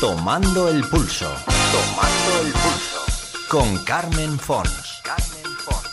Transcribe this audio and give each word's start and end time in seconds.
Tomando 0.00 0.68
el 0.68 0.84
pulso. 0.84 1.26
Tomando 1.72 2.46
el 2.46 2.52
pulso. 2.52 3.00
Con 3.48 3.84
Carmen 3.84 4.38
Fons. 4.38 5.02
Carmen 5.02 5.42
Fons. 5.58 5.92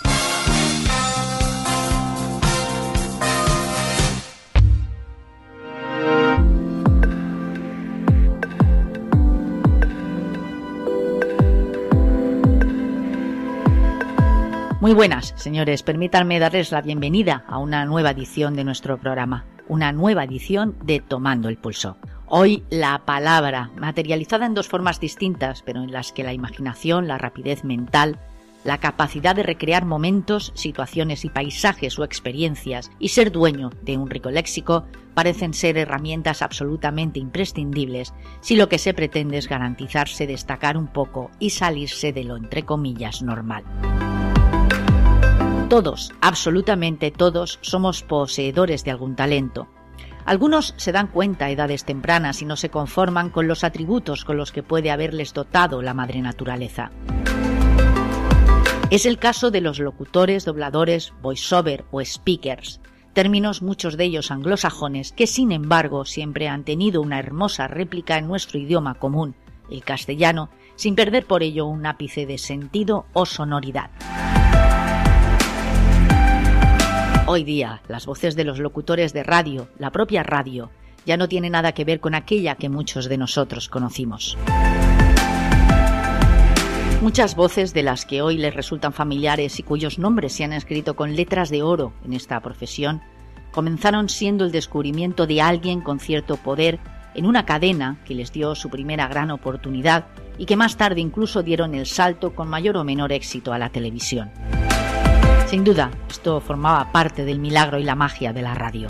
Muy 14.80 14.94
buenas, 14.94 15.34
señores. 15.36 15.82
Permítanme 15.82 16.38
darles 16.38 16.72
la 16.72 16.82
bienvenida 16.82 17.44
a 17.48 17.58
una 17.58 17.86
nueva 17.86 18.12
edición 18.12 18.56
de 18.56 18.66
nuestro 18.66 19.00
programa, 19.00 19.46
una 19.68 19.92
nueva 19.92 20.26
edición 20.26 20.78
de 20.84 21.00
Tomando 21.00 21.50
el 21.50 21.58
Pulso. 21.58 21.98
Hoy 22.38 22.64
la 22.70 23.06
palabra, 23.06 23.72
materializada 23.78 24.46
en 24.46 24.56
dos 24.56 24.68
formas 24.68 25.00
distintas, 25.00 25.62
pero 25.62 25.82
en 25.82 25.93
las 25.93 26.12
que 26.12 26.26
la 26.26 26.34
imaginación, 26.34 27.07
la 27.07 27.18
rapidez 27.18 27.64
mental, 27.64 28.20
la 28.66 28.78
capacidad 28.78 29.34
de 29.34 29.43
recrear 29.43 29.86
momentos, 29.86 30.52
situaciones 30.54 31.24
y 31.24 31.29
paisajes 31.29 31.98
o 31.98 32.03
experiencias 32.03 32.91
y 32.99 33.07
ser 33.07 33.31
dueño 33.31 33.70
de 33.84 33.95
un 33.95 34.09
rico 34.09 34.31
léxico 34.31 34.84
parecen 35.13 35.53
ser 35.53 35.77
herramientas 35.77 36.41
absolutamente 36.41 37.20
imprescindibles 37.20 38.13
si 38.41 38.57
lo 38.57 38.67
que 38.67 38.79
se 38.79 38.93
pretende 38.93 39.38
es 39.38 39.48
garantizarse 39.48 40.27
destacar 40.27 40.76
un 40.76 40.88
poco 40.88 41.31
y 41.40 41.52
salirse 41.52 42.12
de 42.12 42.26
lo 42.26 42.35
entre 42.35 42.63
comillas 42.63 43.21
normal. 43.21 43.63
Todos, 45.70 46.12
absolutamente 46.20 47.12
todos, 47.12 47.59
somos 47.62 48.04
poseedores 48.04 48.84
de 48.84 48.91
algún 48.91 49.15
talento. 49.15 49.70
Algunos 50.25 50.73
se 50.77 50.91
dan 50.91 51.07
cuenta 51.07 51.45
a 51.45 51.52
edades 51.52 51.85
tempranas 51.85 52.41
y 52.41 52.45
no 52.45 52.55
se 52.55 52.70
conforman 52.70 53.29
con 53.29 53.47
los 53.47 53.63
atributos 53.63 54.25
con 54.25 54.38
los 54.38 54.51
que 54.51 54.63
puede 54.63 54.89
haberles 54.89 55.34
dotado 55.34 55.84
la 55.84 55.93
madre 55.93 56.21
naturaleza. 56.21 56.91
Es 58.90 59.05
el 59.05 59.20
caso 59.20 59.51
de 59.51 59.62
los 59.62 59.79
locutores, 59.79 60.46
dobladores, 60.46 61.13
voiceover 61.21 61.85
o 61.91 62.03
speakers, 62.03 62.81
términos 63.13 63.62
muchos 63.62 63.98
de 63.98 64.06
ellos 64.06 64.31
anglosajones 64.31 65.12
que 65.12 65.28
sin 65.28 65.52
embargo 65.52 66.06
siempre 66.06 66.48
han 66.48 66.64
tenido 66.64 67.02
una 67.02 67.20
hermosa 67.20 67.68
réplica 67.68 68.18
en 68.18 68.28
nuestro 68.28 68.59
idioma 68.59 68.96
común, 68.96 69.36
el 69.70 69.84
castellano, 69.84 70.50
sin 70.76 70.96
perder 70.96 71.26
por 71.26 71.44
ello 71.44 71.66
un 71.66 71.86
ápice 71.86 72.26
de 72.26 72.38
sentido 72.38 73.06
o 73.14 73.26
sonoridad. 73.26 73.90
Hoy 77.28 77.44
día, 77.44 77.81
las 77.88 78.06
voces 78.06 78.36
de 78.36 78.44
los 78.44 78.59
locutores 78.59 79.12
de 79.12 79.23
radio, 79.23 79.68
la 79.80 79.90
propia 79.90 80.22
radio, 80.22 80.70
ya 81.08 81.18
no 81.18 81.28
tiene 81.28 81.50
nada 81.50 81.72
que 81.72 81.84
ver 81.84 82.00
con 82.00 82.14
aquella 82.14 82.54
que 82.54 82.70
muchos 82.70 83.09
de 83.09 83.18
nosotros 83.18 83.68
conocimos. 83.68 84.38
Muchas 87.02 87.36
voces 87.36 87.73
de 87.73 87.81
las 87.81 88.06
que 88.06 88.22
hoy 88.22 88.38
les 88.38 88.53
resultan 88.53 88.94
familiares 88.94 89.58
y 89.58 89.64
cuyos 89.64 89.98
nombres 89.98 90.34
se 90.34 90.44
han 90.44 90.53
escrito 90.53 90.96
con 90.96 91.16
letras 91.16 91.50
de 91.50 91.64
oro 91.64 91.94
en 92.06 92.14
esta 92.14 92.40
profesión, 92.42 93.02
comenzaron 93.52 94.08
siendo 94.08 94.46
el 94.46 94.52
descubrimiento 94.52 95.26
de 95.26 95.42
alguien 95.42 95.81
con 95.81 96.00
cierto 96.00 96.38
poder 96.38 96.80
en 97.16 97.26
una 97.26 97.44
cadena 97.48 97.98
que 98.06 98.14
les 98.14 98.31
dio 98.34 98.53
su 98.53 98.70
primera 98.70 99.08
gran 99.08 99.31
oportunidad 99.31 100.06
y 100.38 100.46
que 100.46 100.58
más 100.58 100.78
tarde 100.78 101.02
incluso 101.02 101.42
dieron 101.42 101.73
el 101.73 101.88
salto 101.88 102.36
con 102.36 102.50
mayor 102.50 102.78
o 102.78 102.84
menor 102.84 103.12
éxito 103.12 103.52
a 103.52 103.58
la 103.58 103.70
televisión. 103.70 104.30
Sin 105.48 105.64
duda, 105.64 105.92
esto 106.10 106.42
formaba 106.42 106.92
parte 106.92 107.24
del 107.24 107.40
milagro 107.40 107.78
y 107.78 107.84
la 107.84 107.96
magia 107.96 108.34
de 108.34 108.42
la 108.42 108.56
radio. 108.56 108.88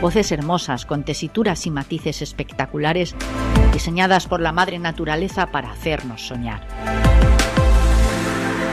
Voces 0.00 0.30
hermosas, 0.30 0.86
con 0.86 1.04
tesituras 1.04 1.66
y 1.66 1.70
matices 1.70 2.22
espectaculares, 2.22 3.16
diseñadas 3.72 4.28
por 4.28 4.40
la 4.40 4.52
madre 4.52 4.78
naturaleza 4.78 5.50
para 5.50 5.72
hacernos 5.72 6.28
soñar. 6.28 6.66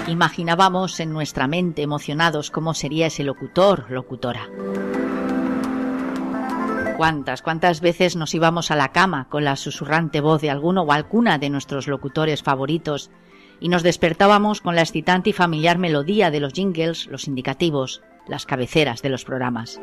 Imaginábamos 0.07 0.99
en 0.99 1.11
nuestra 1.11 1.47
mente 1.47 1.81
emocionados 1.81 2.51
cómo 2.51 2.75
sería 2.75 3.07
ese 3.07 3.23
locutor, 3.23 3.87
locutora. 3.89 4.47
¿Cuántas, 6.97 7.41
cuántas 7.41 7.81
veces 7.81 8.15
nos 8.15 8.35
íbamos 8.35 8.69
a 8.69 8.75
la 8.75 8.91
cama 8.91 9.27
con 9.29 9.43
la 9.43 9.55
susurrante 9.55 10.21
voz 10.21 10.41
de 10.41 10.51
alguno 10.51 10.83
o 10.83 10.91
alguna 10.91 11.39
de 11.39 11.49
nuestros 11.49 11.87
locutores 11.87 12.43
favoritos 12.43 13.09
y 13.59 13.69
nos 13.69 13.83
despertábamos 13.83 14.61
con 14.61 14.75
la 14.75 14.81
excitante 14.81 15.31
y 15.31 15.33
familiar 15.33 15.77
melodía 15.77 16.31
de 16.31 16.39
los 16.39 16.53
jingles, 16.53 17.07
los 17.07 17.27
indicativos, 17.27 18.01
las 18.27 18.45
cabeceras 18.45 19.01
de 19.01 19.09
los 19.09 19.25
programas. 19.25 19.79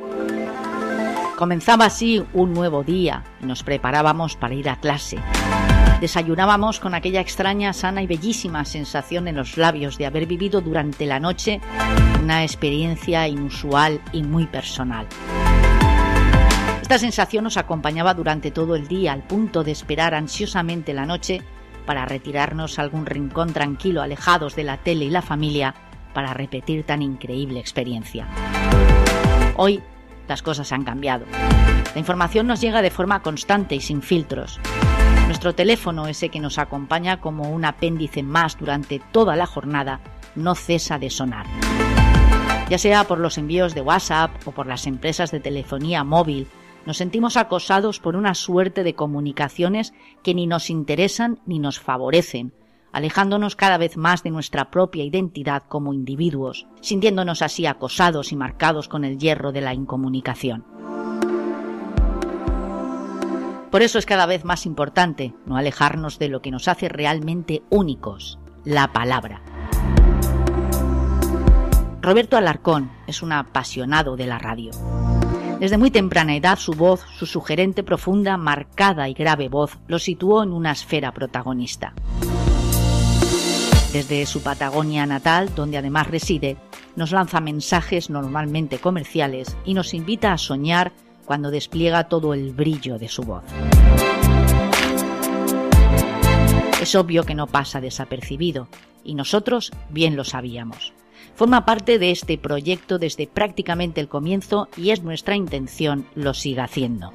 Comenzaba 1.37 1.87
así 1.87 2.23
un 2.35 2.53
nuevo 2.53 2.85
día 2.85 3.25
y 3.43 3.47
nos 3.47 3.63
preparábamos 3.63 4.37
para 4.37 4.55
ir 4.55 4.69
a 4.69 4.77
clase. 4.77 5.19
Desayunábamos 6.01 6.81
con 6.81 6.95
aquella 6.95 7.21
extraña, 7.21 7.73
sana 7.73 8.03
y 8.03 8.07
bellísima 8.07 8.65
sensación 8.65 9.29
en 9.29 9.37
los 9.37 9.57
labios 9.57 9.99
de 9.99 10.07
haber 10.07 10.27
vivido 10.27 10.61
durante 10.61 11.07
la 11.07 11.21
noche 11.21 11.61
una 12.23 12.43
experiencia 12.43 13.27
inusual 13.29 14.01
y 14.13 14.23
muy 14.23 14.47
personal. 14.47 15.07
Esta 16.81 16.99
sensación 16.99 17.45
nos 17.45 17.57
acompañaba 17.57 18.15
durante 18.15 18.51
todo 18.51 18.77
el 18.77 18.87
día 18.87 19.13
al 19.13 19.23
punto 19.23 19.65
de 19.65 19.73
esperar 19.73 20.15
ansiosamente 20.15 20.93
la 20.93 21.07
noche 21.07 21.43
para 21.87 22.05
retirarnos 22.05 22.79
a 22.79 22.83
algún 22.83 23.07
rincón 23.07 23.53
tranquilo 23.53 24.03
alejados 24.03 24.57
de 24.57 24.65
la 24.65 24.79
tele 24.79 25.05
y 25.07 25.11
la 25.11 25.23
familia 25.23 25.75
para 26.15 26.35
repetir 26.35 26.85
tan 26.85 27.03
increíble 27.03 27.61
experiencia. 27.61 28.27
Hoy 29.57 29.83
las 30.29 30.43
cosas 30.43 30.73
han 30.73 30.85
cambiado. 30.85 31.27
La 31.95 31.99
información 31.99 32.47
nos 32.47 32.61
llega 32.61 32.83
de 32.83 32.91
forma 32.91 33.23
constante 33.23 33.75
y 33.75 33.81
sin 33.81 34.03
filtros. 34.03 34.61
Nuestro 35.27 35.55
teléfono, 35.55 36.07
ese 36.09 36.29
que 36.29 36.41
nos 36.41 36.59
acompaña 36.59 37.21
como 37.21 37.51
un 37.51 37.65
apéndice 37.65 38.23
más 38.23 38.59
durante 38.59 39.01
toda 39.13 39.37
la 39.37 39.47
jornada, 39.47 40.01
no 40.35 40.55
cesa 40.55 40.99
de 40.99 41.11
sonar. 41.11 41.47
Ya 42.69 42.79
sea 42.79 43.05
por 43.05 43.19
los 43.19 43.37
envíos 43.39 43.75
de 43.75 43.83
WhatsApp 43.83 44.31
o 44.47 44.53
por 44.53 44.67
las 44.67 44.87
empresas 44.87 45.31
de 45.31 45.41
telefonía 45.41 46.05
móvil 46.05 46.49
nos 46.87 46.97
sentimos 46.97 47.37
acosados 47.37 48.01
por 48.01 48.17
una 48.17 48.35
suerte 48.35 48.85
de 48.85 48.95
comunicaciones 48.95 49.93
que 50.23 50.35
ni 50.35 50.47
nos 50.47 50.71
interesan 50.71 51.41
ni 51.47 51.59
nos 51.59 51.79
favorecen, 51.79 52.53
alejándonos 52.93 53.57
cada 53.57 53.79
vez 53.79 53.97
más 53.97 54.23
de 54.23 54.31
nuestra 54.31 54.71
propia 54.71 55.05
identidad 55.05 55.63
como 55.69 55.95
individuos, 55.95 56.67
sintiéndonos 56.81 57.43
así 57.43 57.67
acosados 57.67 58.33
y 58.33 58.37
marcados 58.37 58.89
con 58.89 59.05
el 59.05 59.19
hierro 59.19 59.53
de 59.53 59.61
la 59.61 59.75
incomunicación. 59.75 60.65
Por 63.71 63.81
eso 63.81 63.99
es 63.99 64.05
cada 64.05 64.27
vez 64.27 64.45
más 64.45 64.67
importante 64.67 65.33
no 65.47 65.57
alejarnos 65.57 66.19
de 66.19 66.29
lo 66.29 66.43
que 66.43 66.51
nos 66.51 66.69
hace 66.69 66.91
realmente 66.91 67.63
únicos, 67.71 68.39
la 68.65 68.93
palabra. 68.93 69.41
Roberto 72.03 72.37
Alarcón 72.37 72.91
es 73.07 73.23
un 73.23 73.33
apasionado 73.33 74.17
de 74.17 74.27
la 74.27 74.39
radio. 74.39 74.73
Desde 75.63 75.79
muy 75.79 75.93
temprana 75.93 76.35
edad 76.35 76.59
su 76.59 76.73
voz, 76.73 77.05
su 77.17 77.25
sugerente, 77.25 77.85
profunda, 77.85 78.37
marcada 78.37 79.09
y 79.09 79.15
grave 79.15 79.49
voz, 79.49 79.79
lo 79.87 80.01
situó 80.01 80.43
en 80.43 80.53
una 80.53 80.73
esfera 80.73 81.13
protagonista. 81.13 81.95
Desde 83.93 84.27
su 84.27 84.43
Patagonia 84.43 85.07
natal, 85.07 85.55
donde 85.55 85.79
además 85.79 86.09
reside, 86.09 86.57
nos 86.97 87.13
lanza 87.13 87.41
mensajes 87.41 88.11
normalmente 88.11 88.79
comerciales 88.79 89.57
y 89.65 89.75
nos 89.75 89.95
invita 89.95 90.33
a 90.33 90.39
soñar 90.39 90.91
cuando 91.27 91.53
despliega 91.53 92.09
todo 92.09 92.35
el 92.35 92.53
brillo 92.53 92.99
de 92.99 93.07
su 93.07 93.23
voz. 93.23 93.45
Es 96.81 96.97
obvio 96.97 97.23
que 97.23 97.37
no 97.37 97.47
pasa 97.47 97.81
desapercibido, 97.81 98.67
y 99.05 99.15
nosotros 99.15 99.71
bien 99.91 100.17
lo 100.17 100.25
sabíamos. 100.25 100.93
Forma 101.35 101.65
parte 101.65 101.99
de 101.99 102.11
este 102.11 102.39
proyecto 102.39 102.99
desde 102.99 103.27
prácticamente 103.27 104.01
el 104.01 104.09
comienzo 104.09 104.69
y 104.77 104.91
es 104.91 105.03
nuestra 105.03 105.35
intención 105.35 106.07
lo 106.15 106.35
siga 106.35 106.65
haciendo. 106.65 107.13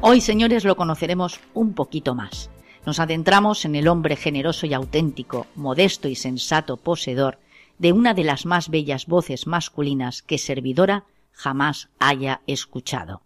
Hoy, 0.00 0.20
señores, 0.20 0.64
lo 0.64 0.76
conoceremos 0.76 1.38
un 1.54 1.74
poquito 1.74 2.14
más. 2.14 2.50
Nos 2.84 2.98
adentramos 2.98 3.64
en 3.64 3.76
el 3.76 3.86
hombre 3.86 4.16
generoso 4.16 4.66
y 4.66 4.74
auténtico, 4.74 5.46
modesto 5.54 6.08
y 6.08 6.16
sensato 6.16 6.76
poseedor 6.76 7.38
de 7.78 7.92
una 7.92 8.14
de 8.14 8.24
las 8.24 8.44
más 8.44 8.68
bellas 8.68 9.06
voces 9.06 9.46
masculinas 9.46 10.22
que 10.22 10.38
servidora 10.38 11.04
jamás 11.32 11.88
haya 12.00 12.40
escuchado. 12.46 13.22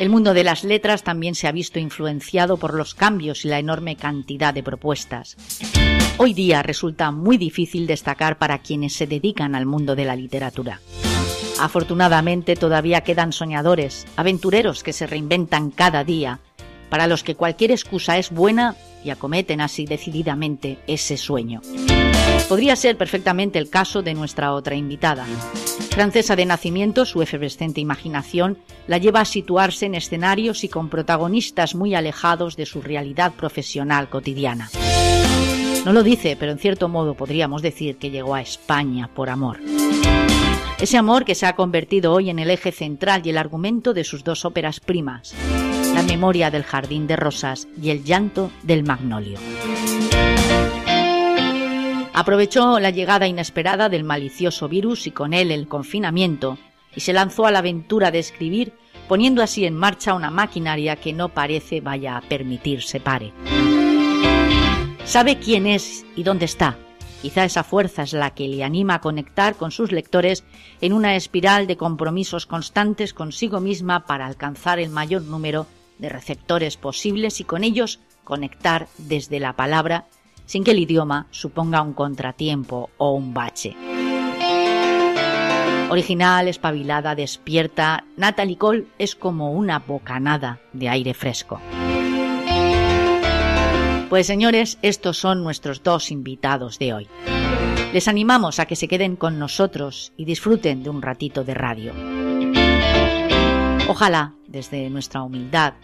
El 0.00 0.08
mundo 0.08 0.32
de 0.32 0.44
las 0.44 0.64
letras 0.64 1.02
también 1.02 1.34
se 1.34 1.46
ha 1.46 1.52
visto 1.52 1.78
influenciado 1.78 2.56
por 2.56 2.72
los 2.72 2.94
cambios 2.94 3.44
y 3.44 3.48
la 3.48 3.58
enorme 3.58 3.96
cantidad 3.96 4.54
de 4.54 4.62
propuestas. 4.62 5.36
Hoy 6.16 6.32
día 6.32 6.62
resulta 6.62 7.10
muy 7.10 7.36
difícil 7.36 7.86
destacar 7.86 8.38
para 8.38 8.60
quienes 8.60 8.94
se 8.94 9.06
dedican 9.06 9.54
al 9.54 9.66
mundo 9.66 9.94
de 9.94 10.06
la 10.06 10.16
literatura. 10.16 10.80
Afortunadamente 11.60 12.56
todavía 12.56 13.02
quedan 13.02 13.34
soñadores, 13.34 14.06
aventureros 14.16 14.82
que 14.82 14.94
se 14.94 15.06
reinventan 15.06 15.70
cada 15.70 16.02
día, 16.02 16.40
para 16.90 17.06
los 17.06 17.24
que 17.24 17.36
cualquier 17.36 17.70
excusa 17.70 18.18
es 18.18 18.30
buena 18.30 18.76
y 19.02 19.10
acometen 19.10 19.62
así 19.62 19.86
decididamente 19.86 20.78
ese 20.86 21.16
sueño. 21.16 21.62
Podría 22.48 22.76
ser 22.76 22.96
perfectamente 22.96 23.58
el 23.58 23.70
caso 23.70 24.02
de 24.02 24.12
nuestra 24.12 24.52
otra 24.52 24.74
invitada. 24.74 25.24
Francesa 25.90 26.36
de 26.36 26.46
nacimiento, 26.46 27.04
su 27.04 27.22
efervescente 27.22 27.80
imaginación 27.80 28.58
la 28.86 28.98
lleva 28.98 29.20
a 29.20 29.24
situarse 29.24 29.86
en 29.86 29.94
escenarios 29.94 30.64
y 30.64 30.68
con 30.68 30.88
protagonistas 30.88 31.74
muy 31.74 31.94
alejados 31.94 32.56
de 32.56 32.66
su 32.66 32.82
realidad 32.82 33.32
profesional 33.32 34.08
cotidiana. 34.08 34.68
No 35.84 35.92
lo 35.92 36.02
dice, 36.02 36.36
pero 36.38 36.52
en 36.52 36.58
cierto 36.58 36.88
modo 36.88 37.14
podríamos 37.14 37.62
decir 37.62 37.96
que 37.96 38.10
llegó 38.10 38.34
a 38.34 38.42
España 38.42 39.08
por 39.14 39.30
amor. 39.30 39.58
Ese 40.78 40.96
amor 40.96 41.24
que 41.24 41.34
se 41.34 41.46
ha 41.46 41.56
convertido 41.56 42.12
hoy 42.12 42.30
en 42.30 42.38
el 42.38 42.50
eje 42.50 42.72
central 42.72 43.22
y 43.24 43.30
el 43.30 43.38
argumento 43.38 43.92
de 43.92 44.04
sus 44.04 44.24
dos 44.24 44.44
óperas 44.44 44.80
primas, 44.80 45.34
La 45.94 46.02
memoria 46.02 46.50
del 46.50 46.64
jardín 46.64 47.06
de 47.06 47.16
rosas 47.16 47.68
y 47.80 47.90
El 47.90 48.04
llanto 48.04 48.50
del 48.62 48.84
magnolio. 48.84 49.38
Aprovechó 52.12 52.78
la 52.80 52.90
llegada 52.90 53.26
inesperada 53.26 53.88
del 53.88 54.04
malicioso 54.04 54.68
virus 54.68 55.06
y 55.06 55.10
con 55.10 55.32
él 55.32 55.50
el 55.50 55.68
confinamiento 55.68 56.58
y 56.94 57.00
se 57.00 57.12
lanzó 57.12 57.46
a 57.46 57.50
la 57.50 57.60
aventura 57.60 58.10
de 58.10 58.18
escribir, 58.18 58.72
poniendo 59.08 59.42
así 59.42 59.64
en 59.64 59.74
marcha 59.74 60.14
una 60.14 60.30
maquinaria 60.30 60.96
que 60.96 61.12
no 61.12 61.28
parece 61.30 61.80
vaya 61.80 62.16
a 62.16 62.20
permitirse 62.20 63.00
pare. 63.00 63.32
Sabe 65.04 65.38
quién 65.38 65.66
es 65.66 66.04
y 66.16 66.22
dónde 66.22 66.44
está. 66.44 66.76
Quizá 67.22 67.44
esa 67.44 67.64
fuerza 67.64 68.02
es 68.02 68.12
la 68.12 68.30
que 68.30 68.48
le 68.48 68.64
anima 68.64 68.94
a 68.94 69.00
conectar 69.00 69.56
con 69.56 69.70
sus 69.70 69.92
lectores 69.92 70.44
en 70.80 70.92
una 70.92 71.16
espiral 71.16 71.66
de 71.66 71.76
compromisos 71.76 72.46
constantes 72.46 73.12
consigo 73.12 73.60
misma 73.60 74.06
para 74.06 74.26
alcanzar 74.26 74.78
el 74.78 74.90
mayor 74.90 75.22
número 75.22 75.66
de 76.00 76.08
receptores 76.08 76.76
posibles 76.76 77.40
y 77.40 77.44
con 77.44 77.64
ellos 77.64 78.00
conectar 78.24 78.88
desde 78.98 79.40
la 79.40 79.54
palabra 79.54 80.06
sin 80.46 80.64
que 80.64 80.72
el 80.72 80.80
idioma 80.80 81.28
suponga 81.30 81.80
un 81.82 81.92
contratiempo 81.92 82.90
o 82.98 83.12
un 83.12 83.32
bache. 83.32 83.76
Original, 85.90 86.48
espabilada, 86.48 87.14
despierta, 87.14 88.04
Natalie 88.16 88.56
Cole 88.56 88.86
es 88.98 89.14
como 89.16 89.52
una 89.52 89.80
bocanada 89.80 90.60
de 90.72 90.88
aire 90.88 91.14
fresco. 91.14 91.60
Pues 94.08 94.26
señores, 94.26 94.78
estos 94.82 95.18
son 95.18 95.44
nuestros 95.44 95.82
dos 95.82 96.10
invitados 96.10 96.78
de 96.78 96.94
hoy. 96.94 97.08
Les 97.92 98.08
animamos 98.08 98.58
a 98.58 98.66
que 98.66 98.76
se 98.76 98.88
queden 98.88 99.16
con 99.16 99.38
nosotros 99.38 100.12
y 100.16 100.24
disfruten 100.24 100.82
de 100.82 100.90
un 100.90 101.02
ratito 101.02 101.42
de 101.44 101.54
radio. 101.54 101.92
Ojalá, 103.90 104.34
desde 104.46 104.88
nuestra 104.88 105.20
humildad, 105.24 105.74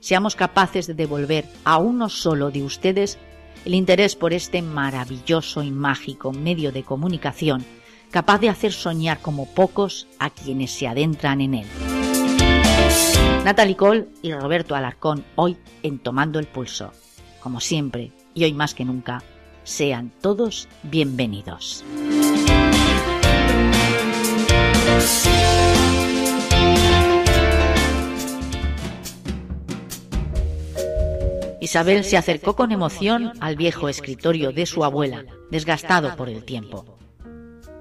seamos 0.00 0.34
capaces 0.34 0.86
de 0.86 0.94
devolver 0.94 1.44
a 1.64 1.76
uno 1.76 2.08
solo 2.08 2.50
de 2.50 2.62
ustedes 2.62 3.18
el 3.66 3.74
interés 3.74 4.16
por 4.16 4.32
este 4.32 4.62
maravilloso 4.62 5.62
y 5.62 5.70
mágico 5.70 6.32
medio 6.32 6.72
de 6.72 6.84
comunicación 6.84 7.66
capaz 8.10 8.38
de 8.38 8.48
hacer 8.48 8.72
soñar 8.72 9.20
como 9.20 9.44
pocos 9.44 10.08
a 10.18 10.30
quienes 10.30 10.70
se 10.70 10.88
adentran 10.88 11.42
en 11.42 11.52
él. 11.52 11.66
Natalie 13.44 13.76
Cole 13.76 14.08
y 14.22 14.32
Roberto 14.32 14.74
Alarcón 14.74 15.22
hoy 15.36 15.58
en 15.82 15.98
Tomando 15.98 16.38
el 16.38 16.46
Pulso. 16.46 16.92
Como 17.40 17.60
siempre, 17.60 18.10
y 18.32 18.44
hoy 18.44 18.54
más 18.54 18.72
que 18.72 18.86
nunca, 18.86 19.22
sean 19.64 20.12
todos 20.22 20.66
bienvenidos. 20.82 21.84
Isabel 31.70 32.02
se 32.02 32.16
acercó 32.16 32.56
con 32.56 32.72
emoción 32.72 33.30
al 33.38 33.54
viejo 33.54 33.88
escritorio 33.88 34.50
de 34.50 34.66
su 34.66 34.82
abuela, 34.82 35.24
desgastado 35.52 36.16
por 36.16 36.28
el 36.28 36.42
tiempo. 36.42 36.98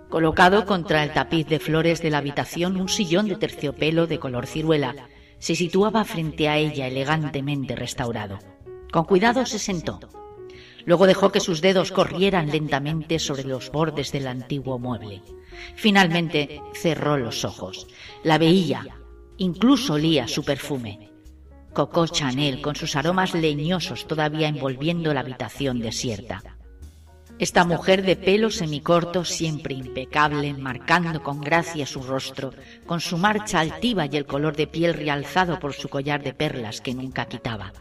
Colocado 0.09 0.67
contra 0.67 1.03
el 1.03 1.11
tapiz 1.11 1.47
de 1.47 1.57
flores 1.57 1.99
de 1.99 2.11
la 2.11 2.19
habitación, 2.19 2.79
un 2.79 2.87
sillón 2.87 3.27
de 3.27 3.35
terciopelo 3.35 4.05
de 4.05 4.19
color 4.19 4.45
ciruela 4.45 5.09
se 5.39 5.55
situaba 5.55 6.05
frente 6.05 6.47
a 6.47 6.57
ella 6.57 6.85
elegantemente 6.85 7.75
restaurado. 7.75 8.37
Con 8.93 9.05
cuidado 9.05 9.43
se 9.47 9.57
sentó. 9.57 9.99
Luego 10.85 11.07
dejó 11.07 11.31
que 11.31 11.39
sus 11.39 11.59
dedos 11.59 11.91
corrieran 11.91 12.51
lentamente 12.51 13.17
sobre 13.17 13.43
los 13.43 13.71
bordes 13.71 14.11
del 14.11 14.27
antiguo 14.27 14.77
mueble. 14.77 15.23
Finalmente 15.73 16.61
cerró 16.75 17.17
los 17.17 17.43
ojos. 17.43 17.87
La 18.23 18.37
veía, 18.37 18.85
incluso 19.37 19.95
olía 19.95 20.27
su 20.27 20.43
perfume. 20.43 21.08
Coco 21.79 22.07
Chanel 22.07 22.59
con 22.59 22.75
sus 22.75 22.97
aromas 22.97 23.33
leñosos 23.33 24.05
todavía 24.05 24.49
envolviendo 24.49 25.13
la 25.13 25.21
habitación 25.21 25.79
desierta. 25.79 26.43
Esta 27.39 27.63
mujer 27.63 28.03
de 28.03 28.17
pelo 28.17 28.49
semicorto, 28.49 29.23
siempre 29.23 29.75
impecable, 29.75 30.53
marcando 30.55 31.23
con 31.23 31.39
gracia 31.39 31.85
su 31.85 32.03
rostro, 32.03 32.51
con 32.85 32.99
su 32.99 33.17
marcha 33.17 33.61
altiva 33.61 34.07
y 34.07 34.17
el 34.17 34.25
color 34.25 34.57
de 34.57 34.67
piel 34.67 34.93
realzado 34.93 35.57
por 35.57 35.71
su 35.71 35.87
collar 35.87 36.21
de 36.21 36.33
perlas 36.33 36.81
que 36.81 36.93
nunca 36.93 37.27
quitaba. 37.27 37.71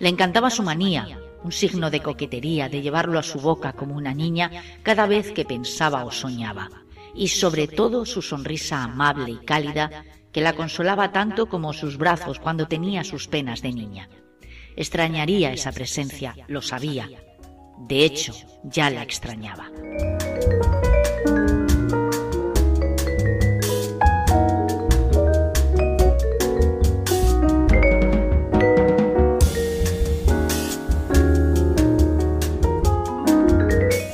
Le 0.00 0.10
encantaba 0.10 0.50
su 0.50 0.62
manía, 0.62 1.18
un 1.42 1.52
signo 1.52 1.90
de 1.90 2.02
coquetería, 2.02 2.68
de 2.68 2.82
llevarlo 2.82 3.18
a 3.18 3.22
su 3.22 3.40
boca 3.40 3.72
como 3.72 3.96
una 3.96 4.12
niña 4.12 4.50
cada 4.82 5.06
vez 5.06 5.32
que 5.32 5.46
pensaba 5.46 6.04
o 6.04 6.10
soñaba, 6.10 6.68
y 7.14 7.28
sobre 7.28 7.68
todo 7.68 8.04
su 8.04 8.20
sonrisa 8.20 8.84
amable 8.84 9.30
y 9.30 9.46
cálida 9.46 10.04
que 10.34 10.40
la 10.40 10.54
consolaba 10.54 11.12
tanto 11.12 11.46
como 11.46 11.72
sus 11.72 11.96
brazos 11.96 12.40
cuando 12.40 12.66
tenía 12.66 13.04
sus 13.04 13.28
penas 13.28 13.62
de 13.62 13.72
niña. 13.72 14.08
Extrañaría 14.74 15.52
esa 15.52 15.70
presencia, 15.70 16.34
lo 16.48 16.60
sabía. 16.60 17.08
De 17.78 18.04
hecho, 18.04 18.34
ya 18.64 18.90
la 18.90 19.04
extrañaba. 19.04 19.70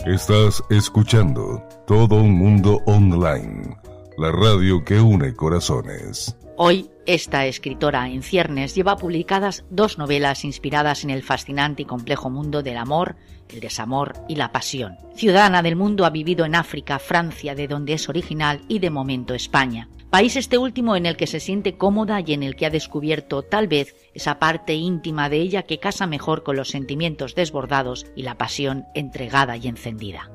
Estás 0.06 0.62
escuchando 0.68 1.66
Todo 1.86 2.16
un 2.16 2.32
Mundo 2.32 2.82
Online 2.84 3.79
la 4.20 4.30
radio 4.30 4.84
que 4.84 5.00
une 5.00 5.34
corazones. 5.34 6.36
Hoy, 6.58 6.90
esta 7.06 7.46
escritora 7.46 8.06
en 8.10 8.22
ciernes 8.22 8.74
lleva 8.74 8.98
publicadas 8.98 9.64
dos 9.70 9.96
novelas 9.96 10.44
inspiradas 10.44 11.04
en 11.04 11.10
el 11.10 11.22
fascinante 11.22 11.82
y 11.82 11.84
complejo 11.86 12.28
mundo 12.28 12.62
del 12.62 12.76
amor, 12.76 13.16
el 13.48 13.60
desamor 13.60 14.12
y 14.28 14.36
la 14.36 14.52
pasión. 14.52 14.98
Ciudadana 15.14 15.62
del 15.62 15.74
mundo 15.74 16.04
ha 16.04 16.10
vivido 16.10 16.44
en 16.44 16.54
África, 16.54 16.98
Francia, 16.98 17.54
de 17.54 17.66
donde 17.66 17.94
es 17.94 18.10
original, 18.10 18.60
y 18.68 18.78
de 18.78 18.90
momento 18.90 19.32
España. 19.32 19.88
País 20.10 20.36
este 20.36 20.58
último 20.58 20.96
en 20.96 21.06
el 21.06 21.16
que 21.16 21.26
se 21.26 21.40
siente 21.40 21.78
cómoda 21.78 22.20
y 22.20 22.34
en 22.34 22.42
el 22.42 22.56
que 22.56 22.66
ha 22.66 22.70
descubierto 22.70 23.42
tal 23.42 23.68
vez 23.68 23.94
esa 24.12 24.38
parte 24.38 24.74
íntima 24.74 25.30
de 25.30 25.38
ella 25.38 25.62
que 25.62 25.78
casa 25.78 26.06
mejor 26.06 26.42
con 26.42 26.56
los 26.56 26.68
sentimientos 26.68 27.34
desbordados 27.34 28.04
y 28.14 28.24
la 28.24 28.36
pasión 28.36 28.84
entregada 28.94 29.56
y 29.56 29.66
encendida. 29.66 30.30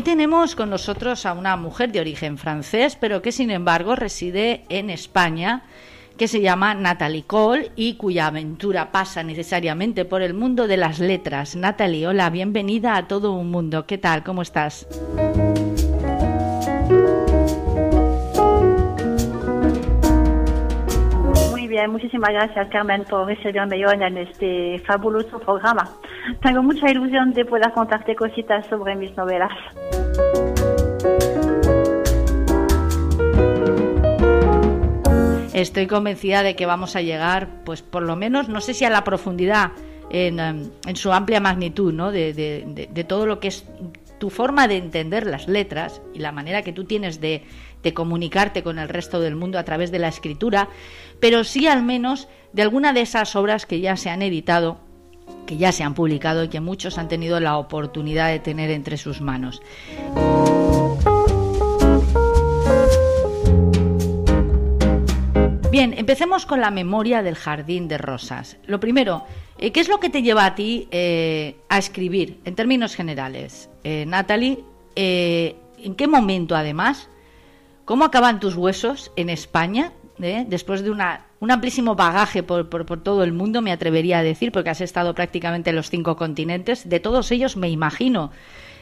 Hoy 0.00 0.04
tenemos 0.04 0.56
con 0.56 0.70
nosotros 0.70 1.26
a 1.26 1.34
una 1.34 1.58
mujer 1.58 1.92
de 1.92 2.00
origen 2.00 2.38
francés, 2.38 2.96
pero 2.98 3.20
que 3.20 3.32
sin 3.32 3.50
embargo 3.50 3.96
reside 3.96 4.64
en 4.70 4.88
España, 4.88 5.64
que 6.16 6.26
se 6.26 6.40
llama 6.40 6.72
Natalie 6.72 7.24
Cole 7.24 7.70
y 7.76 7.96
cuya 7.96 8.28
aventura 8.28 8.92
pasa 8.92 9.22
necesariamente 9.22 10.06
por 10.06 10.22
el 10.22 10.32
mundo 10.32 10.66
de 10.66 10.78
las 10.78 11.00
letras. 11.00 11.54
Natalie, 11.54 12.06
hola, 12.06 12.30
bienvenida 12.30 12.96
a 12.96 13.08
todo 13.08 13.32
un 13.32 13.50
mundo. 13.50 13.84
¿Qué 13.84 13.98
tal? 13.98 14.24
¿Cómo 14.24 14.40
estás? 14.40 14.86
Muchísimas 21.88 22.30
gracias 22.30 22.68
Carmen 22.70 23.04
por 23.08 23.26
recibirme 23.26 23.84
hoy 23.86 24.02
en 24.02 24.16
este 24.18 24.78
fabuloso 24.80 25.38
programa. 25.38 25.88
Tengo 26.42 26.62
mucha 26.62 26.90
ilusión 26.90 27.32
de 27.32 27.44
poder 27.44 27.72
contarte 27.72 28.14
cositas 28.14 28.66
sobre 28.66 28.96
mis 28.96 29.16
novelas. 29.16 29.52
Estoy 35.52 35.86
convencida 35.86 36.42
de 36.42 36.56
que 36.56 36.64
vamos 36.64 36.96
a 36.96 37.02
llegar, 37.02 37.48
pues 37.64 37.82
por 37.82 38.02
lo 38.02 38.16
menos, 38.16 38.48
no 38.48 38.60
sé 38.60 38.72
si 38.72 38.84
a 38.84 38.90
la 38.90 39.04
profundidad, 39.04 39.72
en, 40.10 40.40
em, 40.40 40.70
su 40.94 41.12
amplia 41.12 41.40
magnitud, 41.40 41.92
¿no? 41.92 42.10
De, 42.10 42.32
de, 42.32 43.04
todo 43.04 43.26
lo 43.26 43.40
que 43.40 43.48
es 43.48 43.66
tu 44.20 44.30
forma 44.30 44.68
de 44.68 44.76
entender 44.76 45.26
las 45.26 45.48
letras 45.48 46.02
y 46.14 46.20
la 46.20 46.30
manera 46.30 46.62
que 46.62 46.74
tú 46.74 46.84
tienes 46.84 47.20
de, 47.20 47.42
comunicarte 47.94 48.62
con 48.62 48.78
el 48.78 48.88
resto 48.88 49.18
del 49.18 49.34
mundo 49.34 49.58
a 49.58 49.64
través 49.64 49.90
de 49.90 49.98
la 49.98 50.08
escritura, 50.08 50.68
pero 51.18 51.42
sí 51.42 51.66
al 51.66 51.82
menos 51.82 52.28
de 52.52 52.62
alguna 52.62 52.92
de 52.92 53.00
esas 53.00 53.34
obras 53.34 53.64
que 53.64 53.80
ya 53.80 53.96
se 53.96 54.10
han 54.10 54.22
editado 54.22 54.78
que 55.46 55.56
ya 55.56 55.72
se 55.72 55.82
han 55.82 55.94
publicado 55.94 56.44
y 56.44 56.48
que 56.48 56.60
muchos 56.60 56.98
han 56.98 57.08
tenido 57.08 57.40
la 57.40 57.56
oportunidad 57.56 58.28
de 58.28 58.40
tener 58.40 58.70
entre 58.70 58.96
sus 58.96 59.20
manos. 59.20 59.62
Bien, 65.70 65.94
empecemos 65.96 66.46
con 66.46 66.60
la 66.60 66.70
memoria 66.70 67.22
del 67.22 67.36
jardín 67.36 67.86
de 67.86 67.96
rosas. 67.96 68.58
Lo 68.66 68.80
primero, 68.80 69.24
¿qué 69.60 69.80
es 69.80 69.88
lo 69.88 70.00
que 70.00 70.10
te 70.10 70.22
lleva 70.22 70.46
a 70.46 70.54
ti 70.54 70.88
eh, 70.90 71.56
a 71.68 71.78
escribir, 71.78 72.40
en 72.44 72.54
términos 72.54 72.94
generales? 72.94 73.68
Eh, 73.84 74.04
Natalie, 74.06 74.64
¿en 74.96 75.94
qué 75.96 76.08
momento 76.08 76.56
además? 76.56 77.08
¿Cómo 77.84 78.04
acaban 78.04 78.40
tus 78.40 78.56
huesos 78.56 79.12
en 79.16 79.30
España? 79.30 79.92
Después 80.46 80.82
de 80.82 80.90
un 80.90 81.50
amplísimo 81.50 81.94
bagaje 81.94 82.42
por, 82.42 82.84
todo 83.02 83.24
el 83.24 83.32
mundo, 83.32 83.62
me 83.62 83.72
atrevería 83.72 84.18
a 84.18 84.22
decir, 84.22 84.52
porque 84.52 84.70
has 84.70 84.82
estado 84.82 85.14
prácticamente 85.14 85.70
en 85.70 85.76
los 85.76 85.88
cinco 85.88 86.16
continentes, 86.16 86.88
de 86.88 87.00
todos 87.00 87.30
ellos 87.30 87.56
me 87.56 87.70
imagino 87.70 88.30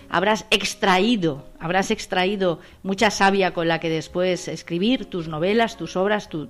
habrás 0.09 0.47
extraído, 0.51 1.45
habrás 1.61 1.91
extraído 1.91 2.61
mucha 2.83 3.11
savia 3.11 3.53
con 3.53 3.69
la 3.69 3.79
que 3.79 3.91
después 3.91 4.49
escribir 4.49 5.07
tus 5.07 5.29
novelas, 5.29 5.77
tus 5.77 5.97
obras, 5.97 6.29
tu, 6.29 6.49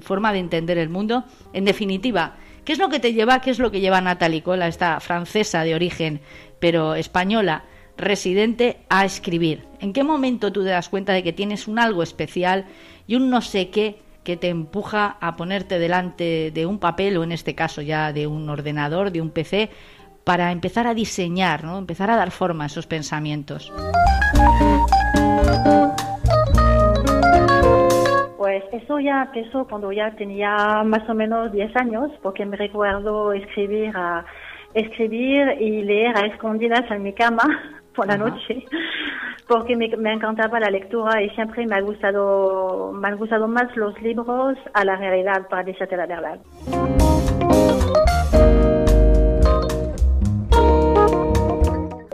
forma 0.00 0.32
de 0.32 0.40
entender 0.40 0.78
el 0.78 0.88
mundo. 0.88 1.24
En 1.52 1.64
definitiva, 1.64 2.36
¿qué 2.66 2.72
es 2.72 2.78
lo 2.78 2.90
que 2.90 3.00
te 3.00 3.14
lleva, 3.14 3.40
qué 3.40 3.50
es 3.50 3.58
lo 3.58 3.70
que 3.70 3.80
lleva 3.80 4.02
Natalie 4.02 4.42
Cola, 4.42 4.68
esta 4.68 5.00
francesa 5.00 5.62
de 5.62 5.74
origen, 5.74 6.20
pero 6.58 6.94
española, 6.96 7.64
residente, 7.96 8.80
a 8.90 9.06
escribir? 9.06 9.64
¿En 9.80 9.94
qué 9.94 10.04
momento 10.04 10.52
tú 10.52 10.62
te 10.62 10.70
das 10.70 10.90
cuenta 10.90 11.14
de 11.14 11.22
que 11.22 11.32
tienes 11.32 11.68
un 11.68 11.78
algo 11.78 12.02
especial 12.02 12.66
y 13.06 13.14
un 13.14 13.30
no 13.30 13.40
sé 13.40 13.70
qué 13.70 14.02
que 14.24 14.36
te 14.36 14.48
empuja 14.48 15.16
a 15.20 15.36
ponerte 15.36 15.78
delante 15.78 16.50
de 16.52 16.66
un 16.66 16.80
papel 16.80 17.16
o 17.16 17.22
en 17.22 17.30
este 17.30 17.54
caso 17.54 17.80
ya 17.80 18.12
de 18.12 18.26
un 18.26 18.50
ordenador, 18.50 19.12
de 19.12 19.22
un 19.22 19.30
PC, 19.30 19.70
para 20.24 20.50
empezar 20.50 20.88
a 20.88 20.94
diseñar, 20.94 21.62
¿no? 21.62 21.78
empezar 21.78 22.10
a 22.10 22.16
dar 22.16 22.32
forma 22.32 22.64
a 22.64 22.66
esos 22.66 22.88
pensamientos? 22.88 23.72
Eso 28.76 29.00
ya 29.00 29.22
empezó 29.22 29.66
cuando 29.66 29.92
ya 29.92 30.10
tenía 30.12 30.82
más 30.84 31.08
o 31.08 31.14
menos 31.14 31.52
10 31.52 31.76
años, 31.76 32.10
porque 32.22 32.44
me 32.44 32.56
recuerdo 32.56 33.32
escribir, 33.32 33.92
a, 33.96 34.24
escribir 34.74 35.56
y 35.60 35.82
leer 35.82 36.16
a 36.16 36.26
escondidas 36.26 36.90
en 36.90 37.02
mi 37.02 37.12
cama 37.12 37.44
por 37.94 38.06
la 38.06 38.16
noche, 38.16 38.64
porque 39.48 39.76
me, 39.76 39.88
me, 39.96 40.12
encantaba 40.12 40.60
la 40.60 40.70
lectura 40.70 41.22
y 41.22 41.30
siempre 41.30 41.66
me 41.66 41.76
ha 41.76 41.80
gustado, 41.80 42.92
me 42.92 43.08
han 43.08 43.16
gustado 43.16 43.48
más 43.48 43.74
los 43.76 44.00
libros 44.02 44.58
a 44.74 44.84
la 44.84 44.96
realidad, 44.96 45.48
para 45.48 45.62
decirte 45.62 45.96
la 45.96 46.06
verdad. 46.06 46.38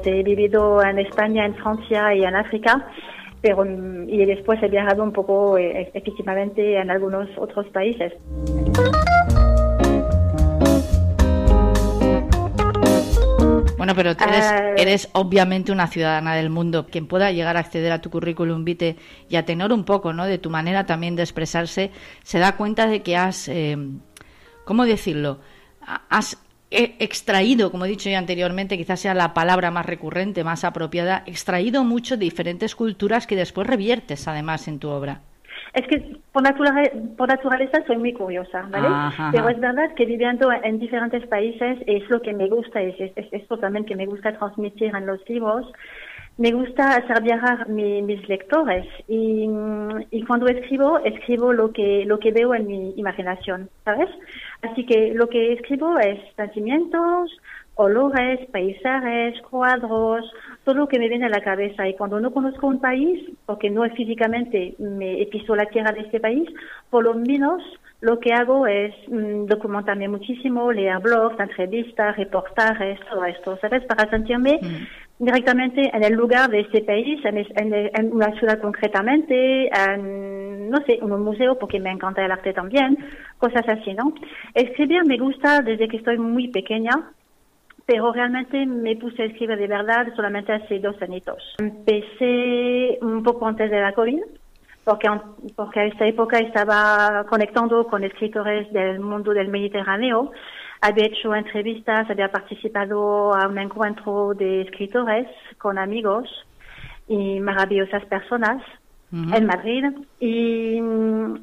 He 0.05 0.23
vivido 0.25 0.83
en 0.83 0.99
España, 0.99 1.47
en 1.47 1.55
Francia 1.55 2.13
y 2.15 2.25
en 2.25 2.35
África, 2.35 2.89
pero 3.43 3.67
y 3.67 4.25
después 4.25 4.63
he 4.63 4.69
viajado 4.69 5.03
un 5.03 5.13
poco 5.13 5.59
eh, 5.59 5.91
efectivamente 5.93 6.81
en 6.81 6.91
algunos 6.91 7.29
otros 7.37 7.67
países. 7.71 8.13
Bueno, 13.77 13.97
pero 13.97 14.11
eres, 14.11 14.45
ah. 14.45 14.75
eres, 14.77 15.11
obviamente 15.13 15.73
una 15.73 15.89
ciudadana 15.89 16.37
del 16.37 16.51
mundo. 16.51 16.87
Quien 16.87 17.09
pueda 17.09 17.33
llegar 17.33 17.57
a 17.57 17.61
acceder 17.61 17.91
a 17.91 18.01
tu 18.01 18.11
currículum 18.11 18.65
vitae 18.65 18.95
y 19.29 19.35
a 19.35 19.45
tener 19.45 19.73
un 19.73 19.85
poco 19.85 20.13
¿no? 20.13 20.25
de 20.25 20.39
tu 20.39 20.51
manera 20.51 20.87
también 20.87 21.17
de 21.17 21.23
expresarse, 21.23 21.91
se 22.23 22.39
da 22.39 22.57
cuenta 22.57 22.87
de 22.87 23.03
que 23.03 23.17
has, 23.17 23.49
eh, 23.49 23.77
¿cómo 24.65 24.87
decirlo? 24.87 25.41
Has 26.09 26.39
extraído, 26.99 27.71
como 27.71 27.85
he 27.85 27.89
dicho 27.89 28.09
ya 28.09 28.19
anteriormente, 28.19 28.77
quizás 28.77 29.01
sea 29.01 29.15
la 29.15 29.35
palabra 29.35 29.71
más 29.71 29.87
recurrente, 29.87 30.45
más 30.45 30.65
apropiada, 30.65 31.23
extraído 31.27 31.85
mucho 31.85 32.17
de 32.17 32.25
diferentes 32.25 32.75
culturas 32.75 33.27
que 33.27 33.37
después 33.37 33.67
reviertes 33.67 34.27
además 34.29 34.69
en 34.69 34.79
tu 34.79 34.89
obra. 34.89 35.21
Es 35.75 35.87
que 35.87 36.17
por, 36.33 36.43
naturaleza, 36.43 37.83
soy 37.87 37.97
muy 37.97 38.13
curiosa, 38.13 38.67
¿vale? 38.71 38.89
Pero 39.33 39.49
es 39.49 39.59
verdad 39.59 39.95
que 39.97 40.05
viviendo 40.05 40.51
en 40.53 40.79
diferentes 40.79 41.27
países 41.27 41.79
es 41.87 42.09
lo 42.11 42.21
que 42.21 42.35
me 42.35 42.49
gusta, 42.49 42.81
es, 42.83 42.95
es, 43.01 43.27
esto 43.33 43.57
también 43.59 43.87
que 43.87 43.97
me 43.97 44.07
gusta 44.07 44.37
transmitir 44.37 44.95
en 44.95 45.07
los 45.07 45.27
libros. 45.29 45.67
Me 46.39 46.51
gusta 46.51 46.97
hacer 46.97 47.23
viajar 47.23 47.69
mis 47.69 48.27
lectores 48.27 48.87
y, 49.07 49.47
y, 50.11 50.25
cuando 50.25 50.47
escribo, 50.47 50.99
escribo 51.01 51.53
lo 51.53 51.73
que, 51.73 52.05
lo 52.07 52.19
que 52.19 52.33
veo 52.33 52.55
en 52.55 52.67
mi 52.67 52.95
imaginación, 52.97 53.69
¿sabes? 53.85 54.09
Así 54.63 54.87
que 54.87 55.13
lo 55.15 55.29
que 55.29 55.53
escribo 55.53 55.99
es 55.99 56.19
sentimientos, 56.37 57.31
olores, 57.75 58.49
paisajes, 58.51 59.41
cuadros, 59.43 60.31
todo 60.65 60.77
lo 60.77 60.89
que 60.89 60.99
me 60.99 61.09
viene 61.09 61.27
a 61.27 61.31
la 61.31 61.43
cabeza. 61.43 61.89
Y 61.89 61.95
cuando 61.95 62.21
no 62.21 62.33
conozco 62.33 62.69
un 62.69 62.81
país, 62.81 63.29
porque 63.47 63.71
no 63.71 63.83
físicamente 63.91 64.75
me 64.79 65.27
piso 65.27 65.57
la 65.57 65.67
tierra 65.67 65.93
de 65.93 66.03
este 66.03 66.21
país, 66.21 66.49
por 66.91 67.05
lo 67.05 67.15
menos 67.15 67.63
lo 68.01 68.19
que 68.19 68.33
hago 68.33 68.67
es 68.67 68.95
mm, 69.09 69.47
documentarme 69.47 70.09
muchísimo, 70.09 70.73
leer 70.73 70.99
blogs, 70.99 71.39
entrevistas, 71.39 72.17
reportajes, 72.17 72.99
todo 73.09 73.25
esto, 73.25 73.59
¿sabes? 73.61 73.85
Para 73.85 74.11
sentirme 74.11 74.59
mm 74.61 75.12
directamente 75.23 75.89
en 75.95 76.03
el 76.03 76.15
lugar 76.15 76.51
de 76.51 76.61
este 76.61 76.83
país, 76.83 77.21
en, 77.25 78.13
una 78.13 78.33
ciudad 78.39 78.61
concretamente, 78.61 79.69
en, 79.69 80.69
no 80.69 80.79
sé, 80.85 80.95
en 80.95 81.13
un 81.13 81.23
museo, 81.23 81.57
porque 81.57 81.79
me 81.79 81.93
encanta 81.93 82.25
el 82.25 82.33
arte 82.33 82.53
también, 82.53 82.99
cosas 83.39 83.63
así, 83.69 83.95
¿no? 83.95 84.13
Escribir 84.53 85.05
me 85.07 85.19
gusta 85.19 85.61
desde 85.61 85.87
que 85.87 85.99
estoy 85.99 86.19
muy 86.19 86.49
pequeña, 86.49 87.13
pero 87.87 88.13
realmente 88.13 88.67
me 88.67 88.97
puse 88.97 89.23
a 89.23 89.27
escribir 89.27 89.59
de 89.59 89.69
verdad 89.69 90.13
solamente 90.17 90.55
hace 90.55 90.81
dos 90.81 91.01
añitos. 91.01 91.55
Empecé 91.59 92.99
un 93.01 93.23
poco 93.23 93.47
antes 93.47 93.71
de 93.71 93.81
la 93.81 93.93
COVID, 93.93 94.23
porque, 94.83 95.09
porque 95.55 95.81
a 95.81 95.85
esta 95.85 96.05
época 96.05 96.39
estaba 96.39 97.27
conectando 97.29 97.87
con 97.87 98.03
escritores 98.03 98.73
del 98.73 98.99
mundo 98.99 99.33
del 99.33 99.47
Mediterráneo, 99.47 100.33
había 100.83 101.07
hecho 101.07 101.35
entrevistas, 101.35 102.11
había 102.11 102.31
participado 102.31 103.35
a 103.35 103.47
un 103.47 103.57
encuentro 103.57 104.35
de 104.35 104.63
escritores 104.63 105.29
con 105.59 105.79
amigos 105.79 106.29
y 107.09 107.39
maravillosas 107.39 108.05
personas 108.07 108.61
en 109.13 109.47
Madrid. 109.47 109.85
Y 110.21 110.77
em, 110.79 111.35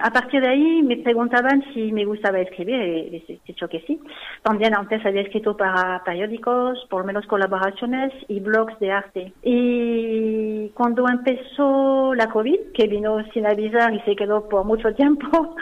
a 0.00 0.10
partir 0.12 0.42
de 0.42 0.48
ahí 0.48 0.82
me 0.82 0.98
preguntaban 0.98 1.64
si 1.72 1.90
me 1.92 2.04
gustaba 2.04 2.40
escribir 2.40 2.76
y 2.76 3.24
he 3.26 3.40
dicho 3.46 3.68
que 3.68 3.80
sí. 3.86 3.98
También 4.42 4.74
antes 4.74 5.04
había 5.04 5.22
escrito 5.22 5.56
para 5.56 6.02
periódicos, 6.04 6.86
por 6.90 7.00
lo 7.00 7.06
menos 7.06 7.26
colaboraciones 7.26 8.12
y 8.28 8.40
blogs 8.40 8.78
de 8.80 8.92
arte. 8.92 9.32
Y 9.42 10.68
cuando 10.74 11.08
empezó 11.08 12.14
la 12.14 12.28
COVID, 12.28 12.72
que 12.74 12.86
vino 12.86 13.16
sin 13.32 13.46
avisar 13.46 13.94
y 13.94 14.00
se 14.00 14.14
quedó 14.14 14.48
por 14.48 14.64
mucho 14.64 14.94
tiempo, 14.94 15.56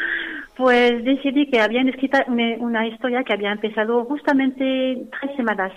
pues 0.56 1.04
decidí 1.04 1.50
que 1.50 1.60
habían 1.60 1.88
escrito 1.88 2.18
una 2.26 2.86
historia 2.86 3.22
que 3.24 3.34
había 3.34 3.52
empezado 3.52 4.04
justamente 4.06 5.06
tres 5.20 5.36
semanas, 5.36 5.72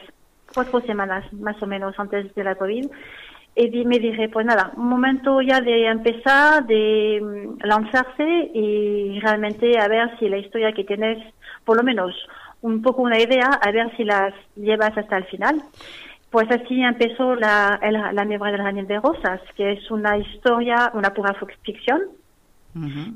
cuatro 0.53 0.79
semanas 0.81 1.31
más 1.33 1.61
o 1.61 1.67
menos 1.67 1.93
antes 1.99 2.33
de 2.33 2.43
la 2.43 2.55
COVID. 2.55 2.85
Y 3.55 3.85
me 3.85 3.99
dije, 3.99 4.29
pues 4.29 4.45
nada, 4.45 4.71
momento 4.77 5.41
ya 5.41 5.59
de 5.59 5.87
empezar, 5.87 6.65
de 6.65 7.19
mm, 7.21 7.65
lanzarse 7.65 8.51
y 8.53 9.19
realmente 9.19 9.77
a 9.77 9.89
ver 9.89 10.17
si 10.17 10.29
la 10.29 10.37
historia 10.37 10.71
que 10.71 10.85
tienes, 10.85 11.17
por 11.65 11.75
lo 11.75 11.83
menos 11.83 12.15
un 12.61 12.81
poco 12.81 13.01
una 13.01 13.19
idea, 13.19 13.47
a 13.61 13.71
ver 13.71 13.93
si 13.97 14.05
las 14.05 14.33
llevas 14.55 14.97
hasta 14.97 15.17
el 15.17 15.25
final. 15.25 15.61
Pues 16.29 16.49
así 16.51 16.81
empezó 16.81 17.35
la, 17.35 17.79
la 18.13 18.23
memoria 18.23 18.53
del 18.53 18.61
Jardín 18.61 18.87
de 18.87 18.99
Rosas, 18.99 19.41
que 19.57 19.73
es 19.73 19.91
una 19.91 20.17
historia, 20.17 20.91
una 20.93 21.13
pura 21.13 21.35
ficción, 21.63 22.01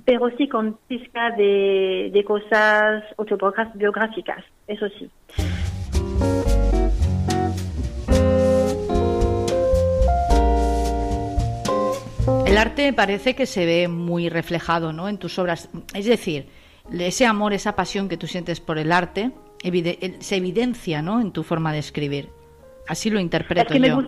pero 0.05 0.29
sí 0.37 0.47
con 0.47 0.77
pizca 0.87 1.31
de, 1.31 2.09
de 2.11 2.23
cosas 2.23 3.03
autobiográficas, 3.17 4.43
eso 4.67 4.87
sí. 4.89 5.09
El 12.45 12.57
arte 12.57 12.93
parece 12.93 13.35
que 13.35 13.47
se 13.47 13.65
ve 13.65 13.87
muy 13.87 14.29
reflejado 14.29 14.93
¿no? 14.93 15.09
en 15.09 15.17
tus 15.17 15.39
obras. 15.39 15.69
Es 15.95 16.05
decir, 16.05 16.45
ese 16.91 17.25
amor, 17.25 17.51
esa 17.53 17.75
pasión 17.75 18.07
que 18.07 18.15
tú 18.15 18.27
sientes 18.27 18.59
por 18.59 18.77
el 18.77 18.91
arte 18.91 19.31
se 20.19 20.35
evidencia 20.35 21.01
¿no? 21.01 21.19
en 21.19 21.31
tu 21.31 21.41
forma 21.41 21.73
de 21.73 21.79
escribir. 21.79 22.29
Así 22.87 23.09
lo 23.09 23.19
interpreto 23.19 23.73
yo. 23.75 24.07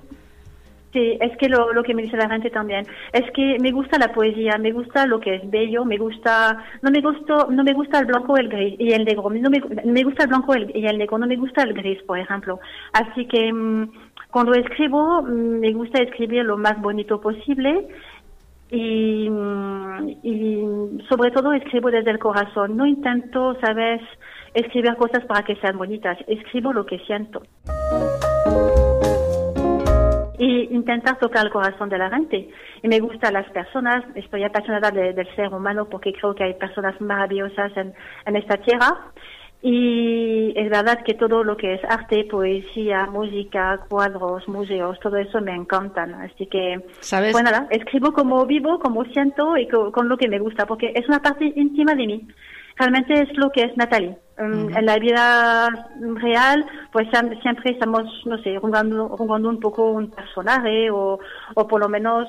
Sí, 0.95 1.17
es 1.19 1.35
que 1.35 1.49
lo, 1.49 1.73
lo, 1.73 1.83
que 1.83 1.93
me 1.93 2.03
dice 2.03 2.15
la 2.15 2.29
gente 2.29 2.49
también 2.49 2.87
es 3.11 3.29
que 3.31 3.57
me 3.59 3.73
gusta 3.73 3.99
la 3.99 4.13
poesía, 4.13 4.57
me 4.57 4.71
gusta 4.71 5.05
lo 5.05 5.19
que 5.19 5.35
es 5.35 5.49
bello, 5.51 5.83
me 5.83 5.97
gusta, 5.97 6.57
no 6.81 6.89
me 6.89 7.01
gusta, 7.01 7.47
no 7.49 7.65
me 7.65 7.73
gusta 7.73 7.99
el 7.99 8.05
blanco 8.05 8.37
el 8.37 8.47
gris 8.47 8.79
y 8.79 8.93
el 8.93 9.03
negro, 9.03 9.29
no 9.29 9.49
me, 9.49 9.59
me 9.83 10.03
gusta 10.03 10.23
el 10.23 10.29
blanco 10.29 10.55
y 10.55 10.85
el 10.85 10.97
negro, 10.97 11.17
no 11.17 11.27
me 11.27 11.35
gusta 11.35 11.63
el 11.63 11.73
gris, 11.73 12.01
por 12.03 12.17
ejemplo. 12.17 12.61
Así 12.93 13.25
que 13.27 13.51
mm, 13.51 13.91
cuando 14.31 14.53
escribo 14.53 15.21
mm, 15.21 15.59
me 15.59 15.73
gusta 15.73 16.01
escribir 16.01 16.45
lo 16.45 16.55
más 16.57 16.81
bonito 16.81 17.19
posible 17.19 17.89
y, 18.71 19.29
mm, 19.29 20.09
y 20.23 21.03
sobre 21.09 21.31
todo 21.31 21.51
escribo 21.51 21.91
desde 21.91 22.11
el 22.11 22.19
corazón. 22.19 22.77
No 22.77 22.85
intento, 22.85 23.57
sabes, 23.59 24.01
escribir 24.53 24.95
cosas 24.95 25.25
para 25.25 25.43
que 25.43 25.57
sean 25.57 25.77
bonitas, 25.77 26.17
escribo 26.25 26.71
lo 26.71 26.85
que 26.85 26.99
siento. 26.99 27.41
Y 30.37 30.73
intentar 30.73 31.17
tocar 31.19 31.45
el 31.45 31.51
corazón 31.51 31.89
de 31.89 31.97
la 31.97 32.09
gente. 32.09 32.49
Y 32.81 32.87
me 32.87 32.99
gustan 32.99 33.33
las 33.33 33.49
personas, 33.51 34.03
estoy 34.15 34.43
apasionada 34.43 34.91
del 34.91 35.35
ser 35.35 35.53
humano 35.53 35.87
porque 35.89 36.13
creo 36.13 36.35
que 36.35 36.43
hay 36.43 36.53
personas 36.53 36.99
maravillosas 37.01 37.75
en, 37.77 37.93
en 38.25 38.35
esta 38.35 38.57
tierra. 38.57 39.11
Y 39.61 40.53
es 40.55 40.69
verdad 40.69 41.01
que 41.03 41.15
todo 41.15 41.43
lo 41.43 41.57
que 41.57 41.73
es 41.73 41.83
arte, 41.85 42.25
poesía, 42.29 43.07
música, 43.07 43.79
cuadros, 43.89 44.47
museos, 44.47 44.99
todo 44.99 45.17
eso 45.17 45.41
me 45.41 45.55
encantan. 45.55 46.13
Así 46.13 46.45
que, 46.45 46.81
¿Sabes? 46.99 47.31
bueno, 47.31 47.49
nada, 47.49 47.67
escribo 47.71 48.13
como 48.13 48.45
vivo, 48.45 48.77
como 48.79 49.05
siento 49.05 49.57
y 49.57 49.67
con 49.67 50.07
lo 50.07 50.17
que 50.17 50.27
me 50.27 50.37
gusta, 50.37 50.67
porque 50.67 50.91
es 50.93 51.07
una 51.07 51.19
parte 51.19 51.51
íntima 51.55 51.95
de 51.95 52.05
mí 52.05 52.27
realmente 52.75 53.13
es 53.13 53.37
lo 53.37 53.51
que 53.51 53.61
es 53.61 53.77
Natalie. 53.77 54.17
Um, 54.37 54.75
en 54.75 54.85
la 54.85 54.97
vida 54.97 55.69
real, 56.15 56.65
pues 56.91 57.07
siempre 57.41 57.71
estamos, 57.71 58.03
no 58.25 58.37
sé, 58.39 58.57
jugando, 58.59 59.07
jugando 59.09 59.47
un 59.47 59.61
poco 59.61 59.91
un 59.91 60.11
personaje 60.11 60.91
o, 60.91 61.19
o 61.53 61.67
por 61.67 61.79
lo 61.79 61.87
menos 61.87 62.27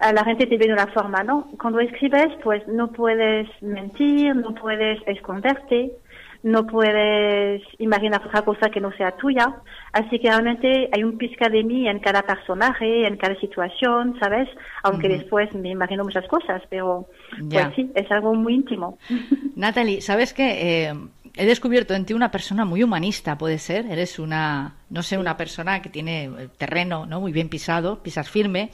a 0.00 0.12
la 0.12 0.24
gente 0.24 0.46
te 0.46 0.56
ve 0.56 0.66
de 0.66 0.72
una 0.72 0.88
forma, 0.88 1.22
¿no? 1.22 1.48
Cuando 1.60 1.78
escribes, 1.78 2.32
pues 2.42 2.66
no 2.66 2.88
puedes 2.88 3.48
mentir, 3.62 4.34
no 4.34 4.54
puedes 4.54 4.98
esconderte 5.06 5.92
no 6.42 6.66
puedes 6.66 7.62
imaginar 7.78 8.24
otra 8.24 8.42
cosa 8.42 8.70
que 8.70 8.80
no 8.80 8.92
sea 8.92 9.12
tuya. 9.12 9.56
Así 9.92 10.18
que 10.18 10.28
realmente 10.28 10.88
hay 10.92 11.04
un 11.04 11.18
pizca 11.18 11.48
de 11.48 11.62
mí 11.62 11.88
en 11.88 11.98
cada 11.98 12.22
personaje, 12.22 13.06
en 13.06 13.16
cada 13.16 13.34
situación, 13.40 14.16
¿sabes? 14.20 14.48
Aunque 14.82 15.08
después 15.08 15.52
me 15.54 15.70
imagino 15.70 16.04
muchas 16.04 16.26
cosas, 16.28 16.62
pero 16.70 17.06
pues 17.50 17.66
sí, 17.74 17.90
es 17.94 18.10
algo 18.10 18.34
muy 18.34 18.54
íntimo. 18.54 18.98
Natalie, 19.56 20.00
¿sabes 20.00 20.32
qué? 20.32 20.88
Eh, 20.88 20.94
he 21.36 21.46
descubierto 21.46 21.94
en 21.94 22.06
ti 22.06 22.14
una 22.14 22.30
persona 22.30 22.64
muy 22.64 22.82
humanista, 22.82 23.36
puede 23.36 23.58
ser. 23.58 23.86
Eres 23.86 24.18
una, 24.18 24.76
no 24.88 25.02
sé, 25.02 25.18
una 25.18 25.36
persona 25.36 25.82
que 25.82 25.90
tiene 25.90 26.24
el 26.24 26.50
terreno 26.50 27.06
¿no? 27.06 27.20
muy 27.20 27.32
bien 27.32 27.48
pisado, 27.48 28.02
pisas 28.02 28.28
firme 28.30 28.70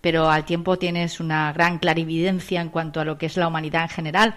pero 0.00 0.28
al 0.28 0.44
tiempo 0.44 0.76
tienes 0.76 1.18
una 1.18 1.50
gran 1.54 1.78
clarividencia 1.78 2.60
en 2.60 2.68
cuanto 2.68 3.00
a 3.00 3.06
lo 3.06 3.16
que 3.16 3.24
es 3.24 3.38
la 3.38 3.48
humanidad 3.48 3.84
en 3.84 3.88
general 3.88 4.34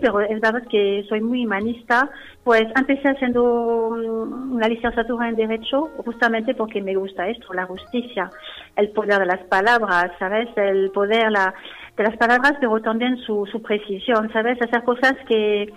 pero 0.00 0.20
es 0.20 0.40
verdad 0.40 0.62
que 0.68 1.04
soy 1.08 1.20
muy 1.20 1.44
humanista. 1.44 2.10
Pues 2.44 2.64
empecé 2.76 3.08
haciendo 3.08 3.90
mm, 3.90 4.52
una 4.54 4.68
licenciatura 4.68 5.28
en 5.28 5.36
Derecho 5.36 5.90
justamente 6.04 6.54
porque 6.54 6.80
me 6.80 6.94
gusta 6.94 7.28
esto, 7.28 7.52
la 7.52 7.66
justicia, 7.66 8.30
el 8.76 8.90
poder 8.90 9.18
de 9.18 9.26
las 9.26 9.40
palabras, 9.48 10.12
¿sabes? 10.18 10.48
El 10.56 10.90
poder 10.90 11.30
la, 11.30 11.54
de 11.96 12.04
las 12.04 12.16
palabras, 12.16 12.54
pero 12.60 12.80
también 12.80 13.16
su, 13.18 13.46
su 13.50 13.60
precisión, 13.60 14.30
¿sabes? 14.32 14.60
Hacer 14.62 14.82
cosas 14.84 15.14
que, 15.26 15.72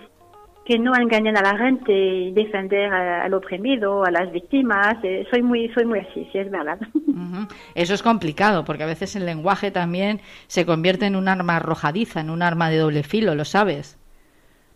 que 0.64 0.78
no 0.78 0.94
engañen 0.94 1.36
a 1.36 1.42
la 1.42 1.58
gente 1.58 1.92
y 1.92 2.32
defender 2.32 2.92
al 2.92 3.34
oprimido, 3.34 4.04
a 4.04 4.10
las 4.10 4.30
víctimas. 4.30 4.96
Eh, 5.02 5.26
soy 5.30 5.42
muy, 5.42 5.68
soy 5.74 5.84
muy 5.84 6.00
así, 6.00 6.28
sí, 6.32 6.38
es 6.38 6.50
verdad. 6.50 6.78
Eso 7.74 7.94
es 7.94 8.02
complicado, 8.02 8.64
porque 8.64 8.84
a 8.84 8.86
veces 8.86 9.16
el 9.16 9.26
lenguaje 9.26 9.70
también 9.70 10.20
se 10.46 10.64
convierte 10.64 11.06
en 11.06 11.16
un 11.16 11.28
arma 11.28 11.56
arrojadiza, 11.56 12.20
en 12.20 12.30
un 12.30 12.42
arma 12.42 12.70
de 12.70 12.78
doble 12.78 13.02
filo, 13.02 13.34
¿lo 13.34 13.44
sabes? 13.44 13.98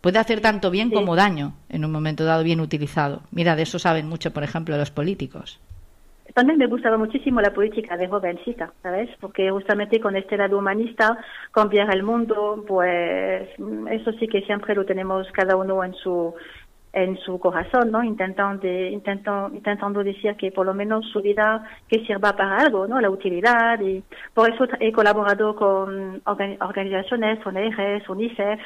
Puede 0.06 0.20
hacer 0.20 0.40
tanto 0.40 0.70
bien 0.70 0.92
como 0.92 1.16
daño 1.16 1.54
en 1.68 1.84
un 1.84 1.90
momento 1.90 2.24
dado 2.24 2.44
bien 2.44 2.60
utilizado. 2.60 3.22
Mira, 3.32 3.56
de 3.56 3.64
eso 3.64 3.80
saben 3.80 4.08
mucho, 4.08 4.32
por 4.32 4.44
ejemplo, 4.44 4.76
los 4.76 4.92
políticos. 4.92 5.58
También 6.32 6.60
me 6.60 6.68
gustaba 6.68 6.96
muchísimo 6.96 7.40
la 7.40 7.52
política 7.52 7.96
de 7.96 8.06
jovencita, 8.06 8.72
¿sabes? 8.84 9.10
Porque 9.20 9.50
justamente 9.50 9.98
con 9.98 10.14
este 10.14 10.36
lado 10.36 10.58
humanista, 10.58 11.18
cambiar 11.50 11.92
el 11.92 12.04
mundo, 12.04 12.64
pues 12.68 13.48
eso 13.90 14.12
sí 14.20 14.28
que 14.28 14.42
siempre 14.42 14.76
lo 14.76 14.84
tenemos 14.84 15.26
cada 15.32 15.56
uno 15.56 15.82
en 15.82 15.94
su 15.94 16.32
en 16.92 17.18
su 17.18 17.40
corazón, 17.40 17.90
¿no? 17.90 18.04
Intentando, 18.04 18.64
intentando, 18.64 19.52
intentando 19.56 20.04
decir 20.04 20.36
que 20.36 20.52
por 20.52 20.66
lo 20.66 20.72
menos 20.72 21.04
su 21.12 21.20
vida 21.20 21.64
que 21.88 22.06
sirva 22.06 22.36
para 22.36 22.58
algo, 22.58 22.86
¿no? 22.86 23.00
La 23.00 23.10
utilidad 23.10 23.80
y 23.80 24.04
por 24.32 24.54
eso 24.54 24.68
he 24.78 24.92
colaborado 24.92 25.56
con 25.56 26.22
organizaciones, 26.24 27.44
ONGs, 27.44 28.08
UNICEF 28.08 28.60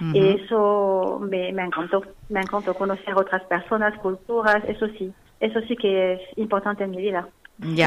y 0.00 0.28
eso 0.28 1.20
me, 1.20 1.52
me 1.52 1.64
encantó, 1.64 2.02
me 2.28 2.40
encantó 2.40 2.74
conocer 2.74 3.14
otras 3.14 3.42
personas, 3.44 3.98
culturas, 3.98 4.62
eso 4.66 4.86
sí, 4.98 5.12
eso 5.40 5.60
sí 5.68 5.76
que 5.76 6.14
es 6.14 6.20
importante 6.36 6.84
en 6.84 6.90
mi 6.90 6.98
vida. 6.98 7.28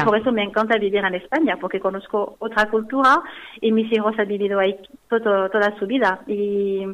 Por 0.04 0.16
eso 0.16 0.30
me 0.30 0.44
encanta 0.44 0.78
vivir 0.78 1.04
en 1.04 1.16
España, 1.16 1.56
porque 1.60 1.80
conozco 1.80 2.36
otra 2.38 2.70
cultura 2.70 3.20
y 3.60 3.72
mis 3.72 3.92
hijos 3.92 4.16
han 4.18 4.28
vivido 4.28 4.60
ahí 4.60 4.76
todo, 5.08 5.50
toda 5.50 5.76
su 5.78 5.86
vida. 5.86 6.20
Y 6.28 6.86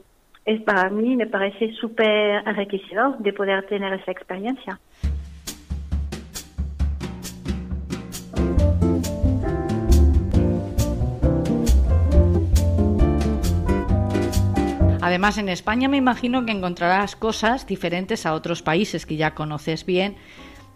es 0.46 0.62
para 0.62 0.88
mí 0.88 1.16
me 1.16 1.26
parece 1.26 1.72
súper 1.74 2.42
enriquecedor 2.46 3.18
de 3.18 3.32
poder 3.32 3.66
tener 3.66 3.92
esa 3.92 4.10
experiencia. 4.10 4.80
Además, 15.02 15.38
en 15.38 15.48
España 15.48 15.88
me 15.88 15.96
imagino 15.96 16.44
que 16.44 16.52
encontrarás 16.52 17.16
cosas 17.16 17.66
diferentes 17.66 18.26
a 18.26 18.34
otros 18.34 18.62
países 18.62 19.06
que 19.06 19.16
ya 19.16 19.34
conoces 19.34 19.86
bien, 19.86 20.16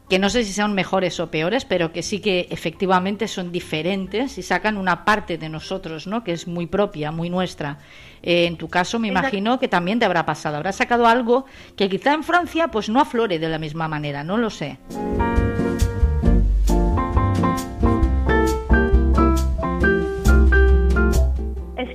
que 0.08 0.18
no 0.18 0.28
sé 0.30 0.44
si 0.44 0.52
son 0.52 0.74
mejores 0.74 1.20
o 1.20 1.30
peores, 1.30 1.64
pero 1.64 1.92
que 1.92 2.02
sí 2.02 2.20
que 2.20 2.46
efectivamente 2.50 3.28
son 3.28 3.52
diferentes 3.52 4.36
y 4.38 4.42
sacan 4.42 4.76
una 4.76 5.04
parte 5.04 5.38
de 5.38 5.48
nosotros, 5.48 6.06
¿no? 6.06 6.24
Que 6.24 6.32
es 6.32 6.46
muy 6.46 6.66
propia, 6.66 7.10
muy 7.10 7.30
nuestra. 7.30 7.78
Eh, 8.22 8.46
en 8.46 8.56
tu 8.56 8.68
caso, 8.68 8.98
me 8.98 9.08
imagino 9.08 9.58
que 9.58 9.68
también 9.68 9.98
te 9.98 10.04
habrá 10.04 10.26
pasado. 10.26 10.56
Habrás 10.56 10.76
sacado 10.76 11.06
algo 11.06 11.46
que 11.76 11.88
quizá 11.88 12.14
en 12.14 12.22
Francia, 12.22 12.68
pues 12.68 12.88
no 12.88 13.00
aflore 13.00 13.38
de 13.38 13.48
la 13.48 13.58
misma 13.58 13.88
manera. 13.88 14.24
No 14.24 14.36
lo 14.36 14.50
sé. 14.50 14.78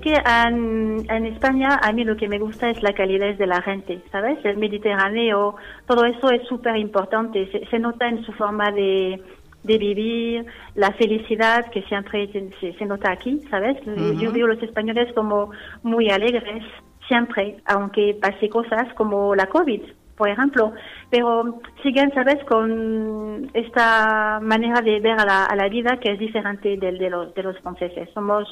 Que 0.10 0.16
en, 0.16 1.26
España 1.28 1.80
a 1.84 1.92
mí 1.92 2.04
lo 2.04 2.18
que 2.18 2.28
me 2.28 2.40
gusta 2.40 2.72
es 2.72 2.82
la 2.82 2.94
calidad 2.94 3.36
de 3.36 3.46
la 3.46 3.62
gente, 3.62 4.02
¿sabes? 4.12 4.44
El 4.44 4.58
Mediterráneo, 4.58 5.56
todo 5.86 6.04
eso 6.04 6.32
es 6.32 6.48
súper 6.48 6.78
importante. 6.78 7.48
Se, 7.70 7.78
nota 7.78 8.08
en 8.08 8.24
su 8.24 8.32
forma 8.34 8.72
de, 8.72 9.22
vivir, 9.62 10.48
la 10.74 10.92
felicidad 10.94 11.70
que 11.70 11.84
siempre 11.84 12.28
se, 12.60 12.86
nota 12.86 13.12
aquí, 13.12 13.40
¿sabes? 13.52 13.78
Yo 14.20 14.32
veo 14.32 14.48
los 14.48 14.64
españoles 14.64 15.14
como 15.14 15.52
muy 15.84 16.10
alegres, 16.10 16.64
siempre, 17.08 17.58
aunque 17.66 18.18
pase 18.20 18.50
cosas 18.50 18.92
como 18.96 19.36
la 19.36 19.46
COVID, 19.46 19.82
por 20.18 20.28
ejemplo, 20.28 20.74
pero 21.12 21.60
siguen, 21.84 22.12
¿sabes?, 22.16 22.44
con 22.46 23.52
esta 23.54 24.40
manera 24.42 24.82
de 24.82 25.00
ver 25.02 25.20
a 25.20 25.56
la, 25.56 25.70
vida 25.70 26.00
que 26.00 26.14
es 26.14 26.20
diferente 26.20 26.78
del 26.78 26.98
de, 26.98 27.12
los, 27.12 27.34
de 27.36 27.44
los 27.44 27.60
franceses. 27.60 28.10
Somos 28.16 28.48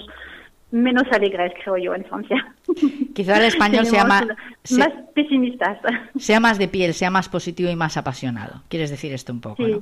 menos 0.72 1.04
alegres, 1.12 1.54
creo 1.64 1.78
yo, 1.78 1.96
en 1.96 2.06
Francia. 2.06 2.56
Quizá 3.14 3.38
el 3.38 3.46
español 3.46 3.86
sea 3.86 4.06
más, 4.06 4.26
más 4.72 4.90
pesimistas. 5.14 5.80
Sea 6.18 6.40
más 6.40 6.58
de 6.58 6.68
piel, 6.68 6.94
sea 6.94 7.10
más 7.10 7.30
positivo 7.30 7.70
y 7.70 7.76
más 7.76 7.98
apasionado. 7.98 8.62
¿Quieres 8.68 8.90
decir 8.90 9.14
esto 9.14 9.34
un 9.34 9.42
poco? 9.42 9.64
Sí, 9.64 9.74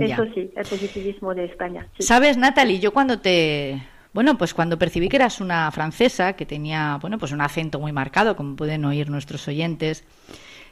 eso 0.00 0.24
sí, 0.34 0.50
el 0.56 0.66
positivismo 0.66 1.34
de 1.34 1.46
España. 1.46 1.86
Sabes, 1.98 2.36
Natalie, 2.36 2.78
yo 2.78 2.92
cuando 2.92 3.18
te... 3.18 3.82
Bueno, 4.12 4.36
pues 4.36 4.54
cuando 4.54 4.76
percibí 4.76 5.08
que 5.08 5.16
eras 5.16 5.40
una 5.40 5.70
francesa, 5.70 6.32
que 6.32 6.44
tenía, 6.44 6.98
bueno, 7.00 7.18
pues 7.18 7.30
un 7.30 7.40
acento 7.40 7.78
muy 7.78 7.92
marcado, 7.92 8.34
como 8.34 8.56
pueden 8.56 8.84
oír 8.84 9.08
nuestros 9.08 9.46
oyentes, 9.46 10.04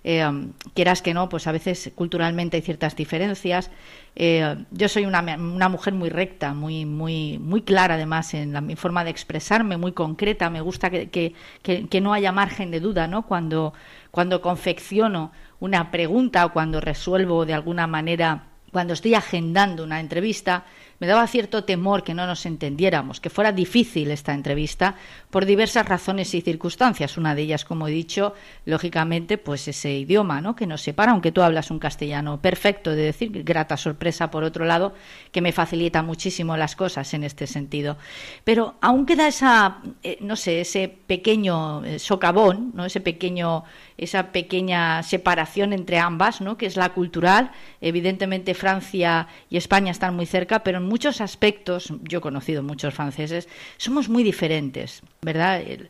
eh, 0.04 0.26
quieras 0.74 1.02
que 1.02 1.14
no, 1.14 1.28
pues 1.28 1.46
a 1.46 1.52
veces 1.52 1.90
culturalmente 1.94 2.56
hay 2.56 2.62
ciertas 2.62 2.96
diferencias. 2.96 3.70
Eh, 4.16 4.56
yo 4.70 4.88
soy 4.88 5.06
una, 5.06 5.22
mujer 5.68 5.94
muy 5.94 6.08
recta, 6.08 6.54
muy, 6.54 6.84
muy, 6.84 7.38
muy 7.38 7.62
clara 7.62 7.94
además 7.94 8.34
en 8.34 8.52
la, 8.52 8.61
mi 8.61 8.76
forma 8.76 9.04
de 9.04 9.11
expresarme, 9.11 9.76
muy 9.76 9.92
concreta. 9.92 10.50
Me 10.50 10.61
gusta 10.61 10.90
que, 10.90 11.08
que, 11.08 11.34
que, 11.62 12.00
no 12.00 12.12
haya 12.12 12.32
margen 12.32 12.70
de 12.70 12.80
duda 12.80 13.06
¿no? 13.06 13.26
cuando, 13.26 13.74
cuando 14.11 14.40
confecciono 14.40 15.32
una 15.61 15.90
pregunta 15.90 16.46
o 16.46 16.52
cuando 16.52 16.80
resuelvo 16.80 17.46
de 17.46 17.54
alguna 17.54 17.87
manera, 17.87 18.44
cuando 18.72 18.94
estoy 18.94 19.14
agendando 19.14 19.84
una 19.84 20.00
entrevista, 20.00 20.64
me 21.00 21.06
daba 21.06 21.26
cierto 21.26 21.64
temor 21.64 22.02
que 22.02 22.14
no 22.14 22.26
nos 22.26 22.46
entendiéramos, 22.46 23.20
que 23.20 23.30
fuera 23.30 23.52
difícil 23.52 24.11
esta 24.11 24.34
entrevista 24.34 24.96
por 25.30 25.46
diversas 25.46 25.87
razones 25.87 26.34
y 26.34 26.40
circunstancias. 26.40 27.16
Una 27.16 27.34
de 27.34 27.42
ellas, 27.42 27.64
como 27.64 27.88
he 27.88 27.90
dicho, 27.90 28.34
lógicamente, 28.64 29.38
pues 29.38 29.68
ese 29.68 29.92
idioma, 29.92 30.40
¿no? 30.40 30.56
Que 30.56 30.66
nos 30.66 30.82
separa, 30.82 31.12
aunque 31.12 31.32
tú 31.32 31.42
hablas 31.42 31.70
un 31.70 31.78
castellano 31.78 32.40
perfecto, 32.40 32.90
de 32.90 33.02
decir, 33.02 33.44
grata 33.44 33.76
sorpresa 33.76 34.30
por 34.30 34.44
otro 34.44 34.64
lado, 34.64 34.94
que 35.30 35.40
me 35.40 35.52
facilita 35.52 36.02
muchísimo 36.02 36.56
las 36.56 36.74
cosas 36.74 37.14
en 37.14 37.24
este 37.24 37.46
sentido. 37.46 37.96
Pero 38.44 38.76
aún 38.80 39.06
queda 39.06 39.28
esa, 39.28 39.78
eh, 40.02 40.18
no 40.20 40.37
sé, 40.37 40.61
ese 40.61 40.88
pequeño 40.88 41.84
eh, 41.84 41.98
socavón, 41.98 42.72
¿no? 42.74 42.84
Ese 42.84 43.00
pequeño 43.00 43.64
esa 43.98 44.30
pequeña 44.30 45.02
separación 45.02 45.72
entre 45.72 45.98
ambas, 45.98 46.40
¿no? 46.40 46.56
que 46.56 46.66
es 46.66 46.76
la 46.76 46.90
cultural. 46.90 47.50
Evidentemente 47.80 48.54
Francia 48.54 49.26
y 49.50 49.56
España 49.56 49.90
están 49.90 50.14
muy 50.14 50.24
cerca, 50.24 50.62
pero 50.62 50.78
en 50.78 50.84
muchos 50.84 51.20
aspectos, 51.20 51.92
yo 52.02 52.18
he 52.18 52.22
conocido 52.22 52.62
muchos 52.62 52.94
franceses, 52.94 53.48
somos 53.76 54.08
muy 54.08 54.22
diferentes, 54.22 55.02
¿verdad? 55.20 55.61
Eh, 55.61 55.88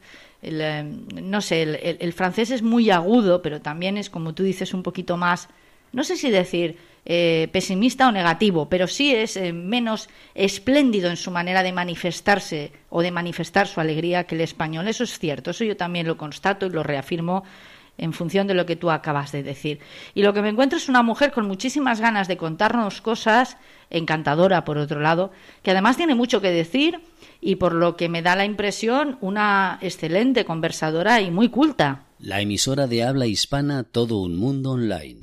no 1.22 1.40
sé, 1.40 1.62
el, 1.62 2.12
francés 2.12 2.50
es 2.50 2.62
muy 2.62 2.90
agudo, 2.90 3.42
pero 3.42 3.60
también 3.60 3.98
es, 3.98 4.08
como 4.08 4.34
tú 4.34 4.42
dices, 4.42 4.72
un 4.72 4.82
poquito 4.82 5.16
más, 5.16 5.48
no 5.92 6.02
sé 6.02 6.16
si 6.16 6.30
decir 6.30 6.78
eh, 7.04 7.48
pesimista 7.52 8.08
o 8.08 8.12
negativo, 8.12 8.68
pero 8.68 8.86
sí 8.86 9.14
es 9.14 9.36
eh, 9.36 9.52
menos 9.52 10.08
espléndido 10.34 11.10
en 11.10 11.16
su 11.16 11.30
manera 11.30 11.62
de 11.62 11.72
manifestarse 11.72 12.72
o 12.88 13.02
de 13.02 13.10
manifestar 13.10 13.66
su 13.66 13.80
alegría 13.80 14.24
que 14.24 14.34
el 14.34 14.42
español. 14.42 14.88
Eso 14.88 15.04
es 15.04 15.18
cierto, 15.18 15.50
eso 15.50 15.64
yo 15.64 15.76
también 15.76 16.06
lo 16.06 16.16
constato 16.16 16.66
y 16.66 16.70
lo 16.70 16.82
reafirmo 16.82 17.44
en 17.98 18.12
función 18.12 18.46
de 18.46 18.54
lo 18.54 18.64
que 18.64 18.76
tú 18.76 18.90
acabas 18.90 19.32
de 19.32 19.42
decir. 19.42 19.80
Y 20.14 20.22
lo 20.22 20.32
que 20.32 20.40
me 20.40 20.48
encuentro 20.48 20.78
es 20.78 20.88
una 20.88 21.02
mujer 21.02 21.32
con 21.32 21.46
muchísimas 21.46 22.00
ganas 22.00 22.28
de 22.28 22.36
contarnos 22.36 23.02
cosas, 23.02 23.58
encantadora 23.90 24.64
por 24.64 24.78
otro 24.78 25.00
lado, 25.00 25.32
que 25.62 25.72
además 25.72 25.96
tiene 25.96 26.14
mucho 26.14 26.40
que 26.40 26.50
decir 26.50 27.00
y 27.40 27.56
por 27.56 27.74
lo 27.74 27.96
que 27.96 28.08
me 28.08 28.22
da 28.22 28.36
la 28.36 28.44
impresión 28.44 29.18
una 29.20 29.78
excelente 29.82 30.44
conversadora 30.44 31.20
y 31.20 31.30
muy 31.30 31.48
culta. 31.48 32.04
La 32.18 32.40
emisora 32.40 32.86
de 32.86 33.04
habla 33.04 33.26
hispana 33.26 33.84
Todo 33.84 34.20
un 34.22 34.36
Mundo 34.36 34.72
Online. 34.72 35.20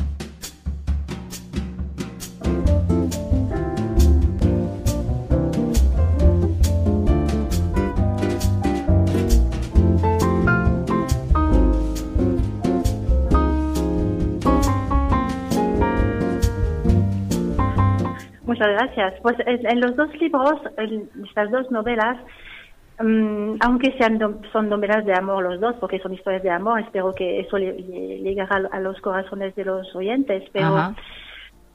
Muchas 18.56 18.70
gracias. 18.70 19.14
Pues 19.22 19.36
en 19.46 19.82
los 19.82 19.96
dos 19.96 20.10
libros, 20.20 20.62
en 20.78 21.10
estas 21.28 21.52
dos 21.52 21.70
novelas, 21.72 22.18
mm, 23.00 23.56
aunque 23.60 23.94
sean 23.98 24.18
son 24.54 24.70
novelas 24.70 25.06
de 25.06 25.14
amor 25.14 25.44
los 25.44 25.60
dos, 25.60 25.76
porque 25.82 26.00
son 26.00 26.14
historias 26.14 26.44
de 26.44 26.52
amor, 26.52 26.80
espero 26.80 27.14
que 27.14 27.42
eso 27.42 27.58
le, 27.58 27.74
llegará 28.22 28.62
a 28.72 28.80
los 28.80 29.00
corazones 29.02 29.54
de 29.56 29.66
los 29.66 29.94
oyentes, 29.94 30.44
pero 30.54 30.96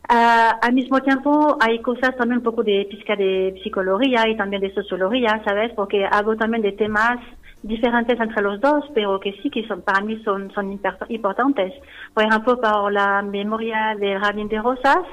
al 0.09 0.73
mismo 0.73 1.01
tiempo 1.01 1.57
hay 1.61 1.81
cosas 1.83 2.17
también 2.17 2.39
un 2.39 2.45
poco 2.45 2.65
de 2.65 2.87
pizca 2.91 3.15
de 3.15 3.61
psicología 3.63 4.27
y 4.29 4.37
también 4.37 4.63
de 4.63 4.75
sociología, 4.75 5.41
¿sabes? 5.45 5.73
Porque 5.77 6.05
hago 6.05 6.35
también 6.37 6.63
de 6.63 6.73
temas 6.73 7.19
diferentes 7.63 8.19
entre 8.19 8.43
los 8.43 8.61
dos, 8.61 8.85
pero 8.95 9.21
que 9.21 9.33
sí 9.43 9.51
que 9.51 9.67
son, 9.69 9.83
para 9.83 10.01
mí 10.01 10.21
son, 10.25 10.51
son 10.53 10.81
importantes. 11.09 11.75
Por 12.15 12.25
ejemplo, 12.25 12.59
para 12.59 12.91
la 12.91 13.23
memoria 13.23 13.95
del 14.01 14.19
Jardín 14.19 14.49
de 14.49 14.61
Rosas, 14.61 15.05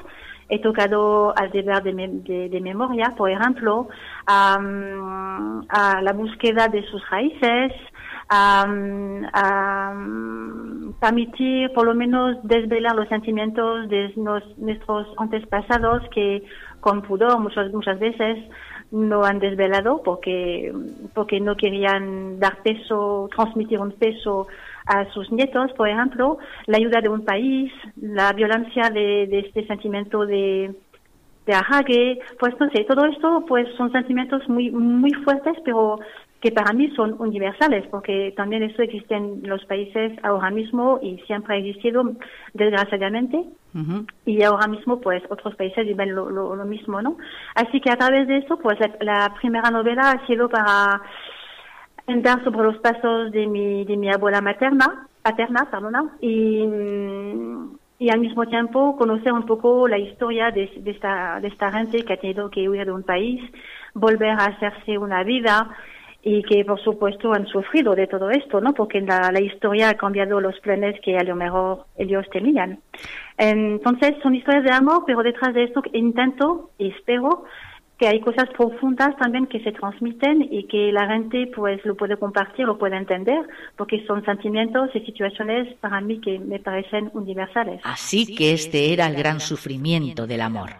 he 0.48 0.60
tocado 0.60 1.34
al 1.36 1.50
deber 1.50 1.82
de, 1.82 2.60
memoria, 2.60 3.14
por 3.16 3.30
ejemplo, 3.30 3.88
a, 4.26 4.58
la 6.02 6.12
búsqueda 6.12 6.68
de 6.68 6.82
sus 6.84 7.02
raíces, 7.10 7.72
a, 8.30 8.66
permitir 11.00 11.72
por 11.72 11.86
lo 11.86 11.94
menos 11.94 12.36
desvelar 12.42 12.96
los 12.96 13.08
sentimientos 13.08 13.88
de 13.88 14.12
nuestros 14.16 15.06
antepasados 15.18 16.02
que 16.10 16.42
con 16.80 17.02
pudor 17.02 17.38
muchas, 17.38 17.72
muchas 17.72 17.98
veces 17.98 18.38
no 18.90 19.24
han 19.24 19.38
desvelado 19.38 20.02
porque, 20.02 20.72
porque 21.14 21.40
no 21.40 21.56
querían 21.56 22.40
dar 22.40 22.62
peso, 22.62 23.28
transmitir 23.34 23.78
un 23.78 23.92
peso 23.92 24.48
a 24.88 25.04
sus 25.12 25.30
nietos, 25.30 25.70
por 25.74 25.88
ejemplo, 25.88 26.38
la 26.66 26.78
ayuda 26.78 27.00
de 27.00 27.10
un 27.10 27.24
país, 27.24 27.70
la 28.00 28.32
violencia 28.32 28.90
de, 28.90 29.24
este 29.38 29.66
sentimiento 29.66 30.24
de, 30.24 30.74
de 31.46 31.52
ajague, 31.52 32.18
pues 32.40 32.54
no 32.58 32.70
sé, 32.70 32.84
todo 32.84 33.04
esto 33.04 33.44
pues 33.46 33.68
son 33.76 33.92
sentimientos 33.92 34.48
muy, 34.48 34.70
muy 34.70 35.12
fuertes, 35.24 35.54
pero 35.64 35.98
que 36.40 36.52
para 36.52 36.72
mí 36.72 36.88
son 36.94 37.16
universales, 37.18 37.86
porque 37.90 38.32
también 38.36 38.62
eso 38.62 38.80
existe 38.80 39.14
en 39.14 39.42
los 39.42 39.64
países 39.64 40.12
ahora 40.22 40.50
mismo 40.50 41.00
y 41.02 41.18
siempre 41.26 41.56
ha 41.56 41.58
existido, 41.58 42.04
desgraciadamente, 42.54 43.44
y 44.24 44.42
ahora 44.42 44.66
mismo 44.68 45.00
pues 45.00 45.22
otros 45.30 45.54
países 45.56 45.84
viven 45.84 46.14
lo, 46.14 46.30
lo, 46.30 46.64
mismo, 46.64 47.02
¿no? 47.02 47.16
Así 47.54 47.80
que 47.80 47.90
a 47.90 47.96
través 47.96 48.26
de 48.26 48.38
eso, 48.38 48.56
pues 48.58 48.78
la 49.00 49.34
primera 49.40 49.70
novela 49.70 50.12
ha 50.12 50.26
sido 50.26 50.48
para 50.48 51.02
entrar 52.08 52.42
sobre 52.44 52.64
los 52.64 52.78
pasos 52.78 53.30
de 53.32 53.46
mi, 53.46 53.84
de 53.84 53.96
mi 53.96 54.10
abuela 54.10 54.40
materna, 54.40 55.06
paterna, 55.22 55.68
perdona, 55.70 56.04
y, 56.20 56.64
y 57.98 58.10
al 58.10 58.20
mismo 58.20 58.46
tiempo 58.46 58.96
conocer 58.96 59.32
un 59.32 59.46
poco 59.46 59.88
la 59.88 59.98
historia 59.98 60.50
de, 60.50 60.70
esta, 60.86 61.40
de 61.40 61.48
esta 61.48 61.72
gente 61.72 62.04
que 62.04 62.12
ha 62.14 62.16
tenido 62.16 62.50
que 62.50 62.68
huir 62.68 62.86
de 62.86 62.92
un 62.92 63.02
país, 63.02 63.40
volver 63.94 64.30
a 64.30 64.46
hacerse 64.46 64.98
una 64.98 65.22
vida 65.24 65.68
y 66.22 66.42
que 66.42 66.64
por 66.64 66.80
supuesto 66.80 67.32
han 67.32 67.46
sufrido 67.46 67.94
de 67.94 68.06
todo 68.06 68.30
esto, 68.30 68.60
¿no? 68.60 68.72
Porque 68.74 69.00
la, 69.00 69.30
la 69.32 69.40
historia 69.40 69.90
ha 69.90 69.94
cambiado 69.94 70.40
los 70.40 70.58
planes 70.60 71.00
que 71.00 71.16
a 71.16 71.22
lo 71.22 71.36
mejor 71.36 71.84
ellos 71.96 72.26
tenían. 72.30 72.80
Entonces 73.36 74.16
son 74.22 74.34
historias 74.34 74.64
de 74.64 74.72
amor, 74.72 75.04
pero 75.06 75.22
detrás 75.22 75.54
de 75.54 75.64
esto 75.64 75.82
intento 75.92 76.70
y 76.78 76.90
espero 76.90 77.44
que 77.98 78.06
hay 78.06 78.20
cosas 78.20 78.48
profundas 78.56 79.16
también 79.16 79.46
que 79.46 79.60
se 79.60 79.72
transmiten 79.72 80.46
y 80.50 80.64
que 80.68 80.92
la 80.92 81.08
gente 81.08 81.50
pues 81.54 81.84
lo 81.84 81.96
puede 81.96 82.16
compartir, 82.16 82.64
lo 82.64 82.78
puede 82.78 82.96
entender, 82.96 83.46
porque 83.76 84.06
son 84.06 84.24
sentimientos 84.24 84.90
y 84.94 85.00
situaciones 85.00 85.74
para 85.80 86.00
mí 86.00 86.20
que 86.20 86.38
me 86.38 86.60
parecen 86.60 87.10
universales. 87.12 87.80
Así 87.82 88.36
que 88.36 88.52
este 88.52 88.92
era 88.92 89.08
el 89.08 89.16
gran 89.16 89.40
sufrimiento 89.40 90.28
del 90.28 90.42
amor. 90.42 90.70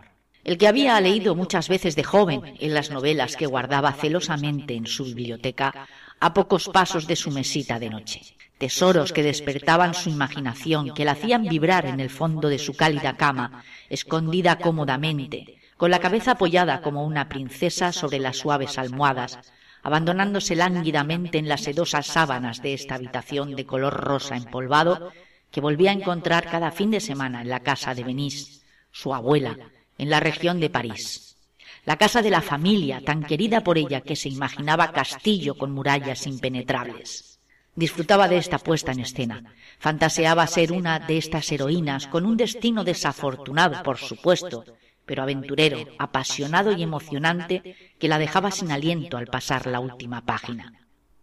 El 0.44 0.56
que 0.58 0.68
había 0.68 1.00
leído 1.00 1.34
muchas 1.34 1.68
veces 1.68 1.96
de 1.96 2.04
joven 2.04 2.40
en 2.60 2.72
las 2.72 2.90
novelas 2.90 3.36
que 3.36 3.46
guardaba 3.46 3.92
celosamente 3.92 4.74
en 4.74 4.86
su 4.86 5.04
biblioteca 5.04 5.88
a 6.20 6.32
pocos 6.32 6.68
pasos 6.68 7.08
de 7.08 7.16
su 7.16 7.32
mesita 7.32 7.80
de 7.80 7.90
noche. 7.90 8.20
Tesoros 8.58 9.12
que 9.12 9.22
despertaban 9.22 9.92
su 9.92 10.08
imaginación, 10.08 10.94
que 10.94 11.04
la 11.04 11.12
hacían 11.12 11.44
vibrar 11.44 11.86
en 11.86 12.00
el 12.00 12.10
fondo 12.10 12.48
de 12.48 12.58
su 12.58 12.74
cálida 12.74 13.16
cama, 13.16 13.62
escondida 13.88 14.56
cómodamente, 14.58 15.57
con 15.78 15.92
la 15.92 16.00
cabeza 16.00 16.32
apoyada 16.32 16.82
como 16.82 17.04
una 17.04 17.28
princesa 17.28 17.92
sobre 17.92 18.18
las 18.18 18.36
suaves 18.36 18.78
almohadas, 18.78 19.38
abandonándose 19.82 20.56
lánguidamente 20.56 21.38
en 21.38 21.48
las 21.48 21.62
sedosas 21.62 22.06
sábanas 22.06 22.60
de 22.60 22.74
esta 22.74 22.96
habitación 22.96 23.54
de 23.54 23.64
color 23.64 23.94
rosa 23.94 24.36
empolvado 24.36 25.12
que 25.52 25.60
volvía 25.60 25.90
a 25.90 25.94
encontrar 25.94 26.50
cada 26.50 26.72
fin 26.72 26.90
de 26.90 27.00
semana 27.00 27.42
en 27.42 27.48
la 27.48 27.60
casa 27.60 27.94
de 27.94 28.02
Venise, 28.02 28.60
su 28.90 29.14
abuela, 29.14 29.56
en 29.96 30.10
la 30.10 30.18
región 30.18 30.58
de 30.58 30.68
París. 30.68 31.36
La 31.84 31.96
casa 31.96 32.22
de 32.22 32.30
la 32.30 32.42
familia, 32.42 33.00
tan 33.04 33.22
querida 33.22 33.62
por 33.62 33.78
ella 33.78 34.00
que 34.00 34.16
se 34.16 34.28
imaginaba 34.28 34.92
castillo 34.92 35.56
con 35.56 35.70
murallas 35.70 36.26
impenetrables. 36.26 37.38
Disfrutaba 37.76 38.26
de 38.26 38.38
esta 38.38 38.58
puesta 38.58 38.90
en 38.90 39.00
escena. 39.00 39.54
Fantaseaba 39.78 40.44
ser 40.48 40.72
una 40.72 40.98
de 40.98 41.18
estas 41.18 41.50
heroínas 41.52 42.08
con 42.08 42.26
un 42.26 42.36
destino 42.36 42.82
desafortunado, 42.82 43.80
por 43.84 43.96
supuesto, 43.96 44.64
pero 45.08 45.22
aventurero, 45.22 45.78
apasionado 45.98 46.70
y 46.72 46.82
emocionante, 46.82 47.74
que 47.98 48.08
la 48.08 48.18
dejaba 48.18 48.52
sin 48.52 48.70
aliento 48.70 49.16
al 49.16 49.26
pasar 49.26 49.66
la 49.66 49.80
última 49.80 50.24
página. 50.24 50.74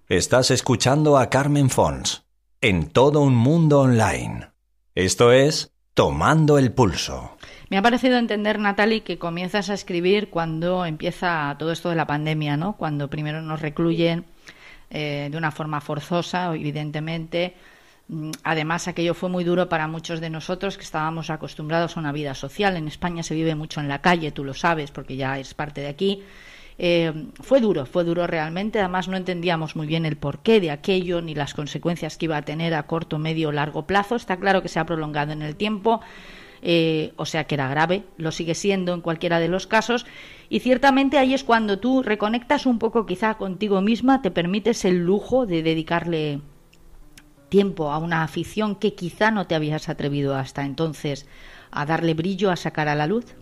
Estás 0.09 0.51
escuchando 0.51 1.17
a 1.17 1.29
Carmen 1.29 1.69
Fons 1.69 2.25
en 2.61 2.89
todo 2.89 3.21
un 3.21 3.35
mundo 3.35 3.81
online. 3.81 4.49
Esto 4.95 5.31
es 5.31 5.71
Tomando 5.93 6.57
el 6.57 6.73
Pulso. 6.73 7.37
Me 7.69 7.77
ha 7.77 7.81
parecido 7.81 8.17
entender, 8.17 8.59
Natalie, 8.59 9.03
que 9.03 9.19
comienzas 9.19 9.69
a 9.69 9.75
escribir 9.75 10.29
cuando 10.29 10.85
empieza 10.85 11.55
todo 11.59 11.71
esto 11.71 11.89
de 11.89 11.95
la 11.95 12.07
pandemia, 12.07 12.57
¿no? 12.57 12.75
Cuando 12.77 13.09
primero 13.09 13.41
nos 13.41 13.61
recluyen 13.61 14.25
eh, 14.89 15.29
de 15.31 15.37
una 15.37 15.51
forma 15.51 15.79
forzosa, 15.79 16.53
evidentemente, 16.55 17.55
además, 18.43 18.87
aquello 18.87 19.13
fue 19.13 19.29
muy 19.29 19.43
duro 19.43 19.67
para 19.69 19.87
muchos 19.87 20.21
de 20.21 20.29
nosotros 20.29 20.77
que 20.77 20.83
estábamos 20.83 21.29
acostumbrados 21.29 21.97
a 21.97 21.99
una 21.99 22.11
vida 22.11 22.35
social. 22.35 22.77
En 22.77 22.87
España 22.87 23.23
se 23.23 23.35
vive 23.35 23.55
mucho 23.55 23.79
en 23.79 23.87
la 23.87 24.01
calle, 24.01 24.31
tú 24.31 24.43
lo 24.43 24.53
sabes, 24.53 24.91
porque 24.91 25.15
ya 25.15 25.39
es 25.39 25.53
parte 25.53 25.81
de 25.81 25.87
aquí. 25.87 26.23
Eh, 26.77 27.13
fue 27.41 27.61
duro, 27.61 27.85
fue 27.85 28.03
duro 28.03 28.27
realmente. 28.27 28.79
Además, 28.79 29.07
no 29.07 29.17
entendíamos 29.17 29.75
muy 29.75 29.87
bien 29.87 30.05
el 30.05 30.17
porqué 30.17 30.59
de 30.59 30.71
aquello 30.71 31.21
ni 31.21 31.33
las 31.33 31.53
consecuencias 31.53 32.17
que 32.17 32.25
iba 32.25 32.37
a 32.37 32.41
tener 32.43 32.73
a 32.73 32.83
corto, 32.83 33.17
medio 33.17 33.49
o 33.49 33.51
largo 33.51 33.87
plazo. 33.87 34.15
Está 34.15 34.37
claro 34.37 34.61
que 34.61 34.69
se 34.69 34.79
ha 34.79 34.85
prolongado 34.85 35.31
en 35.31 35.41
el 35.41 35.55
tiempo. 35.55 36.01
Eh, 36.67 37.13
o 37.17 37.25
sea 37.25 37.43
que 37.43 37.53
era 37.53 37.69
grave, 37.69 38.05
lo 38.17 38.31
sigue 38.31 38.55
siendo 38.55 38.93
en 38.95 39.01
cualquiera 39.01 39.39
de 39.39 39.47
los 39.47 39.67
casos, 39.67 40.07
y 40.49 40.61
ciertamente 40.61 41.19
ahí 41.19 41.35
es 41.35 41.43
cuando 41.43 41.77
tú 41.77 42.01
reconectas 42.01 42.65
un 42.65 42.79
poco 42.79 43.05
quizá 43.05 43.35
contigo 43.35 43.81
misma, 43.81 44.23
te 44.23 44.31
permites 44.31 44.83
el 44.83 44.97
lujo 44.97 45.45
de 45.45 45.61
dedicarle 45.61 46.41
tiempo 47.55 47.89
a 47.89 47.99
una 47.99 48.21
afición 48.21 48.75
que 48.75 48.95
quizá 48.95 49.31
no 49.31 49.47
te 49.47 49.55
habías 49.55 49.87
atrevido 49.87 50.35
hasta 50.35 50.65
entonces 50.65 51.25
a 51.71 51.85
darle 51.85 52.13
brillo, 52.13 52.51
a 52.51 52.57
sacar 52.57 52.89
a 52.89 52.95
la 52.95 53.07
luz? 53.07 53.33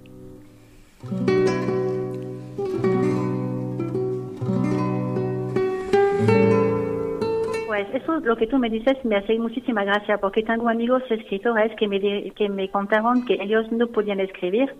Pues 7.65 7.88
eso, 7.95 8.19
lo 8.19 8.36
que 8.38 8.45
tú 8.45 8.60
me 8.60 8.69
dices, 8.69 9.04
me 9.04 9.15
hace 9.15 9.39
muchísima 9.39 9.84
gracia, 9.84 10.19
porque 10.19 10.43
tengo 10.43 10.69
amigos 10.69 11.02
escritores 11.10 11.76
que 11.80 11.88
me, 11.88 11.99
que 12.34 12.49
me 12.49 12.69
contaron 12.69 13.26
que 13.26 13.34
ellos 13.41 13.65
no 13.71 13.88
podían 13.88 14.19
escribir 14.19 14.71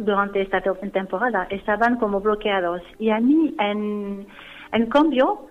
durante 0.00 0.42
esta 0.42 0.60
temporada, 0.60 1.46
estaban 1.48 1.96
como 1.96 2.20
bloqueados. 2.20 2.82
Y 2.98 3.08
a 3.08 3.20
mí, 3.20 3.54
en, 3.58 4.26
en 4.72 4.86
cambio, 4.90 5.48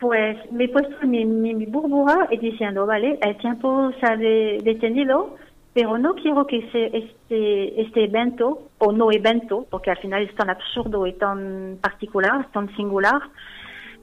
pues 0.00 0.38
me 0.50 0.64
he 0.64 0.68
puesto 0.68 1.06
mi, 1.06 1.24
mi, 1.26 1.66
burbuja 1.66 2.26
y 2.30 2.38
diciendo, 2.38 2.86
vale, 2.86 3.18
el 3.20 3.36
tiempo 3.36 3.92
se 4.00 4.06
ha 4.06 4.16
detenido, 4.16 5.36
pero 5.74 5.98
no 5.98 6.14
quiero 6.14 6.46
que 6.46 6.58
este, 6.58 7.80
este 7.80 8.04
evento, 8.04 8.70
o 8.78 8.92
no 8.92 9.12
evento, 9.12 9.66
porque 9.70 9.90
al 9.90 9.98
final 9.98 10.22
es 10.22 10.34
tan 10.34 10.48
absurdo 10.48 11.06
y 11.06 11.12
tan 11.12 11.78
particular, 11.82 12.50
tan 12.50 12.74
singular, 12.76 13.20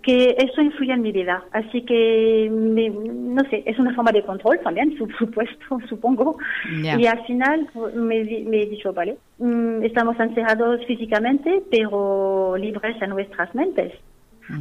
que 0.04 0.36
eso 0.38 0.62
influye 0.62 0.94
en 0.94 1.02
mi 1.02 1.12
vida. 1.12 1.44
Así 1.52 1.82
que, 1.82 2.48
no 2.50 3.44
sé, 3.50 3.64
es 3.66 3.78
una 3.80 3.94
forma 3.96 4.12
de 4.12 4.24
control 4.24 4.60
también, 4.64 4.96
supuesto, 5.18 5.80
supongo. 5.90 6.38
Y 6.72 7.06
al 7.08 7.26
final 7.26 7.68
me, 7.96 8.24
me, 8.24 8.62
he 8.62 8.66
dicho, 8.68 8.94
vale, 8.94 9.18
mm, 9.40 9.84
estamos 9.84 10.18
encerrados 10.20 10.86
físicamente, 10.86 11.64
pero 11.72 12.56
libres 12.56 13.02
en 13.02 13.10
nuestras 13.10 13.54
mentes. 13.56 13.94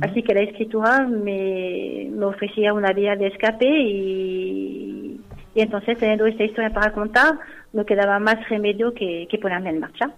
Así 0.00 0.22
que 0.22 0.34
la 0.34 0.40
escritura 0.40 1.06
me, 1.06 2.08
me, 2.10 2.24
ofrecía 2.24 2.72
una 2.72 2.92
vía 2.92 3.14
de 3.14 3.28
escape 3.28 3.66
y, 3.66 5.20
y, 5.54 5.60
entonces 5.60 5.96
teniendo 5.98 6.26
esta 6.26 6.44
historia 6.44 6.70
para 6.70 6.92
contar, 6.92 7.38
no 7.72 7.86
quedaba 7.86 8.18
más 8.18 8.48
remedio 8.48 8.92
que, 8.92 9.28
que 9.30 9.38
ponerme 9.38 9.70
en 9.70 9.80
marcha. 9.80 10.10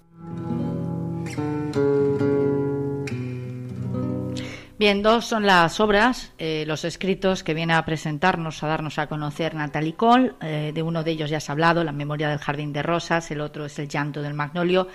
Bien, 4.79 5.03
dos 5.03 5.25
son 5.25 5.45
las 5.45 5.81
obras, 5.81 6.33
eh, 6.39 6.63
los 6.65 6.85
escritos 6.85 7.43
que 7.43 7.53
viene 7.53 7.75
a 7.75 7.85
presentarnos, 7.85 8.63
a 8.63 8.69
darnos 8.69 9.01
a 9.01 9.09
conocer 9.09 9.57
Natalie 9.57 9.95
Cole. 9.97 10.35
Eh, 10.41 10.71
de 10.73 10.83
uno 10.85 11.03
de 11.03 11.11
ellos 11.11 11.31
ya 11.31 11.39
has 11.39 11.51
hablado, 11.51 11.83
La 11.83 11.91
memoria 11.91 12.29
del 12.29 12.39
jardín 12.39 12.73
de 12.73 12.85
rosas, 12.85 13.29
el 13.33 13.41
otro 13.41 13.65
es 13.65 13.77
El 13.81 13.89
llanto 13.89 14.23
del 14.23 14.35
magnolio. 14.35 14.87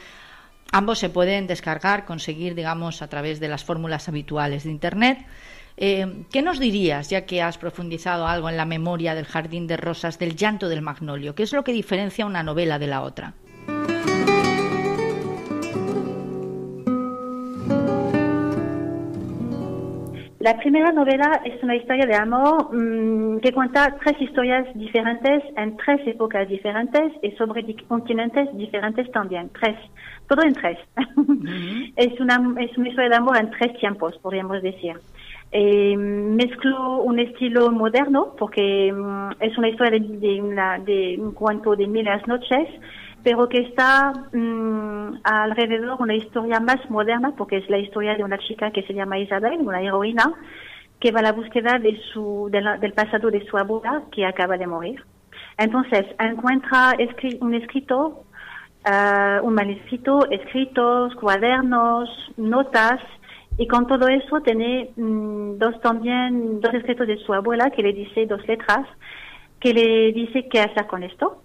Ambos 0.72 1.00
se 1.00 1.10
pueden 1.10 1.48
descargar, 1.48 2.06
conseguir, 2.06 2.56
digamos, 2.56 3.02
a 3.02 3.08
través 3.08 3.40
de 3.40 3.48
las 3.48 3.64
fórmulas 3.64 4.08
habituales 4.10 4.64
de 4.64 4.72
Internet. 4.72 5.26
Eh, 5.78 6.26
¿Qué 6.32 6.42
nos 6.42 6.60
dirías, 6.60 7.10
ya 7.10 7.26
que 7.26 7.42
has 7.42 7.58
profundizado 7.58 8.28
algo 8.28 8.50
en 8.50 8.58
la 8.58 8.66
memoria 8.66 9.16
del 9.16 9.26
jardín 9.26 9.68
de 9.68 9.78
rosas, 9.78 10.20
del 10.20 10.36
llanto 10.36 10.70
del 10.70 10.82
magnolio? 10.82 11.36
¿Qué 11.36 11.44
es 11.44 11.54
lo 11.54 11.64
que 11.64 11.74
diferencia 11.74 12.26
una 12.26 12.44
novela 12.44 12.80
de 12.80 12.88
la 12.88 13.02
otra? 13.02 13.34
La 20.44 20.58
primera 20.58 20.92
novela 20.92 21.40
es 21.46 21.64
una 21.64 21.78
historia 21.78 22.06
de 22.06 22.16
amor 22.16 22.76
mm, 22.76 23.40
que 23.40 23.54
cuenta 23.54 23.96
tres 24.04 24.20
historias 24.20 24.68
diferentes 24.76 25.42
en 25.56 25.78
tres 25.78 26.06
épocas 26.06 26.50
diferentes 26.50 27.14
y 27.22 27.32
sobre 27.38 27.64
continentes 27.88 28.50
diferentes 28.58 29.10
también. 29.14 29.50
Tres, 29.58 29.78
todo 30.28 30.42
en 30.44 30.52
tres. 30.52 30.78
es, 31.96 32.20
una, 32.20 32.36
es 32.60 32.78
una 32.78 32.90
historia 32.90 33.10
de 33.12 33.16
amor 33.16 33.38
en 33.38 33.52
tres 33.52 33.80
tiempos, 33.80 34.18
podríamos 34.18 34.62
decir. 34.62 34.98
Eh, 35.54 35.96
mezclo 35.96 37.04
un 37.04 37.20
estilo 37.20 37.72
moderno 37.72 38.36
porque 38.38 38.92
mm, 38.92 39.42
es 39.42 39.58
una 39.58 39.70
historia 39.70 39.98
de, 39.98 40.00
de, 40.00 40.84
de 40.84 41.22
un 41.22 41.32
cuento 41.32 41.74
de 41.74 41.88
miles 41.88 42.28
noches 42.28 42.68
pero 43.24 43.48
que 43.48 43.60
está 43.60 44.12
mm, 44.34 45.22
alrededor 45.24 46.02
una 46.02 46.16
historia 46.16 46.60
más 46.60 46.90
moderna, 46.90 47.34
porque 47.38 47.58
es 47.58 47.70
la 47.70 47.78
historia 47.78 48.16
de 48.16 48.24
una 48.24 48.38
chica 48.38 48.72
que 48.72 48.84
se 48.84 48.94
llama 48.94 49.18
Isabel, 49.18 49.60
una 49.62 49.82
heroína, 49.82 50.34
que 51.00 51.12
va 51.12 51.20
a 51.20 51.24
la 51.24 51.32
búsqueda 51.32 51.80
de 51.80 52.00
su, 52.12 52.50
del 52.52 52.94
pasado 52.94 53.32
de 53.32 53.46
su 53.46 53.58
abuela, 53.58 54.04
que 54.12 54.26
acaba 54.26 54.58
de 54.58 54.68
morir. 54.68 55.04
Entonces, 55.58 56.06
encuentra 56.20 56.96
un 57.40 57.54
escrito, 57.54 58.24
uh, 58.86 59.46
un 59.46 59.54
manuscrito, 59.54 60.30
escritos, 60.30 61.16
cuadernos, 61.16 62.10
notas, 62.38 63.00
y 63.58 63.68
con 63.68 63.86
todo 63.88 64.08
eso 64.08 64.42
tiene 64.42 64.90
mm, 64.96 65.58
dos 65.58 65.80
también, 65.82 66.60
dos 66.60 66.74
escritos 66.74 67.08
de 67.08 67.18
su 67.18 67.34
abuela 67.34 67.70
que 67.70 67.84
le 67.84 67.94
dice 67.94 68.26
dos 68.26 68.46
letras, 68.48 68.88
que 69.60 69.74
le 69.74 70.12
dice 70.12 70.48
qué 70.50 70.60
hacer 70.60 70.88
con 70.88 71.04
esto. 71.04 71.44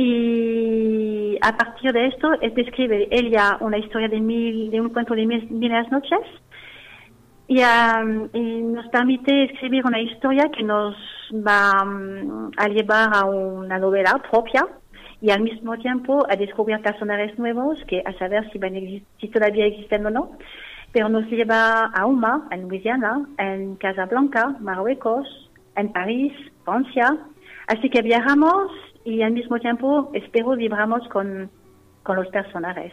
Y 0.00 1.36
a 1.42 1.56
partir 1.56 1.92
de 1.92 2.06
esto, 2.06 2.30
él 2.40 2.54
describe 2.54 3.08
ella 3.10 3.56
una 3.58 3.78
historia 3.78 4.06
de, 4.06 4.20
mil, 4.20 4.70
de 4.70 4.80
un 4.80 4.90
cuento 4.90 5.12
de 5.16 5.26
mil, 5.26 5.48
noches 5.90 6.20
y, 7.48 7.60
nos 7.60 8.86
permite 8.90 9.46
escribir 9.46 9.84
una 9.84 10.00
historia 10.00 10.48
que 10.56 10.62
nos 10.62 10.94
va 11.32 11.84
a 12.56 12.68
llevar 12.68 13.10
a 13.12 13.24
una 13.24 13.76
novela 13.80 14.22
propia 14.30 14.68
y 15.20 15.30
al 15.30 15.40
mismo 15.40 15.76
tiempo 15.78 16.24
a 16.30 16.36
descubrir 16.36 16.80
personajes 16.80 17.36
nuevos 17.36 17.82
que 17.88 18.00
a 18.06 18.12
saber 18.18 18.48
si, 18.52 18.58
van 18.58 18.74
si 18.74 19.28
todavía 19.32 19.66
existen 19.66 20.06
o 20.06 20.10
no, 20.10 20.30
pero 20.92 21.08
nos 21.08 21.26
lleva 21.26 21.86
a 21.86 22.06
Uma, 22.06 22.46
en 22.52 22.62
Louisiana, 22.62 23.26
en 23.36 23.74
Casablanca, 23.74 24.54
Marruecos, 24.60 25.50
en 25.74 25.90
París, 25.92 26.32
Francia. 26.64 27.16
Así 27.66 27.90
que 27.90 28.00
viajamos 28.00 28.70
y 29.08 29.22
al 29.22 29.32
mismo 29.32 29.58
tiempo 29.58 30.10
espero 30.12 30.54
vibramos 30.54 31.06
con, 31.08 31.50
con 32.02 32.16
los 32.16 32.28
personajes. 32.28 32.92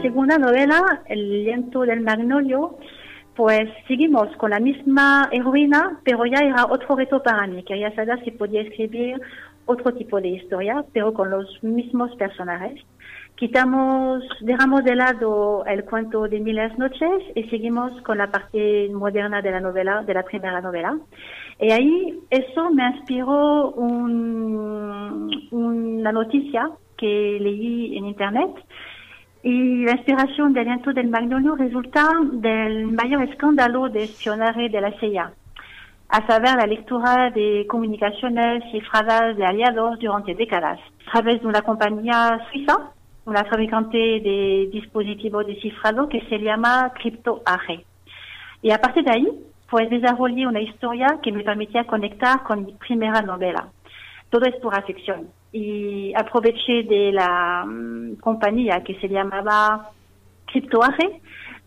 Segunda 0.00 0.38
novela, 0.38 1.02
El 1.06 1.44
viento 1.44 1.82
del 1.82 2.00
magnolio, 2.00 2.78
pues 3.36 3.68
seguimos 3.86 4.34
con 4.36 4.50
la 4.50 4.58
misma 4.58 5.28
heroína, 5.30 6.00
pero 6.02 6.24
ya 6.24 6.38
era 6.38 6.64
otro 6.64 6.96
reto 6.96 7.22
para 7.22 7.46
mí. 7.46 7.62
Quería 7.62 7.94
saber 7.94 8.22
si 8.24 8.30
podía 8.30 8.62
escribir 8.62 9.20
otro 9.66 9.92
tipo 9.92 10.20
de 10.20 10.28
historia, 10.28 10.82
pero 10.94 11.12
con 11.12 11.30
los 11.30 11.62
mismos 11.62 12.14
personajes 12.16 12.80
quitamos, 13.42 14.22
dejamos 14.40 14.84
de 14.84 14.94
lado 14.94 15.64
el 15.66 15.84
cuento 15.84 16.28
de 16.28 16.38
miles 16.38 16.78
noches 16.78 17.24
y 17.34 17.42
seguimos 17.50 17.90
con 18.02 18.18
la 18.18 18.30
parte 18.30 18.88
moderna 18.94 19.42
de 19.42 19.50
la 19.50 19.58
novela, 19.58 20.04
de 20.04 20.14
la 20.14 20.22
primera 20.22 20.60
novela. 20.60 20.96
Y 21.58 21.72
ahí 21.72 22.20
eso 22.30 22.70
me 22.70 22.86
inspiró 22.90 23.72
una 23.72 25.32
noticia 26.12 26.70
que 26.96 27.38
leí 27.40 27.98
en 27.98 28.06
internet 28.06 28.50
y 29.42 29.86
la 29.86 29.96
inspiración 29.96 30.52
del 30.52 30.66
viento 30.66 30.92
del 30.92 31.08
magnolio 31.08 31.56
resulta 31.56 32.12
del 32.34 32.92
mayor 32.92 33.24
escándalo 33.24 33.88
de 33.88 34.04
espionaje 34.04 34.68
de 34.68 34.80
la 34.80 34.92
CIA, 35.00 35.32
a 36.10 36.26
saber 36.28 36.54
la 36.54 36.68
lectura 36.68 37.30
de 37.30 37.66
comunicaciones 37.68 38.62
cifradas 38.70 39.36
de 39.36 39.44
aliados 39.44 39.98
durante 39.98 40.36
décadas, 40.36 40.78
a 41.08 41.10
través 41.10 41.40
de 41.40 41.48
una 41.48 41.62
compañía 41.62 42.38
suiza 42.52 42.92
una 43.24 43.44
fabricante 43.44 43.96
de 43.96 44.68
dispositivos 44.72 45.46
de 45.46 45.60
cifrado 45.60 46.08
que 46.08 46.20
se 46.28 46.38
llama 46.38 46.92
CryptoAre. 46.94 47.84
Y 48.62 48.70
a 48.70 48.78
partir 48.78 49.04
de 49.04 49.10
ahí, 49.10 49.28
pues 49.70 49.88
desarrollé 49.90 50.46
una 50.46 50.60
historia 50.60 51.18
que 51.22 51.32
me 51.32 51.44
permitía 51.44 51.84
conectar 51.84 52.42
con 52.42 52.66
mi 52.66 52.72
primera 52.74 53.22
novela. 53.22 53.68
Todo 54.30 54.46
es 54.46 54.56
pura 54.56 54.82
ficción. 54.82 55.28
Y 55.52 56.12
aproveché 56.14 56.82
de 56.84 57.12
la 57.12 57.64
mm, 57.66 58.16
compañía 58.16 58.82
que 58.82 58.98
se 59.00 59.08
llamaba 59.08 59.90
CryptoAre 60.46 61.20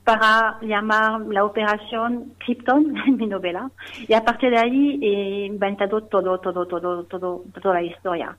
para 0.05 0.59
llamar 0.61 1.21
la 1.21 1.43
operación 1.43 2.33
Krypton 2.37 2.93
mi 3.17 3.27
novela. 3.27 3.69
Y 4.07 4.13
a 4.13 4.23
partir 4.23 4.51
de 4.51 4.59
ahí 4.59 4.99
he 5.01 5.45
inventado 5.47 6.01
todo, 6.01 6.39
todo, 6.39 6.65
todo, 6.67 7.03
todo, 7.05 7.43
toda 7.61 7.73
la 7.73 7.83
historia. 7.83 8.37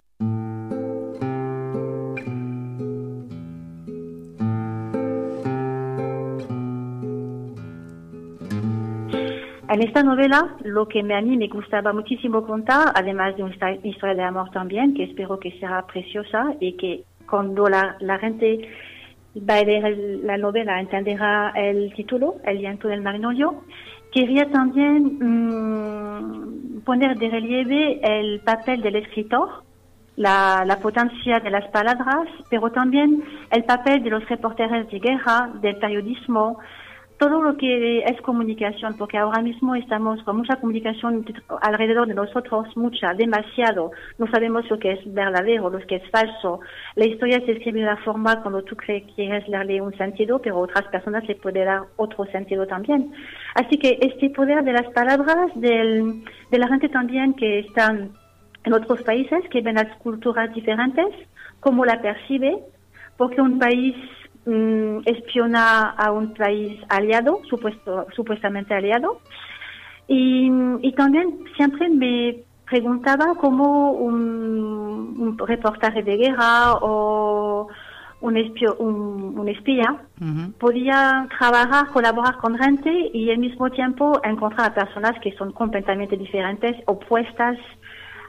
En 9.68 9.82
esta 9.82 10.02
novela, 10.04 10.54
lo 10.62 10.86
que 10.86 11.00
a 11.00 11.20
mí 11.20 11.36
me 11.36 11.48
gustaba 11.48 11.92
muchísimo 11.92 12.46
contar, 12.46 12.92
además 12.94 13.36
de 13.36 13.42
una 13.42 13.72
historia 13.82 14.14
de 14.14 14.22
amor 14.22 14.50
también, 14.50 14.94
que 14.94 15.04
espero 15.04 15.40
que 15.40 15.58
sea 15.58 15.84
preciosa 15.86 16.54
y 16.60 16.74
que 16.74 17.02
cuando 17.28 17.68
la, 17.68 17.96
gente 18.20 18.68
va 19.36 19.56
a 19.56 19.64
leer 19.64 19.98
la 20.22 20.38
novela 20.38 20.80
entenderá 20.80 21.52
el 21.56 21.92
título, 21.94 22.36
El 22.44 22.58
viento 22.58 22.86
del 22.86 23.02
magnolio, 23.02 23.64
quería 24.12 24.48
también 24.50 25.18
mm, 25.20 26.82
poner 26.82 27.18
de 27.18 27.28
relieve 27.28 28.00
el 28.02 28.40
papel 28.40 28.82
del 28.82 28.94
escritor, 28.94 29.64
la, 30.14 30.64
la, 30.64 30.78
potencia 30.78 31.40
de 31.40 31.50
las 31.50 31.68
palabras, 31.70 32.28
pero 32.48 32.70
también 32.70 33.24
el 33.50 33.64
papel 33.64 34.04
de 34.04 34.10
los 34.10 34.26
reporteros 34.28 34.88
de 34.88 34.98
guerra, 35.00 35.50
del 35.60 35.76
periodismo, 35.76 36.60
todo 37.18 37.42
lo 37.42 37.56
que 37.56 38.00
es 38.00 38.20
comunicación, 38.22 38.96
porque 38.98 39.16
ahora 39.16 39.40
mismo 39.40 39.74
estamos 39.74 40.22
con 40.24 40.36
mucha 40.36 40.56
comunicación 40.56 41.24
alrededor 41.62 42.06
de 42.06 42.14
nosotros, 42.14 42.68
mucha, 42.76 43.14
demasiado. 43.14 43.90
No 44.18 44.26
sabemos 44.30 44.68
lo 44.70 44.78
que 44.78 44.92
es 44.92 45.14
verdadero, 45.14 45.70
lo 45.70 45.78
que 45.86 45.96
es 45.96 46.10
falso. 46.10 46.60
La 46.94 47.06
historia 47.06 47.40
se 47.40 47.52
escribe 47.52 47.80
de 47.80 47.86
una 47.86 47.96
forma 48.04 48.42
cuando 48.42 48.62
tú 48.62 48.76
crees, 48.76 49.04
quieres 49.14 49.48
darle 49.50 49.80
un 49.80 49.96
sentido, 49.96 50.40
pero 50.40 50.58
otras 50.58 50.86
personas 50.88 51.26
le 51.26 51.36
pueden 51.36 51.64
dar 51.64 51.82
otro 51.96 52.26
sentido 52.26 52.66
también. 52.66 53.12
Así 53.54 53.78
que 53.78 53.98
este 54.00 54.30
poder 54.30 54.62
de 54.62 54.72
las 54.72 54.88
palabras, 54.92 55.50
del, 55.54 56.22
de 56.50 56.58
la 56.58 56.68
gente 56.68 56.88
también 56.88 57.34
que 57.34 57.60
están 57.60 58.10
en 58.64 58.72
otros 58.72 59.02
países, 59.02 59.42
que 59.50 59.62
ven 59.62 59.76
las 59.76 59.96
culturas 59.98 60.52
diferentes, 60.52 61.06
cómo 61.60 61.84
la 61.84 62.02
percibe, 62.02 62.58
porque 63.16 63.40
un 63.40 63.58
país 63.58 63.94
Mm, 64.46 65.00
espiona 65.06 65.90
a 65.90 66.12
un 66.12 66.32
país 66.34 66.80
aliado, 66.88 67.40
supuesto, 67.50 68.06
supuestamente 68.14 68.74
aliado, 68.74 69.20
Y, 70.06 70.48
y 70.82 70.92
también 70.92 71.26
siempre 71.56 71.88
me 71.88 72.44
preguntaba 72.64 73.34
cómo 73.40 73.90
un, 73.90 75.16
un 75.18 75.38
reportaje 75.38 76.04
de 76.04 76.16
guerra 76.16 76.74
o 76.80 77.66
un, 78.20 78.36
espio, 78.36 78.76
un, 78.78 79.36
un 79.36 79.48
espía 79.48 79.96
podía 80.60 81.26
trabajar, 81.36 81.88
colaborar 81.92 82.36
con 82.36 82.56
gente 82.56 82.90
y 83.12 83.30
al 83.30 83.38
mismo 83.38 83.68
tiempo 83.70 84.20
encontrar 84.22 84.70
a 84.70 84.74
personas 84.74 85.18
que 85.22 85.32
son 85.32 85.50
completamente 85.52 86.16
diferentes, 86.16 86.76
opuestas 86.86 87.58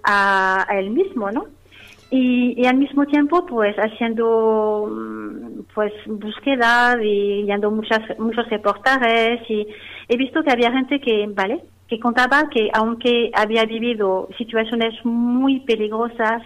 a, 0.04 0.66
a 0.68 0.80
él 0.80 0.90
mismo, 0.90 1.30
¿no? 1.32 1.46
Y, 2.10 2.54
y, 2.62 2.66
al 2.66 2.78
mismo 2.78 3.06
tiempo 3.06 3.46
pues 3.46 3.76
haciendo 3.76 4.88
mm, 4.90 5.64
pues 5.74 5.92
búsqueda 6.06 6.96
y 7.04 7.44
yendo 7.44 7.70
muchas 7.70 8.00
muchos 8.18 8.48
reportajes 8.50 9.42
y 9.50 9.68
he 10.08 10.16
visto 10.16 10.42
que 10.42 10.52
había 10.52 10.72
gente 10.72 11.02
que 11.02 11.28
vale 11.28 11.62
que 11.90 12.00
contaba 12.00 12.50
que 12.50 12.70
aunque 12.74 13.30
había 13.34 13.66
vivido 13.66 14.30
situaciones 14.38 14.94
muy 15.04 15.60
peligrosas 15.62 16.44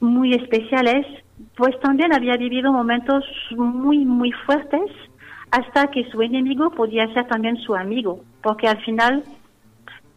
muy 0.00 0.32
especiales 0.32 1.06
pues 1.54 1.78
también 1.80 2.14
había 2.14 2.38
vivido 2.38 2.72
momentos 2.72 3.24
muy 3.50 4.06
muy 4.06 4.32
fuertes 4.46 4.90
hasta 5.50 5.88
que 5.90 6.08
su 6.10 6.22
enemigo 6.22 6.70
podía 6.70 7.12
ser 7.12 7.26
también 7.26 7.58
su 7.58 7.74
amigo 7.74 8.20
porque 8.42 8.68
al 8.68 8.82
final 8.84 9.22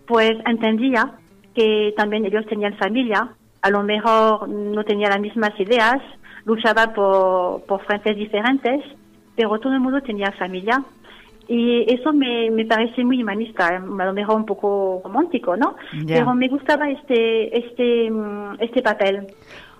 pues 0.07 0.31
entendía 0.45 1.11
que 1.53 1.93
también 1.97 2.25
ellos 2.25 2.45
tenían 2.47 2.77
familia 2.77 3.35
a 3.61 3.69
lo 3.69 3.83
mejor 3.83 4.49
no 4.49 4.83
tenía 4.83 5.09
las 5.09 5.19
mismas 5.19 5.51
ideas, 5.59 6.01
luchaba 6.45 6.93
por, 6.93 7.63
por 7.65 7.83
frentes 7.85 8.15
diferentes, 8.15 8.83
pero 9.35 9.59
todo 9.59 9.73
el 9.73 9.79
mundo 9.79 10.01
tenía 10.01 10.31
familia. 10.31 10.83
Y 11.47 11.91
eso 11.93 12.13
me, 12.13 12.49
me 12.49 12.65
parece 12.65 13.03
muy 13.03 13.21
humanista, 13.21 13.67
a 13.67 13.79
lo 13.79 14.13
mejor 14.13 14.35
un 14.37 14.45
poco 14.45 15.01
romántico, 15.03 15.57
¿no? 15.57 15.75
Pero 16.07 16.33
me 16.33 16.47
gustaba 16.47 16.89
este, 16.89 17.57
este, 17.57 18.09
mm, 18.09 18.55
este 18.59 18.81
papel. 18.81 19.27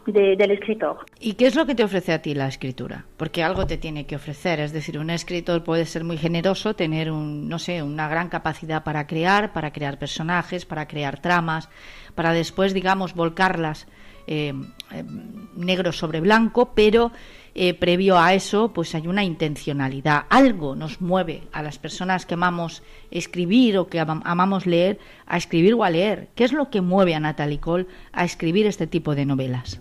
Del 0.05 0.51
escritor. 0.51 1.05
¿Y 1.19 1.33
qué 1.33 1.47
es 1.47 1.55
lo 1.55 1.65
que 1.65 1.75
te 1.75 1.83
ofrece 1.83 2.13
a 2.13 2.21
ti 2.21 2.33
la 2.33 2.47
escritura? 2.47 3.05
Porque 3.17 3.43
algo 3.43 3.67
te 3.67 3.77
tiene 3.77 4.05
que 4.05 4.15
ofrecer, 4.15 4.59
es 4.59 4.73
decir, 4.73 4.97
un 4.97 5.09
escritor 5.09 5.63
puede 5.63 5.85
ser 5.85 6.03
muy 6.03 6.17
generoso, 6.17 6.75
tener 6.75 7.11
un, 7.11 7.47
no 7.47 7.59
sé, 7.59 7.83
una 7.83 8.07
gran 8.07 8.29
capacidad 8.29 8.83
para 8.83 9.07
crear, 9.07 9.53
para 9.53 9.71
crear 9.71 9.99
personajes, 9.99 10.65
para 10.65 10.87
crear 10.87 11.19
tramas, 11.19 11.69
para 12.15 12.33
después, 12.33 12.73
digamos, 12.73 13.13
volcarlas 13.13 13.87
eh, 14.27 14.53
eh, 14.91 15.03
negro 15.55 15.91
sobre 15.91 16.21
blanco, 16.21 16.73
pero 16.75 17.11
eh, 17.53 17.73
previo 17.73 18.17
a 18.17 18.33
eso, 18.33 18.73
pues 18.73 18.95
hay 18.95 19.07
una 19.07 19.23
intencionalidad. 19.23 20.25
Algo 20.29 20.75
nos 20.75 21.01
mueve 21.01 21.43
a 21.51 21.61
las 21.63 21.79
personas 21.79 22.25
que 22.25 22.35
amamos 22.35 22.83
escribir 23.09 23.77
o 23.77 23.87
que 23.87 23.99
amamos 23.99 24.65
leer 24.65 24.99
a 25.25 25.37
escribir 25.37 25.73
o 25.73 25.83
a 25.83 25.89
leer. 25.89 26.29
¿Qué 26.35 26.43
es 26.43 26.53
lo 26.53 26.69
que 26.69 26.81
mueve 26.81 27.15
a 27.15 27.19
Natalie 27.19 27.59
Cole 27.59 27.87
a 28.13 28.23
escribir 28.23 28.65
este 28.67 28.87
tipo 28.87 29.15
de 29.15 29.25
novelas? 29.25 29.79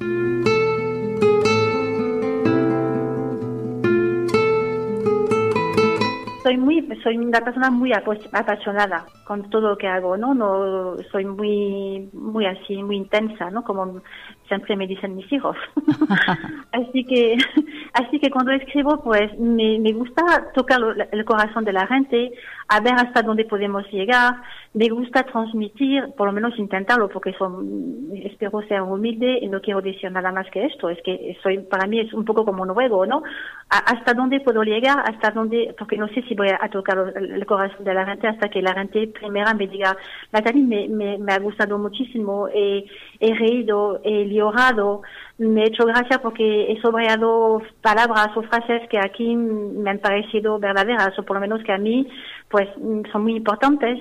soy 6.42 6.56
muy 6.56 6.88
soy 7.02 7.16
una 7.16 7.40
persona 7.40 7.70
muy 7.70 7.92
apasionada 7.92 9.06
con 9.30 9.48
todo 9.48 9.68
lo 9.68 9.78
que 9.78 9.86
hago 9.86 10.16
no 10.16 10.34
no 10.34 10.96
soy 11.12 11.24
muy 11.24 12.10
muy 12.12 12.46
así 12.46 12.82
muy 12.82 12.96
intensa 12.96 13.48
no 13.48 13.62
como 13.62 14.02
siempre 14.50 14.74
me 14.74 14.88
dicen 14.88 15.14
mis 15.14 15.32
hijos. 15.32 15.56
Así 16.72 17.04
que 17.04 17.36
así 17.94 18.18
que 18.18 18.30
cuando 18.30 18.52
escribo 18.52 19.02
pues 19.02 19.38
me, 19.38 19.78
me 19.78 19.92
gusta 19.92 20.22
tocar 20.54 20.80
el 21.12 21.24
corazón 21.24 21.64
de 21.64 21.72
la 21.72 21.86
gente 21.86 22.32
a 22.68 22.80
ver 22.80 22.94
hasta 22.94 23.22
dónde 23.22 23.44
podemos 23.44 23.84
llegar. 23.92 24.42
Me 24.74 24.88
gusta 24.88 25.22
transmitir 25.24 26.12
por 26.16 26.26
lo 26.26 26.32
menos 26.32 26.56
intentarlo 26.58 27.08
porque 27.08 27.32
son, 27.34 28.08
espero 28.24 28.62
ser 28.68 28.82
humilde 28.82 29.38
y 29.42 29.48
no 29.48 29.60
quiero 29.60 29.80
decir 29.80 30.10
nada 30.10 30.32
más 30.32 30.48
que 30.50 30.64
esto. 30.66 30.90
Es 30.90 30.98
que 31.02 31.36
soy 31.42 31.58
para 31.58 31.86
mí 31.86 32.00
es 32.00 32.12
un 32.12 32.24
poco 32.24 32.44
como 32.44 32.62
un 32.62 32.74
juego 32.74 33.06
no 33.06 33.22
hasta 33.68 34.14
dónde 34.14 34.40
puedo 34.40 34.62
llegar 34.62 34.98
hasta 35.06 35.30
dónde 35.30 35.74
porque 35.78 35.96
no 35.96 36.08
sé 36.08 36.22
si 36.22 36.34
voy 36.34 36.48
a 36.48 36.68
tocar 36.70 37.12
el 37.16 37.46
corazón 37.46 37.84
de 37.84 37.94
la 37.94 38.06
gente 38.06 38.26
hasta 38.26 38.48
que 38.48 38.62
la 38.62 38.74
gente 38.74 39.12
primera 39.20 39.54
me 39.54 39.66
diga, 39.66 39.96
Natalie, 40.32 40.62
me, 40.62 41.18
me, 41.18 41.32
ha 41.32 41.38
gustado 41.38 41.78
muchísimo, 41.78 42.48
he, 42.48 42.84
he, 43.20 43.34
reído, 43.34 44.00
he 44.02 44.26
llorado, 44.28 45.02
me 45.38 45.62
he 45.62 45.68
hecho 45.68 45.84
gracia 45.84 46.20
porque 46.20 46.72
he 46.72 46.80
sobrado 46.80 47.62
palabras 47.82 48.36
o 48.36 48.42
frases 48.42 48.88
que 48.88 48.98
aquí 48.98 49.36
me 49.36 49.90
han 49.90 49.98
parecido 49.98 50.58
verdaderas, 50.58 51.18
o 51.18 51.22
por 51.22 51.36
lo 51.36 51.40
menos 51.40 51.62
que 51.62 51.72
a 51.72 51.78
mí, 51.78 52.08
pues, 52.48 52.68
son 53.12 53.22
muy 53.22 53.36
importantes. 53.36 53.98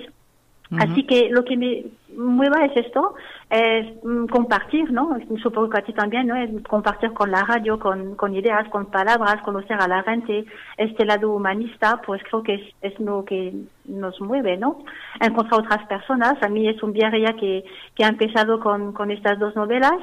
Así 0.78 1.04
que 1.04 1.30
lo 1.30 1.44
que 1.44 1.56
me 1.56 1.84
mueva 2.16 2.64
es 2.64 2.76
esto, 2.76 3.14
es 3.48 3.86
mm, 4.04 4.26
compartir, 4.26 4.92
¿no? 4.92 5.18
Supongo 5.42 5.70
que 5.70 5.78
a 5.78 5.82
ti 5.82 5.92
también, 5.92 6.28
¿no? 6.28 6.36
Es 6.36 6.50
compartir 6.68 7.12
con 7.12 7.30
la 7.32 7.44
radio, 7.44 7.78
con, 7.78 8.14
con 8.14 8.34
ideas, 8.34 8.68
con 8.68 8.86
palabras, 8.86 9.42
conocer 9.42 9.80
a 9.80 9.88
la 9.88 10.02
gente, 10.04 10.44
este 10.76 11.04
lado 11.04 11.32
humanista, 11.32 12.00
pues 12.06 12.22
creo 12.22 12.42
que 12.42 12.54
es, 12.54 12.74
es 12.82 13.00
lo 13.00 13.24
que 13.24 13.52
nos 13.84 14.20
mueve, 14.20 14.56
¿no? 14.56 14.84
Encontrar 15.20 15.60
otras 15.60 15.86
personas. 15.88 16.34
A 16.42 16.48
mí 16.48 16.68
es 16.68 16.80
un 16.82 16.92
viaje 16.92 17.20
ya 17.20 17.32
que, 17.32 17.64
que 17.96 18.04
ha 18.04 18.08
empezado 18.08 18.60
con, 18.60 18.92
con 18.92 19.10
estas 19.10 19.38
dos 19.40 19.56
novelas. 19.56 19.98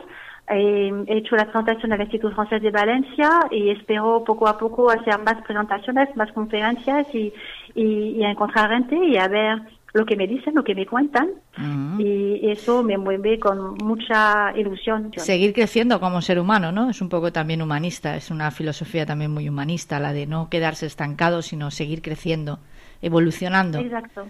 Eh, 0.50 0.92
he 1.08 1.18
hecho 1.18 1.36
la 1.36 1.44
presentación 1.44 1.92
al 1.92 2.02
Instituto 2.02 2.34
Francés 2.36 2.62
de 2.62 2.72
Valencia 2.72 3.30
y 3.52 3.70
espero 3.70 4.24
poco 4.26 4.48
a 4.48 4.58
poco 4.58 4.90
hacer 4.90 5.18
más 5.20 5.42
presentaciones, 5.44 6.16
más 6.16 6.32
conferencias 6.32 7.08
y, 7.14 7.34
y, 7.76 7.84
y 8.18 8.24
encontrar 8.24 8.70
gente 8.70 8.96
y 8.96 9.18
a 9.18 9.28
ver 9.28 9.62
lo 9.98 10.06
que 10.06 10.16
me 10.16 10.28
dicen, 10.28 10.54
lo 10.54 10.64
que 10.64 10.76
me 10.76 10.86
cuentan 10.86 11.30
y 11.98 12.50
eso 12.50 12.84
me 12.84 12.98
mueve 12.98 13.40
con 13.40 13.74
mucha 13.84 14.56
ilusión. 14.56 15.12
Seguir 15.18 15.54
creciendo 15.54 16.00
como 16.00 16.22
ser 16.22 16.40
humano, 16.40 16.72
¿no? 16.72 16.90
Es 16.90 17.02
un 17.02 17.10
poco 17.10 17.32
también 17.32 17.62
humanista, 17.62 18.16
es 18.16 18.30
una 18.30 18.52
filosofía 18.52 19.06
también 19.06 19.32
muy 19.32 19.50
humanista, 19.50 20.00
la 20.00 20.14
de 20.14 20.28
no 20.28 20.50
quedarse 20.50 20.86
estancado, 20.86 21.42
sino 21.42 21.72
seguir 21.72 22.02
creciendo, 22.02 22.60
evolucionando. 23.02 23.80
Exacto. 23.80 24.28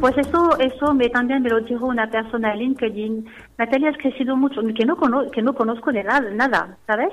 Pues 0.00 0.16
eso, 0.16 0.58
eso 0.58 0.94
me, 0.94 1.10
también 1.10 1.42
me 1.42 1.50
lo 1.50 1.60
dijo 1.60 1.84
una 1.84 2.08
persona 2.10 2.54
en 2.54 2.60
LinkedIn. 2.60 3.26
Natalia, 3.58 3.90
has 3.90 3.98
crecido 3.98 4.34
mucho, 4.34 4.62
que 4.74 4.86
no, 4.86 4.96
que 5.30 5.42
no 5.42 5.54
conozco 5.54 5.92
de 5.92 6.02
nada, 6.02 6.30
nada, 6.30 6.78
¿sabes? 6.86 7.12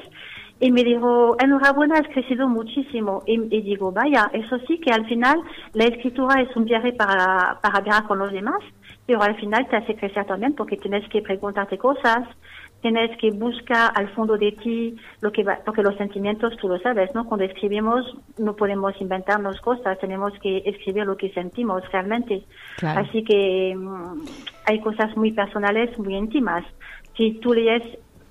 Y 0.61 0.71
me 0.71 0.85
dijo, 0.85 1.35
enhorabuena, 1.37 1.99
has 1.99 2.07
crecido 2.07 2.47
muchísimo. 2.47 3.23
Y, 3.25 3.61
digo, 3.61 3.91
vaya, 3.91 4.31
eso 4.31 4.57
sí 4.67 4.79
que 4.79 4.93
al 4.93 5.05
final 5.05 5.41
la 5.73 5.83
escritura 5.83 6.41
es 6.41 6.55
un 6.55 6.63
viaje 6.63 6.93
para, 6.93 7.59
para 7.61 7.81
viajar 7.81 8.07
con 8.07 8.19
los 8.19 8.31
demás, 8.31 8.59
pero 9.05 9.21
al 9.21 9.35
final 9.35 9.67
te 9.67 9.75
hace 9.75 9.95
crecer 9.95 10.25
también 10.25 10.53
porque 10.53 10.77
tienes 10.77 11.07
que 11.09 11.21
preguntarte 11.21 11.77
cosas, 11.77 12.25
tienes 12.81 13.17
que 13.17 13.31
buscar 13.31 13.91
al 13.95 14.09
fondo 14.09 14.37
de 14.37 14.51
ti 14.51 14.95
lo 15.21 15.31
que 15.31 15.43
va, 15.43 15.59
porque 15.65 15.81
los 15.81 15.95
sentimientos, 15.97 16.55
tú 16.57 16.67
lo 16.67 16.79
sabes, 16.79 17.13
¿no? 17.13 17.25
Cuando 17.25 17.45
escribimos 17.45 18.05
no 18.37 18.55
podemos 18.55 18.93
inventarnos 18.99 19.59
cosas, 19.61 19.99
tenemos 19.99 20.33
que 20.41 20.63
escribir 20.65 21.05
lo 21.05 21.17
que 21.17 21.31
sentimos 21.33 21.83
realmente. 21.91 22.43
Así 22.81 23.23
que 23.23 23.75
mm, 23.75 24.21
hay 24.65 24.79
cosas 24.79 25.15
muy 25.17 25.31
personales, 25.31 25.97
muy 25.97 26.15
íntimas. 26.15 26.63
Si 27.15 27.33
tú 27.39 27.53
lees, 27.53 27.83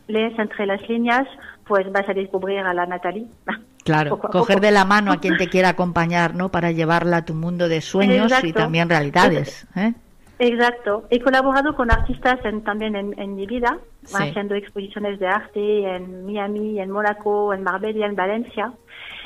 lees 0.07 0.39
entre 0.39 0.67
las 0.67 0.89
líneas, 0.89 1.27
pues 1.67 1.91
vas 1.91 2.09
a 2.09 2.15
descubrir 2.15 2.61
a 2.61 2.75
la 2.75 2.87
Natalie. 2.87 3.27
Claro, 3.87 4.19
coger 4.19 4.61
de 4.61 4.73
la 4.73 4.85
mano 4.85 5.13
a 5.13 5.21
quien 5.21 5.37
te 5.37 5.47
quiera 5.49 5.69
acompañar, 5.69 6.35
¿no? 6.35 6.49
Para 6.49 6.73
llevarla 6.73 7.19
a 7.19 7.25
tu 7.25 7.35
mundo 7.35 7.69
de 7.69 7.81
sueños 7.81 8.33
y 8.43 8.53
también 8.53 8.89
realidades. 8.89 9.65
¿eh? 9.77 9.95
Exacto. 10.39 11.05
He 11.11 11.21
colaborado 11.21 11.75
con 11.75 11.91
artistas 11.91 12.39
también 12.65 12.95
en, 12.95 13.37
mi 13.37 13.47
vida, 13.47 13.79
haciendo 14.15 14.55
exposiciones 14.55 15.19
de 15.19 15.27
arte 15.27 15.97
en 15.97 16.27
Miami, 16.27 16.79
en 16.79 16.91
Mónaco, 16.91 17.55
en 17.55 17.63
Marbella, 17.63 18.07
en 18.07 18.17
Valencia. 18.17 18.73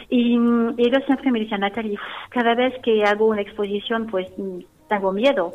Y, 0.09 0.37
ellos 0.79 1.03
siempre 1.07 1.31
me 1.33 1.41
decían, 1.41 1.61
Natalie, 1.61 1.99
cada 2.31 2.55
vez 2.55 2.75
que 2.83 3.05
hago 3.05 3.27
una 3.27 3.43
exposición, 3.43 4.07
pues 4.07 4.29
tengo 4.89 5.13
miedo. 5.13 5.55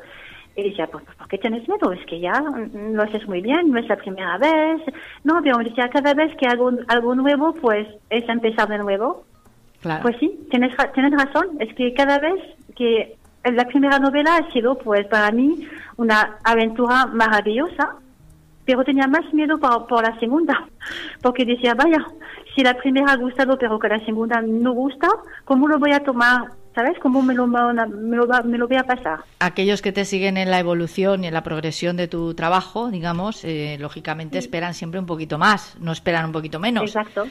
Y 0.58 0.70
decía, 0.70 0.88
pues, 0.88 1.04
¿por 1.18 1.28
qué 1.28 1.38
tienes 1.38 1.68
miedo? 1.68 1.92
Es 1.92 2.06
que 2.06 2.20
ya 2.20 2.42
lo 2.74 3.04
haces 3.04 3.28
muy 3.28 3.42
bien, 3.42 3.72
no 3.72 3.80
es 3.80 3.88
la 3.88 3.98
primera 3.98 4.38
vez. 4.38 4.82
No, 5.24 5.42
pero 5.42 5.58
me 5.58 5.66
decía, 5.66 5.90
cada 5.90 6.14
vez 6.14 6.36
que 6.38 6.48
hago 6.48 6.72
algo 6.88 7.16
nuevo, 7.16 7.54
pues 7.54 7.88
es 8.10 8.28
empezar 8.28 8.68
de 8.68 8.78
nuevo. 8.78 9.26
Claro. 9.82 10.02
Pues 10.02 10.16
sí, 10.20 10.48
tienes, 10.50 10.74
tienes 10.94 11.12
razón. 11.12 11.58
Es 11.60 11.74
que 11.76 11.94
cada 11.94 12.20
vez 12.20 12.42
que 12.76 13.18
la 13.54 13.66
primera 13.66 14.00
novela 14.00 14.38
ha 14.38 14.52
sido, 14.52 14.78
pues, 14.78 15.06
para 15.08 15.32
mí 15.32 15.68
una 15.98 16.38
aventura 16.44 17.06
maravillosa, 17.06 17.96
pero 18.66 18.84
tenía 18.84 19.08
más 19.08 19.32
miedo 19.34 19.60
por, 19.60 20.02
la 20.02 20.18
segunda, 20.20 20.68
porque 21.22 21.46
decía, 21.46 21.76
vaya, 21.76 22.04
si 22.56 22.64
la 22.64 22.76
primera 22.76 23.12
ha 23.12 23.18
gustado, 23.18 23.58
pero 23.58 23.80
que 23.80 23.90
la 23.90 24.04
segunda 24.06 24.42
no 24.42 24.74
gusta, 24.74 25.08
¿cómo 25.44 25.68
lo 25.68 25.78
voy 25.78 25.92
a 25.92 26.04
tomar 26.04 26.52
¿sabes? 26.74 27.00
¿Cómo 27.02 27.22
me 27.22 27.34
lo, 27.34 27.48
me, 27.48 27.58
lo, 28.18 28.26
me 28.44 28.58
lo 28.58 28.68
voy 28.68 28.76
a 28.76 28.84
pasar? 28.84 29.20
Aquellos 29.40 29.82
que 29.82 29.94
te 29.94 30.04
siguen 30.04 30.36
en 30.36 30.52
la 30.52 30.60
evolución 30.60 31.24
y 31.24 31.28
en 31.28 31.34
la 31.34 31.42
progresión 31.42 31.96
de 31.96 32.10
tu 32.10 32.34
trabajo, 32.34 32.92
digamos, 32.92 33.46
eh, 33.46 33.78
lógicamente 33.80 34.38
esperan 34.38 34.74
siempre 34.74 35.00
un 35.00 35.06
poquito 35.06 35.38
más, 35.38 35.78
no 35.80 35.94
esperan 35.94 36.26
un 36.26 36.32
poquito 36.34 36.60
menos. 36.60 36.84
Exacto. 36.84 37.28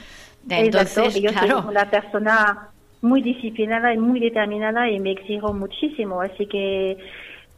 Entonces, 0.48 1.20
Yo 1.20 1.30
soy 1.30 1.50
una 1.50 1.90
persona 1.90 2.70
muy 3.05 3.22
disciplinada 3.22 3.94
y 3.94 3.98
muy 3.98 4.18
determinada 4.18 4.90
y 4.90 4.98
me 4.98 5.12
exijo 5.12 5.52
muchísimo, 5.52 6.20
así 6.20 6.46
que 6.46 6.98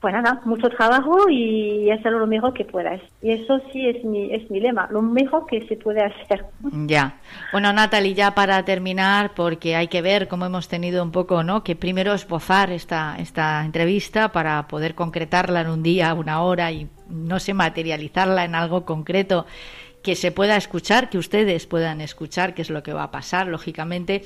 pues 0.00 0.12
nada, 0.12 0.40
mucho 0.44 0.68
trabajo 0.68 1.28
y 1.30 1.90
hacerlo 1.90 2.18
lo 2.20 2.26
mejor 2.26 2.52
que 2.52 2.64
puedas. 2.64 3.00
Y 3.22 3.30
eso 3.30 3.60
sí 3.72 3.88
es 3.88 4.04
mi, 4.04 4.32
es 4.32 4.48
mi 4.50 4.60
lema, 4.60 4.86
lo 4.90 5.00
mejor 5.00 5.46
que 5.46 5.66
se 5.66 5.76
puede 5.76 6.02
hacer. 6.04 6.44
Ya. 6.86 7.16
Bueno, 7.50 7.72
Natalie, 7.72 8.14
ya 8.14 8.32
para 8.32 8.62
terminar, 8.64 9.32
porque 9.34 9.74
hay 9.74 9.88
que 9.88 10.02
ver 10.02 10.28
cómo 10.28 10.46
hemos 10.46 10.68
tenido 10.68 11.02
un 11.02 11.12
poco, 11.12 11.42
¿no? 11.42 11.64
Que 11.64 11.76
primero 11.76 12.12
esbozar 12.12 12.70
esta, 12.70 13.16
esta 13.18 13.64
entrevista 13.64 14.30
para 14.32 14.68
poder 14.68 14.94
concretarla 14.94 15.62
en 15.62 15.70
un 15.70 15.82
día, 15.82 16.12
una 16.14 16.42
hora 16.42 16.70
y, 16.70 16.88
no 17.08 17.40
sé, 17.40 17.54
materializarla 17.54 18.44
en 18.44 18.54
algo 18.54 18.84
concreto 18.84 19.46
que 20.06 20.14
se 20.14 20.30
pueda 20.30 20.56
escuchar, 20.56 21.10
que 21.10 21.18
ustedes 21.18 21.66
puedan 21.66 22.00
escuchar 22.00 22.54
qué 22.54 22.62
es 22.62 22.70
lo 22.70 22.84
que 22.84 22.92
va 22.92 23.02
a 23.02 23.10
pasar, 23.10 23.48
lógicamente 23.48 24.24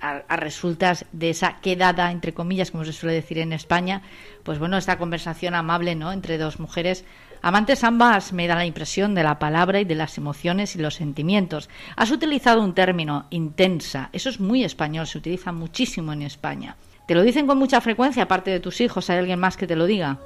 a, 0.00 0.36
resultas 0.38 1.04
de 1.12 1.28
esa 1.28 1.60
quedada, 1.60 2.10
entre 2.10 2.32
comillas, 2.32 2.70
como 2.70 2.86
se 2.86 2.94
suele 2.94 3.14
decir 3.14 3.36
en 3.36 3.52
España, 3.52 4.00
pues 4.42 4.58
bueno, 4.58 4.78
esta 4.78 4.96
conversación 4.96 5.54
amable, 5.54 5.94
¿no?, 5.94 6.12
entre 6.12 6.38
dos 6.38 6.58
mujeres 6.60 7.04
amantes 7.42 7.84
ambas 7.84 8.32
me 8.32 8.46
da 8.46 8.54
la 8.54 8.64
impresión 8.64 9.14
de 9.14 9.22
la 9.22 9.38
palabra 9.38 9.80
y 9.80 9.84
de 9.84 9.96
las 9.96 10.16
emociones 10.16 10.74
y 10.76 10.78
los 10.78 10.94
sentimientos. 10.94 11.68
Has 11.94 12.10
utilizado 12.10 12.62
un 12.62 12.72
término, 12.72 13.26
intensa, 13.28 14.08
eso 14.14 14.30
es 14.30 14.40
muy 14.40 14.64
español, 14.64 15.06
se 15.06 15.18
utiliza 15.18 15.52
muchísimo 15.52 16.14
en 16.14 16.22
España. 16.22 16.76
¿Te 17.06 17.14
lo 17.14 17.22
dicen 17.22 17.46
con 17.46 17.58
mucha 17.58 17.82
frecuencia, 17.82 18.22
aparte 18.22 18.50
de 18.50 18.60
tus 18.60 18.80
hijos? 18.80 19.10
¿Hay 19.10 19.18
alguien 19.18 19.38
más 19.38 19.58
que 19.58 19.66
te 19.66 19.76
lo 19.76 19.84
diga? 19.84 20.20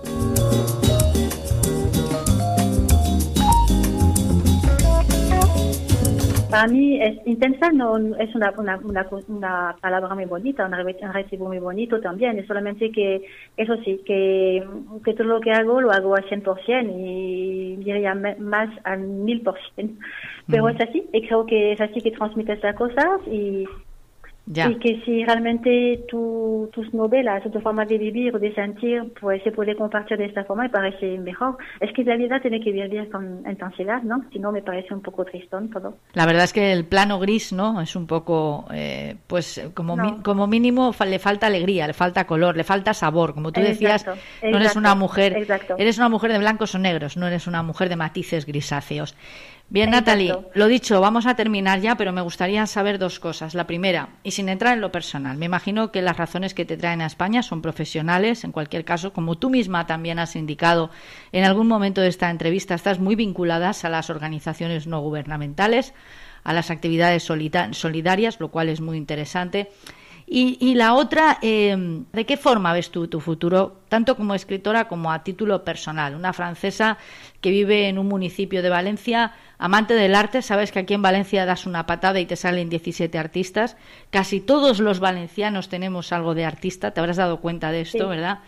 Para 6.53 6.69
mí 6.69 7.01
es 7.01 7.27
intensa, 7.27 7.73
no 7.73 7.97
es 8.17 8.35
una, 8.35 8.53
una, 8.59 8.79
una, 9.27 9.75
palabra 9.81 10.15
muy 10.15 10.27
bonita, 10.27 10.67
un 10.67 11.11
recibo 11.11 11.47
muy 11.47 11.59
bonito 11.59 11.99
también, 11.99 12.39
es 12.39 12.47
solamente 12.47 12.93
que, 12.93 13.23
eso 13.57 13.75
sí, 13.83 14.03
que, 14.05 14.63
que 15.03 15.15
todo 15.15 15.29
lo 15.29 15.41
que 15.41 15.51
hago 15.51 15.81
lo 15.81 15.91
hago 15.91 16.15
al 16.15 16.29
100% 16.29 16.93
y 16.95 17.77
diría 17.77 18.15
más 18.15 18.69
al 18.85 19.01
1000%. 19.01 19.97
Pero 20.47 20.69
es 20.69 20.79
así, 20.79 21.09
y 21.11 21.27
creo 21.27 21.47
que 21.47 21.73
es 21.73 21.81
así 21.81 22.03
que 22.03 22.11
transmites 22.11 22.63
las 22.63 22.77
cosas 22.77 23.27
y 23.29 23.67
y 24.47 24.75
que 24.79 25.01
si 25.05 25.25
realmente 25.25 26.05
tu, 26.09 26.69
tus 26.73 26.93
novelas 26.93 27.43
tu 27.51 27.61
forma 27.61 27.85
de 27.85 27.97
vivir 27.97 28.35
o 28.35 28.39
de 28.39 28.53
sentir 28.55 29.13
pues 29.21 29.43
se 29.45 29.53
puede 29.53 29.77
compartir 29.77 30.19
de 30.19 30.27
esta 30.27 30.45
forma, 30.45 30.65
me 30.65 30.71
parece 30.71 31.17
mejor. 31.19 31.57
Es 31.81 31.93
que 31.93 32.03
la 32.03 32.17
vida 32.17 32.41
tiene 32.41 32.61
que 32.61 32.73
vivir 32.73 33.09
con 33.11 33.45
intensidad, 33.49 34.03
¿no? 34.03 34.25
Si 34.33 34.39
no, 34.39 34.51
me 34.51 34.63
parece 34.63 34.93
un 34.95 35.01
poco 35.01 35.25
tristón 35.25 35.71
todo. 35.71 35.97
La 36.15 36.27
verdad 36.27 36.45
es 36.45 36.53
que 36.53 36.73
el 36.73 36.85
plano 36.85 37.21
gris, 37.21 37.53
¿no? 37.53 37.81
Es 37.81 37.95
un 37.95 38.07
poco, 38.07 38.67
eh, 38.73 39.17
pues 39.27 39.71
como, 39.75 40.23
como 40.23 40.47
mínimo 40.47 40.93
le 41.07 41.19
falta 41.19 41.47
alegría, 41.47 41.87
le 41.87 41.93
falta 41.93 42.27
color, 42.27 42.57
le 42.57 42.65
falta 42.65 42.95
sabor. 42.95 43.35
Como 43.35 43.53
tú 43.53 43.61
decías, 43.61 44.05
no 44.07 44.57
eres 44.57 44.75
una 44.75 44.95
mujer, 44.95 45.47
eres 45.79 45.99
una 45.99 46.09
mujer 46.09 46.33
de 46.33 46.39
blancos 46.39 46.75
o 46.75 46.79
negros, 46.79 47.17
no 47.17 47.27
eres 47.29 47.47
una 47.47 47.63
mujer 47.63 47.89
de 47.89 47.97
matices 47.97 48.45
grisáceos. 48.47 49.17
Bien, 49.73 49.89
Natalie, 49.89 50.37
lo 50.53 50.67
dicho, 50.67 51.01
vamos 51.01 51.25
a 51.25 51.35
terminar 51.35 51.81
ya, 51.81 51.97
pero 51.97 52.13
me 52.13 52.21
gustaría 52.21 52.67
saber 52.67 52.99
dos 52.99 53.19
cosas. 53.19 53.55
La 53.55 53.67
primera, 53.67 54.11
y 54.23 54.33
sin 54.33 54.51
entrar 54.51 54.75
en 54.75 54.83
lo 54.83 54.93
personal, 54.93 55.39
me 55.39 55.47
imagino 55.47 55.91
que 55.91 56.03
las 56.03 56.19
razones 56.19 56.53
que 56.53 56.67
te 56.67 56.77
traen 56.77 57.01
a 57.01 57.07
España 57.07 57.43
son 57.43 57.63
profesionales, 57.63 58.45
en 58.45 58.53
cualquier 58.53 58.85
caso, 58.85 59.15
como 59.15 59.39
tú 59.39 59.49
misma 59.49 59.87
también 59.87 60.19
has 60.19 60.37
indicado 60.37 60.91
en 61.33 61.45
algún 61.45 61.69
momento 61.69 62.03
de 62.03 62.09
esta 62.09 62.29
entrevista, 62.29 62.75
estás 62.75 62.99
muy 62.99 63.17
vinculadas 63.17 63.87
a 63.87 63.89
las 63.89 64.11
organizaciones 64.11 64.87
no 64.87 65.01
gubernamentales, 65.01 65.95
a 66.45 66.53
las 66.53 66.71
actividades 66.71 67.23
solidarias, 67.23 68.41
lo 68.41 68.49
cual 68.49 68.69
es 68.69 68.83
muy 68.83 68.99
interesante. 68.99 69.71
Y, 70.27 70.75
la 70.77 70.95
otra, 70.95 71.39
eh, 71.43 72.05
¿de 72.13 72.25
qué 72.25 72.37
forma 72.39 72.73
ves 72.73 72.91
tú 72.91 73.07
tu 73.07 73.21
futuro, 73.21 73.81
tanto 73.89 74.17
como 74.17 74.35
escritora 74.35 74.89
como 74.89 75.13
a 75.13 75.23
título 75.23 75.63
personal? 75.63 76.15
Una 76.15 76.33
francesa 76.33 76.97
que 77.43 77.51
vive 77.51 77.89
en 77.89 77.99
un 77.99 78.09
municipio 78.09 78.63
de 78.63 78.71
Valencia, 78.71 79.33
amante 79.59 79.95
del 79.95 80.15
arte, 80.15 80.41
sabes 80.41 80.73
que 80.73 80.79
aquí 80.79 80.95
en 80.95 81.03
Valencia 81.03 81.45
das 81.45 81.67
una 81.67 81.87
patada 81.87 82.19
y 82.19 82.25
te 82.25 82.37
salen 82.37 82.71
17 82.71 83.19
artistas. 83.19 83.77
Casi 84.11 84.41
todos 84.41 84.81
los 84.81 85.01
valencianos 85.01 85.69
tenemos 85.69 86.13
algo 86.13 86.35
de 86.35 86.47
artista, 86.47 86.93
te 86.93 87.01
habrás 87.01 87.19
dado 87.19 87.41
cuenta 87.41 87.71
de 87.71 87.83
esto, 87.83 88.09
¿verdad? 88.09 88.39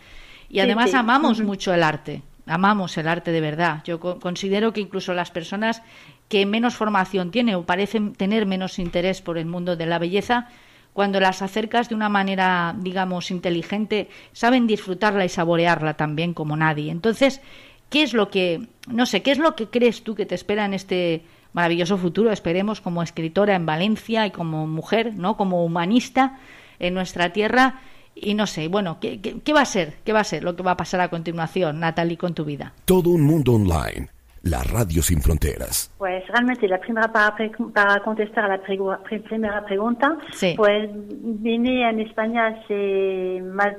Y 0.48 0.60
además 0.60 0.94
amamos 0.94 1.40
mucho 1.40 1.74
el 1.74 1.82
arte, 1.82 2.22
amamos 2.46 2.96
el 2.96 3.08
arte 3.08 3.30
de 3.30 3.40
verdad. 3.40 3.82
Yo 3.84 4.00
considero 4.00 4.72
que 4.72 4.80
incluso 4.80 5.12
las 5.12 5.30
personas 5.30 5.82
que 6.28 6.46
menos 6.46 6.74
formación 6.74 7.30
tienen 7.30 7.56
o 7.56 7.64
parecen 7.64 8.14
tener 8.14 8.46
menos 8.46 8.78
interés 8.78 9.20
por 9.20 9.36
el 9.36 9.46
mundo 9.46 9.76
de 9.76 9.86
la 9.86 9.98
belleza, 9.98 10.48
cuando 10.94 11.20
las 11.20 11.42
acercas 11.42 11.88
de 11.90 11.96
una 11.96 12.08
manera, 12.08 12.74
digamos, 12.78 13.30
inteligente, 13.30 14.08
saben 14.32 14.66
disfrutarla 14.66 15.24
y 15.24 15.28
saborearla 15.28 15.94
también 15.94 16.32
como 16.32 16.56
nadie. 16.56 16.90
Entonces, 16.90 17.42
¿qué 17.90 18.04
es 18.04 18.14
lo 18.14 18.30
que, 18.30 18.68
no 18.86 19.04
sé, 19.04 19.20
qué 19.20 19.32
es 19.32 19.38
lo 19.38 19.56
que 19.56 19.66
crees 19.66 20.04
tú 20.04 20.14
que 20.14 20.24
te 20.24 20.36
espera 20.36 20.64
en 20.64 20.72
este 20.72 21.24
maravilloso 21.52 21.98
futuro, 21.98 22.30
esperemos, 22.30 22.80
como 22.80 23.02
escritora 23.02 23.56
en 23.56 23.66
Valencia 23.66 24.26
y 24.26 24.30
como 24.30 24.66
mujer, 24.68 25.14
¿no? 25.16 25.36
Como 25.36 25.64
humanista 25.64 26.38
en 26.78 26.94
nuestra 26.94 27.32
tierra? 27.32 27.80
Y 28.14 28.34
no 28.34 28.46
sé, 28.46 28.68
bueno, 28.68 28.98
¿qué, 29.00 29.20
qué 29.20 29.52
va 29.52 29.62
a 29.62 29.66
ser? 29.66 29.96
¿Qué 30.04 30.12
va 30.12 30.20
a 30.20 30.24
ser 30.24 30.44
lo 30.44 30.54
que 30.54 30.62
va 30.62 30.72
a 30.72 30.76
pasar 30.76 31.00
a 31.00 31.10
continuación, 31.10 31.80
Natalie, 31.80 32.16
con 32.16 32.34
tu 32.34 32.44
vida? 32.44 32.72
Todo 32.84 33.10
un 33.10 33.22
mundo 33.22 33.54
online 33.54 34.13
la 34.44 34.62
radio 34.62 35.02
sin 35.02 35.20
fronteras. 35.20 35.92
Pues 35.98 36.26
realmente 36.28 36.68
la 36.68 36.78
primera 36.78 37.10
para, 37.10 37.34
para 37.72 38.00
contestar 38.00 38.44
a 38.44 38.56
la 38.56 38.62
primera 38.62 39.64
pregunta, 39.64 40.16
pues 40.56 40.90
vine 40.92 41.88
en 41.88 42.00
España 42.00 42.48
hace 42.48 43.42
más 43.42 43.74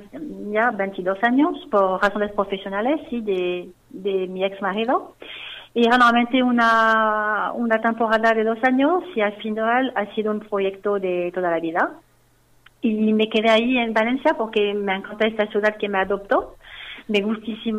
ya 0.52 0.70
22 0.72 1.18
años 1.22 1.56
por 1.70 2.02
razones 2.02 2.32
profesionales 2.32 3.00
y 3.10 3.20
de, 3.20 3.68
de 3.90 4.26
mi 4.26 4.44
ex 4.44 4.60
marido. 4.60 5.14
Y 5.72 5.88
realmente 5.88 6.42
una, 6.42 7.52
una 7.54 7.80
temporada 7.80 8.32
de 8.32 8.44
dos 8.44 8.58
años 8.64 9.04
y 9.14 9.20
al 9.20 9.36
final 9.36 9.92
ha 9.94 10.06
sido 10.14 10.32
un 10.32 10.40
proyecto 10.40 10.98
de 10.98 11.30
toda 11.34 11.50
la 11.50 11.60
vida. 11.60 11.92
Y 12.80 13.12
me 13.12 13.28
quedé 13.28 13.50
ahí 13.50 13.78
en 13.78 13.92
Valencia 13.92 14.34
porque 14.38 14.72
me 14.74 14.94
encanta 14.94 15.26
esta 15.26 15.46
ciudad 15.48 15.76
que 15.76 15.88
me 15.88 15.98
adoptó 15.98 16.56
me, 17.08 17.22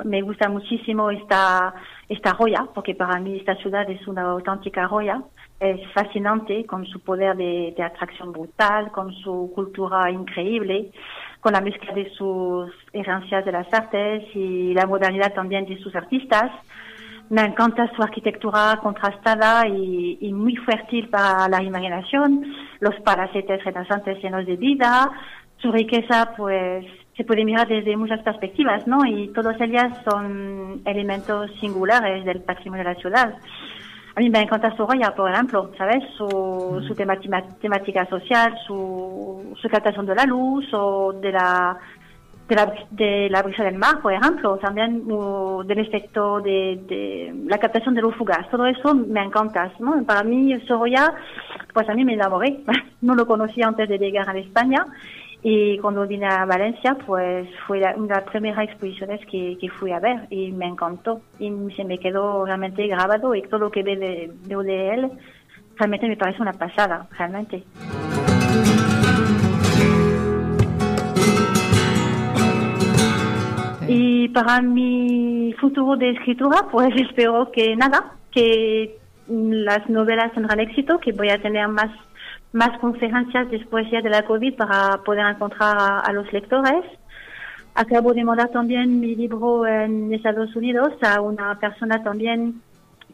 me 0.05 0.21
gusta 0.21 0.49
muchísimo 0.49 1.11
esta, 1.11 1.73
esta 2.07 2.33
joya, 2.35 2.67
porque 2.73 2.95
para 2.95 3.19
mí 3.19 3.37
esta 3.37 3.55
ciudad 3.55 3.89
es 3.89 4.07
una 4.07 4.23
auténtica 4.23 4.87
joya. 4.87 5.21
Es 5.59 5.79
fascinante 5.93 6.65
con 6.65 6.85
su 6.85 6.99
poder 6.99 7.35
de, 7.35 7.73
de 7.75 7.83
atracción 7.83 8.31
brutal, 8.31 8.91
con 8.91 9.11
su 9.13 9.51
cultura 9.55 10.11
increíble, 10.11 10.91
con 11.39 11.53
la 11.53 11.61
mezcla 11.61 11.93
de 11.93 12.09
sus 12.11 12.71
herencias 12.93 13.43
de 13.43 13.51
las 13.51 13.73
artes 13.73 14.23
y 14.35 14.73
la 14.73 14.85
modernidad 14.85 15.33
también 15.33 15.65
de 15.65 15.77
sus 15.79 15.95
artistas. 15.95 16.51
Me 17.29 17.41
encanta 17.41 17.91
su 17.93 18.01
arquitectura 18.01 18.79
contrastada 18.81 19.67
y, 19.67 20.31
muy 20.31 20.55
fértil 20.57 21.09
para 21.09 21.49
la 21.49 21.61
imaginación, 21.61 22.45
los 22.79 22.95
palacetes 23.01 23.63
renacentes 23.65 24.23
llenos 24.23 24.45
de 24.45 24.55
vida, 24.55 25.11
su 25.57 25.71
riqueza 25.71 26.33
pues 26.37 26.85
se 27.17 27.23
puede 27.23 27.43
mirar 27.43 27.67
desde 27.67 27.97
muchas 27.97 28.21
perspectivas, 28.21 28.85
¿no? 28.85 29.03
Y 29.05 29.29
todas 29.29 29.59
ellas 29.59 29.91
son 30.07 30.81
elementos 30.85 31.49
singulares 31.59 32.23
del 32.23 32.41
patrimonio 32.41 32.85
de 32.85 32.93
la 32.93 32.99
ciudad. 32.99 33.33
A 34.15 34.19
mí 34.19 34.29
me 34.29 34.41
encanta 34.41 34.75
Soraya, 34.75 35.13
por 35.15 35.31
ejemplo, 35.31 35.71
¿sabes? 35.77 36.03
Su, 36.15 36.83
su 36.87 36.95
temática 36.95 38.05
social, 38.07 38.55
su, 38.67 39.55
su 39.59 39.69
captación 39.69 40.05
de 40.05 40.15
la 40.15 40.25
luz 40.25 40.65
o 40.73 41.13
de 41.13 41.31
la, 41.31 41.77
de 42.47 42.55
la, 42.55 42.73
de 42.91 43.29
la 43.31 43.41
brisa 43.41 43.63
del 43.63 43.77
mar, 43.77 43.99
por 44.01 44.13
ejemplo, 44.13 44.57
también 44.57 45.07
del 45.07 45.79
efecto 45.79 46.39
de, 46.39 46.79
de, 46.87 47.33
la 47.47 47.57
captación 47.57 47.95
de 47.95 48.01
los 48.01 48.15
fugaz. 48.15 48.47
Todo 48.49 48.67
eso 48.67 48.93
me 48.93 49.23
encanta, 49.23 49.71
¿no? 49.79 50.03
Para 50.03 50.23
mí, 50.23 50.53
Soraya, 50.67 51.13
pues 51.73 51.89
a 51.89 51.93
mí 51.95 52.05
me 52.05 52.13
enamoré. 52.13 52.59
no 53.01 53.15
lo 53.15 53.25
conocía 53.25 53.67
antes 53.67 53.89
de 53.89 53.97
llegar 53.97 54.29
a 54.29 54.37
España 54.37 54.85
y 55.43 55.77
cuando 55.77 56.07
vine 56.07 56.25
a 56.25 56.45
Valencia, 56.45 56.97
pues 57.05 57.47
fue 57.67 57.79
una 57.95 58.15
de 58.15 58.21
las 58.21 58.31
primeras 58.31 58.67
exposiciones 58.67 59.21
que, 59.27 59.57
que, 59.59 59.69
fui 59.69 59.91
a 59.91 59.99
ver 59.99 60.27
y 60.29 60.51
me 60.51 60.65
encantó. 60.65 61.21
Y 61.39 61.51
se 61.75 61.83
me 61.83 61.99
quedó 61.99 62.45
realmente 62.45 62.87
grabado 62.87 63.35
y 63.35 63.43
todo 63.43 63.59
lo 63.61 63.71
que 63.71 63.83
veo 63.83 63.99
de, 63.99 64.31
de 64.45 64.89
él 64.93 65.11
realmente 65.77 66.07
me 66.07 66.17
parece 66.17 66.41
una 66.41 66.53
pasada, 66.53 67.07
realmente. 67.17 67.63
Y 73.87 74.27
para 74.29 74.61
mi 74.61 75.53
futuro 75.59 75.95
de 75.95 76.11
escritura, 76.11 76.65
pues 76.71 76.89
espero 76.95 77.51
que 77.51 77.75
nada, 77.75 78.13
que 78.31 78.97
las 79.29 79.89
novelas 79.89 80.33
tendrán 80.33 80.59
éxito, 80.59 80.99
que 80.99 81.11
voy 81.11 81.29
a 81.29 81.41
tener 81.41 81.67
más 81.67 81.91
más 82.53 82.77
conferencias 82.79 83.49
después 83.51 83.89
ya 83.91 84.01
de 84.01 84.09
la 84.09 84.23
COVID 84.23 84.55
para 84.55 84.97
poder 85.03 85.25
encontrar 85.25 85.75
a, 86.03 86.11
los 86.13 86.31
lectores. 86.31 86.83
Acabo 87.75 88.13
de 88.13 88.23
mandar 88.23 88.49
también 88.49 88.99
mi 88.99 89.15
libro 89.15 89.67
en 89.67 90.13
Estados 90.13 90.55
Unidos 90.55 90.93
a 91.03 91.21
una 91.21 91.59
persona 91.59 92.01
también 92.03 92.61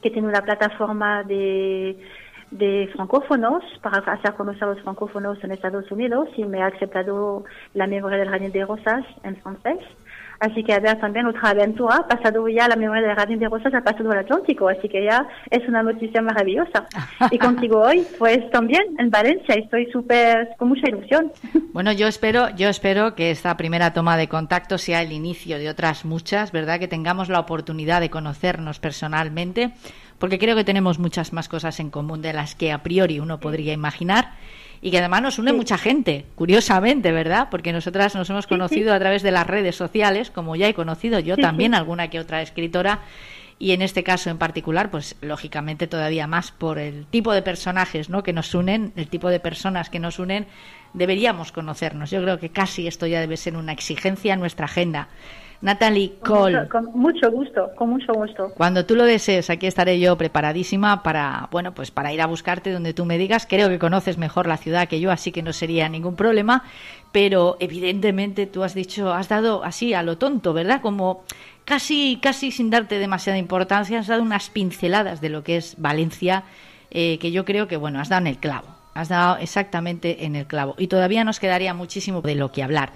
que 0.02 0.10
tiene 0.10 0.28
una 0.28 0.42
plataforma 0.42 1.24
de, 1.24 1.98
de 2.52 2.90
francófonos 2.94 3.64
para 3.82 3.98
hacer 4.14 4.34
conocer 4.36 4.64
a 4.64 4.68
los 4.68 4.82
francófonos 4.82 5.44
en 5.44 5.52
Estados 5.52 5.92
Unidos 5.92 6.30
y 6.38 6.46
me 6.46 6.62
ha 6.62 6.68
aceptado 6.68 7.44
la 7.74 7.88
memoria 7.88 8.20
del 8.20 8.30
Jardín 8.30 8.52
de 8.52 8.66
Rosas 8.66 9.04
en 9.24 9.36
francés. 9.38 9.80
Así 10.44 10.62
que 10.62 10.78
ver 10.78 11.00
también 11.00 11.26
otra 11.26 11.52
aventura, 11.52 11.96
ha 11.96 12.06
pasado 12.06 12.50
ya 12.50 12.68
la 12.68 12.76
memoria 12.76 13.02
del 13.02 13.16
Jardín 13.16 13.40
de 13.40 13.48
Rosas, 13.48 13.74
ha 13.74 13.80
pasado 13.80 14.12
al 14.12 14.20
Atlántico, 14.20 14.68
así 14.68 14.90
que 14.90 15.06
ya 15.06 15.26
es 15.50 15.66
una 15.70 15.82
noticia 15.82 16.22
maravillosa. 16.22 16.86
Y 17.32 17.38
contigo 17.40 17.80
hoy, 17.80 18.06
pues 18.20 18.52
también 18.52 18.84
en 19.00 19.10
Valencia, 19.10 19.56
estoy 19.56 19.90
súper, 19.90 20.50
con 20.58 20.68
mucha 20.68 20.90
ilusión. 20.90 21.32
Bueno, 21.74 21.92
yo 21.92 22.06
espero, 22.06 22.50
yo 22.56 22.70
espero 22.70 23.16
que 23.16 23.32
esta 23.32 23.58
primera 23.58 23.94
toma 23.94 24.16
de 24.16 24.28
contacto 24.28 24.78
sea 24.78 25.02
el 25.02 25.12
inicio 25.12 25.58
de 25.58 25.70
otras 25.70 26.06
muchas, 26.06 26.52
¿verdad? 26.52 26.80
Que 26.80 26.88
tengamos 26.88 27.30
la 27.30 27.40
oportunidad 27.40 28.00
de 28.00 28.12
conocernos 28.12 28.80
personalmente, 28.80 29.72
porque 30.20 30.38
creo 30.38 30.56
que 30.56 30.64
tenemos 30.64 31.00
muchas 31.00 31.34
más 31.34 31.50
cosas 31.50 31.80
en 31.80 31.90
común 31.90 32.22
de 32.22 32.34
las 32.34 32.54
que 32.54 32.72
a 32.72 32.84
priori 32.84 33.20
uno 33.20 33.40
podría 33.40 33.74
imaginar 33.74 34.34
y 34.84 34.92
que 34.92 35.00
además 35.00 35.22
nos 35.22 35.40
une 35.40 35.54
mucha 35.54 35.78
gente, 35.78 36.26
curiosamente, 36.36 37.14
¿verdad? 37.14 37.48
Porque 37.50 37.72
nosotras 37.72 38.16
nos 38.16 38.30
hemos 38.30 38.48
conocido 38.48 38.94
a 38.94 39.00
través 39.00 39.24
de 39.24 39.32
las 39.32 39.48
redes 39.48 39.78
sociales, 39.78 40.30
como 40.30 40.58
ya 40.58 40.68
he 40.68 40.74
conocido 40.74 41.20
yo 41.20 41.38
también 41.38 41.74
alguna 41.74 42.10
que 42.10 42.20
otra 42.20 42.42
escritora 42.42 43.00
y 43.60 43.72
en 43.72 43.82
este 43.82 44.04
caso 44.04 44.30
en 44.30 44.38
particular, 44.38 44.92
pues 44.92 45.16
lógicamente 45.22 45.88
todavía 45.88 46.28
más 46.28 46.52
por 46.52 46.80
el 46.80 47.06
tipo 47.06 47.32
de 47.32 47.42
personajes 47.42 48.10
¿no? 48.10 48.24
que 48.24 48.34
nos 48.34 48.54
unen, 48.54 48.92
el 48.98 49.08
tipo 49.08 49.30
de 49.30 49.40
personas 49.40 49.90
que 49.90 50.00
nos 50.00 50.20
unen, 50.20 50.48
deberíamos 50.94 51.54
conocernos. 51.54 52.12
Yo 52.12 52.22
creo 52.22 52.38
que 52.38 52.50
casi 52.50 52.86
esto 52.86 53.08
ya 53.08 53.22
debe 53.22 53.38
ser 53.38 53.56
una 53.56 53.72
exigencia 53.72 54.34
en 54.34 54.42
nuestra 54.42 54.66
agenda. 54.66 55.08
Natalie 55.64 56.16
Cole. 56.20 56.68
Con 56.68 56.92
mucho, 56.94 57.32
gusto, 57.32 57.72
con 57.78 57.92
mucho 57.92 58.12
gusto. 58.14 58.52
Cuando 58.54 58.86
tú 58.86 58.98
lo 58.98 59.06
desees, 59.06 59.50
aquí 59.50 59.66
estaré 59.66 59.98
yo 59.98 60.18
preparadísima 60.18 61.04
para, 61.04 61.48
bueno, 61.52 61.74
pues 61.74 61.90
para 61.90 62.12
ir 62.12 62.22
a 62.22 62.26
buscarte 62.26 62.70
donde 62.74 62.94
tú 62.94 63.06
me 63.06 63.18
digas. 63.18 63.48
Creo 63.50 63.70
que 63.70 63.80
conoces 63.80 64.18
mejor 64.18 64.46
la 64.46 64.58
ciudad 64.58 64.90
que 64.90 65.00
yo, 65.00 65.10
así 65.10 65.32
que 65.32 65.42
no 65.42 65.54
sería 65.54 65.88
ningún 65.88 66.18
problema. 66.18 66.66
Pero 67.14 67.56
evidentemente 67.62 68.46
tú 68.46 68.62
has 68.64 68.74
dicho, 68.74 69.14
has 69.14 69.30
dado 69.30 69.64
así 69.64 69.94
a 69.94 70.04
lo 70.04 70.18
tonto, 70.18 70.52
¿verdad? 70.52 70.82
Como 70.82 71.24
casi, 71.64 72.20
casi 72.22 72.52
sin 72.52 72.70
darte 72.70 73.00
demasiada 73.00 73.40
importancia, 73.40 74.00
has 74.00 74.08
dado 74.08 74.22
unas 74.22 74.50
pinceladas 74.50 75.22
de 75.22 75.30
lo 75.30 75.46
que 75.46 75.56
es 75.56 75.76
Valencia, 75.78 76.44
eh, 76.92 77.18
que 77.20 77.32
yo 77.32 77.46
creo 77.46 77.70
que, 77.70 77.78
bueno, 77.78 78.02
has 78.02 78.10
dado 78.10 78.24
en 78.24 78.28
el 78.28 78.38
clavo. 78.38 78.68
Has 78.96 79.08
dado 79.08 79.38
exactamente 79.38 80.26
en 80.26 80.36
el 80.36 80.46
clavo. 80.46 80.76
Y 80.78 80.88
todavía 80.88 81.24
nos 81.24 81.40
quedaría 81.40 81.74
muchísimo 81.74 82.22
de 82.22 82.36
lo 82.36 82.52
que 82.52 82.64
hablar. 82.64 82.92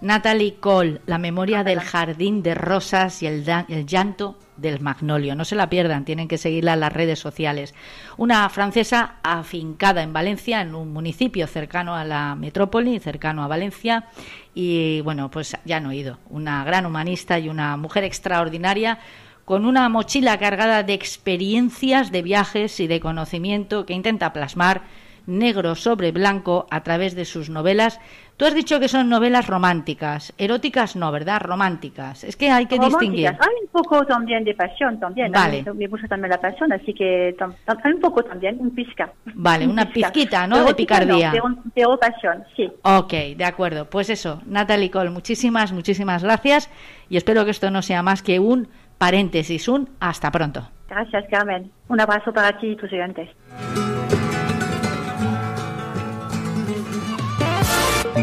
Natalie 0.00 0.56
Cole, 0.56 1.00
La 1.06 1.18
memoria 1.18 1.64
del 1.64 1.80
jardín 1.80 2.42
de 2.42 2.54
rosas 2.54 3.22
y 3.22 3.26
el, 3.26 3.44
llanto 3.86 4.38
del 4.56 4.80
magnolio. 4.80 5.34
No 5.34 5.44
se 5.44 5.56
la 5.56 5.68
pierdan, 5.68 6.04
tienen 6.04 6.28
que 6.28 6.38
seguirla 6.38 6.74
en 6.74 6.80
las 6.80 6.92
redes 6.92 7.18
sociales. 7.18 7.74
Una 8.16 8.48
francesa 8.48 9.16
afincada 9.22 10.02
en 10.02 10.12
Valencia, 10.12 10.60
en 10.60 10.74
un 10.74 10.92
municipio 10.92 11.46
cercano 11.46 11.94
a 11.94 12.04
la 12.04 12.34
metrópoli, 12.34 12.98
cercano 12.98 13.42
a 13.42 13.48
Valencia. 13.48 14.06
Y 14.54 15.00
bueno, 15.02 15.30
pues 15.30 15.56
ya 15.64 15.78
han 15.78 15.86
oído. 15.86 16.18
Una 16.30 16.64
gran 16.64 16.86
humanista 16.86 17.38
y 17.38 17.48
una 17.48 17.76
mujer 17.76 18.04
extraordinaria 18.04 18.98
con 19.44 19.64
una 19.64 19.88
mochila 19.88 20.38
cargada 20.38 20.82
de 20.82 20.94
experiencias, 20.94 22.10
de 22.10 22.22
viajes 22.22 22.80
y 22.80 22.88
de 22.88 23.00
conocimiento 23.00 23.86
que 23.86 23.94
intenta 23.94 24.32
plasmar 24.32 24.82
negro 25.26 25.74
sobre 25.74 26.12
blanco 26.12 26.66
a 26.70 26.82
través 26.82 27.14
de 27.14 27.24
sus 27.24 27.50
novelas. 27.50 28.00
Tú 28.36 28.44
has 28.44 28.54
dicho 28.54 28.78
que 28.78 28.88
son 28.88 29.08
novelas 29.08 29.46
románticas, 29.46 30.34
eróticas 30.36 30.94
no, 30.94 31.10
¿verdad? 31.10 31.40
Románticas. 31.40 32.22
Es 32.22 32.36
que 32.36 32.50
hay 32.50 32.66
que 32.66 32.78
distinguir. 32.78 33.28
Hay 33.28 33.62
un 33.62 33.68
poco 33.72 34.04
también 34.04 34.44
de 34.44 34.54
pasión 34.54 35.00
también. 35.00 35.32
Vale. 35.32 35.64
Me 35.74 35.86
gusta 35.86 36.06
también 36.06 36.30
la 36.30 36.40
pasión, 36.40 36.70
así 36.70 36.92
que 36.92 37.34
hay 37.66 37.92
un 37.92 38.00
poco 38.00 38.22
también, 38.22 38.58
un 38.60 38.74
pizca. 38.74 39.10
Vale, 39.34 39.66
una 39.66 39.90
pizquita, 39.90 40.46
¿no? 40.46 40.64
de 40.64 40.74
picardía. 40.74 41.32
No, 41.32 41.98
pasión, 41.98 42.44
sí. 42.54 42.70
Ok, 42.82 43.12
de 43.36 43.44
acuerdo. 43.44 43.88
Pues 43.88 44.10
eso, 44.10 44.42
Natalie 44.44 44.90
Cole, 44.90 45.10
muchísimas, 45.10 45.72
muchísimas 45.72 46.22
gracias 46.22 46.70
y 47.08 47.16
espero 47.16 47.44
que 47.46 47.52
esto 47.52 47.70
no 47.70 47.80
sea 47.80 48.02
más 48.02 48.22
que 48.22 48.38
un 48.38 48.68
paréntesis, 48.98 49.66
un 49.68 49.88
hasta 49.98 50.30
pronto. 50.30 50.68
Gracias, 50.88 51.24
Carmen. 51.30 51.70
Un 51.88 52.00
abrazo 52.00 52.32
para 52.32 52.58
ti 52.58 52.68
y 52.68 52.76
tus 52.76 52.92
oyentes. 52.92 53.30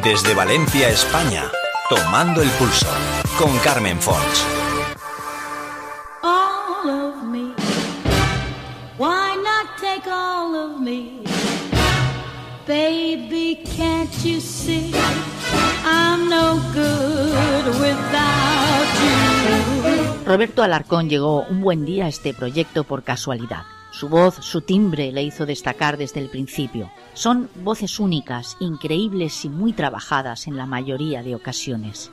Desde 0.02 0.34
Valencia, 0.34 0.90
España, 0.90 1.44
tomando 1.88 2.42
el 2.42 2.50
pulso 2.50 2.88
con 3.38 3.56
Carmen 3.60 4.02
Fons. 4.02 4.44
All 6.24 6.90
of 6.90 7.24
me. 7.24 7.54
Why 8.98 9.36
not 9.38 9.78
take 9.80 10.10
all 10.10 10.56
of 10.56 10.80
me? 10.80 11.24
Baby, 12.66 13.62
can't 13.78 14.12
you 14.26 14.42
see? 14.42 14.96
I'm 15.86 16.28
no 16.28 16.56
good 16.74 17.68
without 17.80 18.88
you. 19.00 20.26
Roberto 20.26 20.64
Alarcón 20.64 21.08
llegó 21.08 21.44
un 21.44 21.62
buen 21.62 21.86
día 21.86 22.06
a 22.06 22.08
este 22.08 22.34
proyecto 22.34 22.84
por 22.84 23.04
casualidad. 23.04 23.66
Su 23.94 24.10
voz, 24.10 24.38
su 24.42 24.62
timbre 24.62 25.12
le 25.12 25.22
hizo 25.22 25.46
destacar 25.46 25.98
desde 25.98 26.20
el 26.20 26.28
principio. 26.30 26.92
Son 27.14 27.48
voces 27.62 28.00
únicas, 28.00 28.58
increíbles 28.60 29.46
y 29.46 29.50
muy 29.50 29.72
trabajadas 29.72 30.48
en 30.48 30.58
la 30.58 30.66
mayoría 30.66 31.22
de 31.22 31.36
ocasiones. 31.36 32.10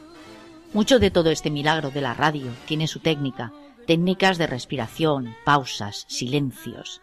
Mucho 0.75 0.99
de 0.99 1.11
todo 1.11 1.31
este 1.31 1.51
milagro 1.51 1.91
de 1.91 2.03
la 2.03 2.13
radio 2.13 2.53
tiene 2.67 2.87
su 2.87 3.01
técnica, 3.01 3.55
técnicas 3.87 4.37
de 4.37 4.47
respiración, 4.47 5.35
pausas, 5.47 6.05
silencios. 6.07 7.01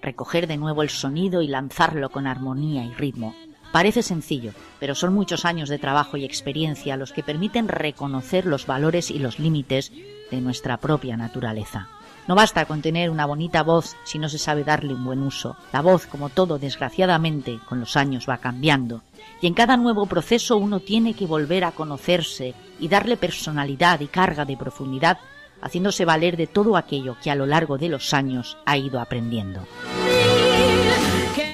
Recoger 0.00 0.46
de 0.46 0.58
nuevo 0.58 0.84
el 0.84 0.90
sonido 0.90 1.42
y 1.42 1.48
lanzarlo 1.48 2.10
con 2.10 2.28
armonía 2.28 2.84
y 2.84 2.94
ritmo. 2.94 3.34
Parece 3.72 4.04
sencillo, 4.04 4.52
pero 4.78 4.94
son 4.94 5.12
muchos 5.12 5.44
años 5.44 5.68
de 5.68 5.80
trabajo 5.80 6.16
y 6.16 6.24
experiencia 6.24 6.96
los 6.96 7.12
que 7.12 7.24
permiten 7.24 7.66
reconocer 7.66 8.46
los 8.46 8.64
valores 8.64 9.10
y 9.10 9.18
los 9.18 9.40
límites 9.40 9.90
de 10.30 10.40
nuestra 10.40 10.76
propia 10.76 11.16
naturaleza. 11.16 11.88
No 12.26 12.34
basta 12.34 12.64
con 12.64 12.80
tener 12.80 13.10
una 13.10 13.26
bonita 13.26 13.62
voz 13.62 13.96
si 14.04 14.18
no 14.18 14.28
se 14.28 14.38
sabe 14.38 14.64
darle 14.64 14.94
un 14.94 15.04
buen 15.04 15.22
uso. 15.22 15.56
La 15.72 15.82
voz, 15.82 16.06
como 16.06 16.30
todo, 16.30 16.58
desgraciadamente, 16.58 17.58
con 17.68 17.80
los 17.80 17.96
años 17.96 18.26
va 18.28 18.38
cambiando. 18.38 19.02
Y 19.42 19.46
en 19.46 19.54
cada 19.54 19.76
nuevo 19.76 20.06
proceso 20.06 20.56
uno 20.56 20.80
tiene 20.80 21.12
que 21.14 21.26
volver 21.26 21.64
a 21.64 21.72
conocerse 21.72 22.54
y 22.80 22.88
darle 22.88 23.18
personalidad 23.18 24.00
y 24.00 24.06
carga 24.06 24.46
de 24.46 24.56
profundidad, 24.56 25.18
haciéndose 25.60 26.06
valer 26.06 26.38
de 26.38 26.46
todo 26.46 26.78
aquello 26.78 27.16
que 27.22 27.30
a 27.30 27.34
lo 27.34 27.44
largo 27.44 27.76
de 27.76 27.88
los 27.90 28.14
años 28.14 28.56
ha 28.64 28.78
ido 28.78 29.00
aprendiendo. 29.00 29.66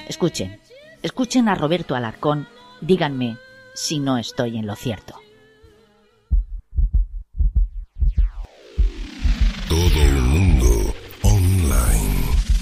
Escuchen, 0.07 0.61
escuchen 1.01 1.49
a 1.49 1.55
Roberto 1.55 1.95
Alarcón, 1.95 2.47
díganme 2.79 3.37
si 3.73 3.99
no 3.99 4.17
estoy 4.17 4.57
en 4.57 4.67
lo 4.67 4.75
cierto. 4.75 5.15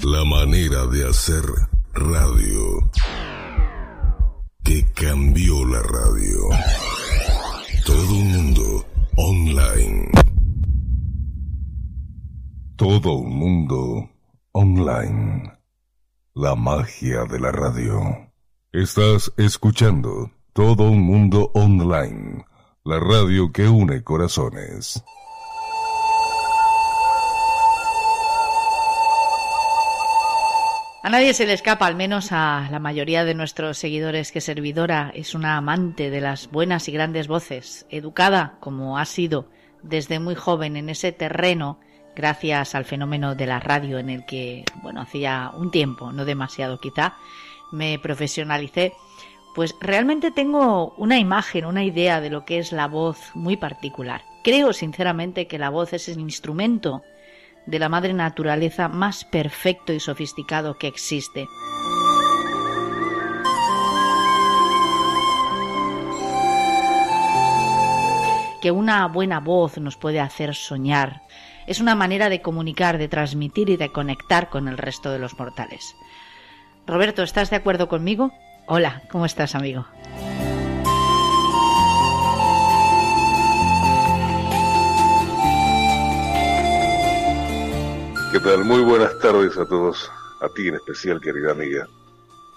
La 0.04 0.24
manera 0.24 0.86
de 0.86 1.06
hacer 1.06 1.42
radio 1.92 2.90
que 4.64 4.86
cambió 4.94 5.62
la 5.66 5.82
radio. 5.82 6.38
Todo 7.84 8.14
un 8.14 8.32
mundo 8.32 8.86
online. 9.16 10.10
Todo 12.76 13.12
un 13.12 13.36
mundo 13.36 14.10
online. 14.52 15.52
La 16.34 16.54
magia 16.54 17.24
de 17.24 17.38
la 17.38 17.52
radio. 17.52 18.00
Estás 18.72 19.30
escuchando 19.36 20.30
Todo 20.54 20.84
un 20.84 21.02
mundo 21.02 21.50
online. 21.52 22.46
La 22.84 22.98
radio 22.98 23.52
que 23.52 23.68
une 23.68 24.02
corazones. 24.02 25.04
A 31.02 31.08
nadie 31.08 31.32
se 31.32 31.46
le 31.46 31.54
escapa, 31.54 31.86
al 31.86 31.96
menos 31.96 32.30
a 32.30 32.68
la 32.70 32.78
mayoría 32.78 33.24
de 33.24 33.34
nuestros 33.34 33.78
seguidores, 33.78 34.32
que 34.32 34.42
Servidora 34.42 35.10
es 35.14 35.34
una 35.34 35.56
amante 35.56 36.10
de 36.10 36.20
las 36.20 36.50
buenas 36.50 36.88
y 36.88 36.92
grandes 36.92 37.26
voces, 37.26 37.86
educada 37.88 38.58
como 38.60 38.98
ha 38.98 39.06
sido 39.06 39.46
desde 39.82 40.18
muy 40.18 40.34
joven 40.34 40.76
en 40.76 40.90
ese 40.90 41.10
terreno, 41.12 41.80
gracias 42.14 42.74
al 42.74 42.84
fenómeno 42.84 43.34
de 43.34 43.46
la 43.46 43.60
radio 43.60 43.98
en 43.98 44.10
el 44.10 44.26
que, 44.26 44.66
bueno, 44.82 45.00
hacía 45.00 45.52
un 45.56 45.70
tiempo, 45.70 46.12
no 46.12 46.26
demasiado 46.26 46.80
quizá, 46.80 47.14
me 47.72 47.98
profesionalicé, 47.98 48.92
pues 49.54 49.74
realmente 49.80 50.30
tengo 50.30 50.92
una 50.98 51.18
imagen, 51.18 51.64
una 51.64 51.82
idea 51.82 52.20
de 52.20 52.28
lo 52.28 52.44
que 52.44 52.58
es 52.58 52.72
la 52.72 52.88
voz 52.88 53.18
muy 53.32 53.56
particular. 53.56 54.22
Creo 54.44 54.74
sinceramente 54.74 55.46
que 55.46 55.58
la 55.58 55.70
voz 55.70 55.94
es 55.94 56.10
el 56.10 56.20
instrumento 56.20 57.02
de 57.66 57.78
la 57.78 57.88
madre 57.88 58.12
naturaleza 58.12 58.88
más 58.88 59.24
perfecto 59.24 59.92
y 59.92 60.00
sofisticado 60.00 60.78
que 60.78 60.86
existe. 60.86 61.46
que 68.60 68.70
una 68.70 69.06
buena 69.08 69.40
voz 69.40 69.78
nos 69.78 69.96
puede 69.96 70.20
hacer 70.20 70.54
soñar. 70.54 71.22
Es 71.66 71.80
una 71.80 71.94
manera 71.94 72.28
de 72.28 72.42
comunicar, 72.42 72.98
de 72.98 73.08
transmitir 73.08 73.70
y 73.70 73.76
de 73.76 73.90
conectar 73.90 74.50
con 74.50 74.68
el 74.68 74.78
resto 74.78 75.10
de 75.10 75.18
los 75.18 75.38
mortales. 75.38 75.96
Roberto, 76.86 77.22
¿estás 77.22 77.50
de 77.50 77.56
acuerdo 77.56 77.88
conmigo? 77.88 78.32
Hola, 78.66 79.02
¿cómo 79.10 79.24
estás, 79.24 79.54
amigo? 79.54 79.86
¿Qué 88.32 88.38
tal? 88.38 88.64
Muy 88.64 88.82
buenas 88.82 89.18
tardes 89.18 89.58
a 89.58 89.66
todos, 89.66 90.08
a 90.40 90.48
ti 90.50 90.68
en 90.68 90.76
especial, 90.76 91.20
querida 91.20 91.50
amiga. 91.50 91.88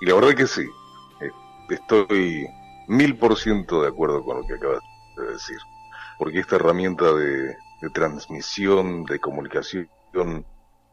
Y 0.02 0.06
la 0.06 0.14
verdad 0.14 0.36
que 0.36 0.46
sí, 0.46 0.62
eh, 1.20 1.32
estoy 1.68 2.46
mil 2.88 3.18
por 3.18 3.36
ciento 3.36 3.82
de 3.82 3.88
acuerdo 3.88 4.24
con 4.24 4.38
lo 4.38 4.46
que 4.46 4.54
acabas 4.54 4.84
de 5.18 5.32
decir, 5.32 5.58
porque 6.20 6.42
esta 6.42 6.58
herramienta 6.58 7.12
de, 7.14 7.56
transmisión, 7.92 9.04
de 9.06 9.18
comunicación, 9.18 9.90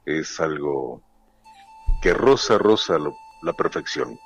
es 0.06 0.40
algo 0.40 1.02
que 2.00 2.14
roza, 2.14 2.56
roza 2.56 2.96
la 3.42 3.52
perfección. 3.52 4.18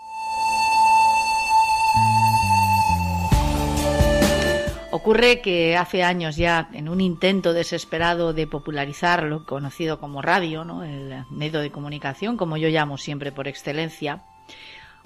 Ocurre 5.05 5.43
que 5.43 5.77
hace 5.77 6.03
años 6.03 6.37
ya, 6.37 6.71
en 6.73 6.89
un 6.89 7.03
intento 7.03 7.53
desesperado 7.53 8.33
de 8.33 8.47
popularizar 8.47 9.25
lo 9.25 9.45
conocido 9.45 10.01
como 10.01 10.23
radio, 10.23 10.65
¿no? 10.65 10.83
el 10.83 11.27
medio 11.29 11.61
de 11.61 11.71
comunicación, 11.71 12.39
como 12.39 12.57
yo 12.57 12.71
llamo 12.71 12.97
siempre 12.97 13.31
por 13.31 13.47
excelencia, 13.47 14.23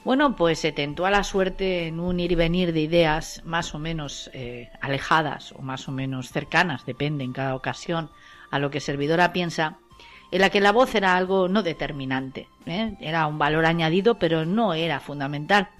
bueno, 0.05 0.37
pues 0.37 0.61
se 0.61 0.71
tentó 0.71 1.05
a 1.05 1.11
la 1.11 1.25
suerte 1.25 1.89
en 1.89 1.99
un 1.99 2.21
ir 2.21 2.31
y 2.31 2.37
venir 2.37 2.73
de 2.73 2.83
ideas 2.83 3.43
más 3.45 3.75
o 3.75 3.81
menos 3.81 4.31
eh, 4.35 4.71
alejadas 4.81 5.51
o 5.51 5.63
más 5.63 5.89
o 5.89 5.91
menos 5.91 6.31
cercanas, 6.31 6.87
depende 6.87 7.25
en 7.25 7.33
cada 7.33 7.57
ocasión, 7.57 8.09
a 8.53 8.61
lo 8.61 8.71
que 8.71 8.79
servidora 8.79 9.33
piensa, 9.33 9.79
en 10.31 10.43
la 10.43 10.51
que 10.51 10.61
la 10.61 10.71
voz 10.71 10.95
era 10.95 11.17
algo 11.17 11.49
no 11.49 11.65
determinante, 11.65 12.47
¿eh? 12.67 12.95
era 13.01 13.27
un 13.27 13.39
valor 13.39 13.67
añadido, 13.67 14.17
pero 14.17 14.47
no 14.47 14.75
era 14.75 15.01
fundamental. 15.01 15.71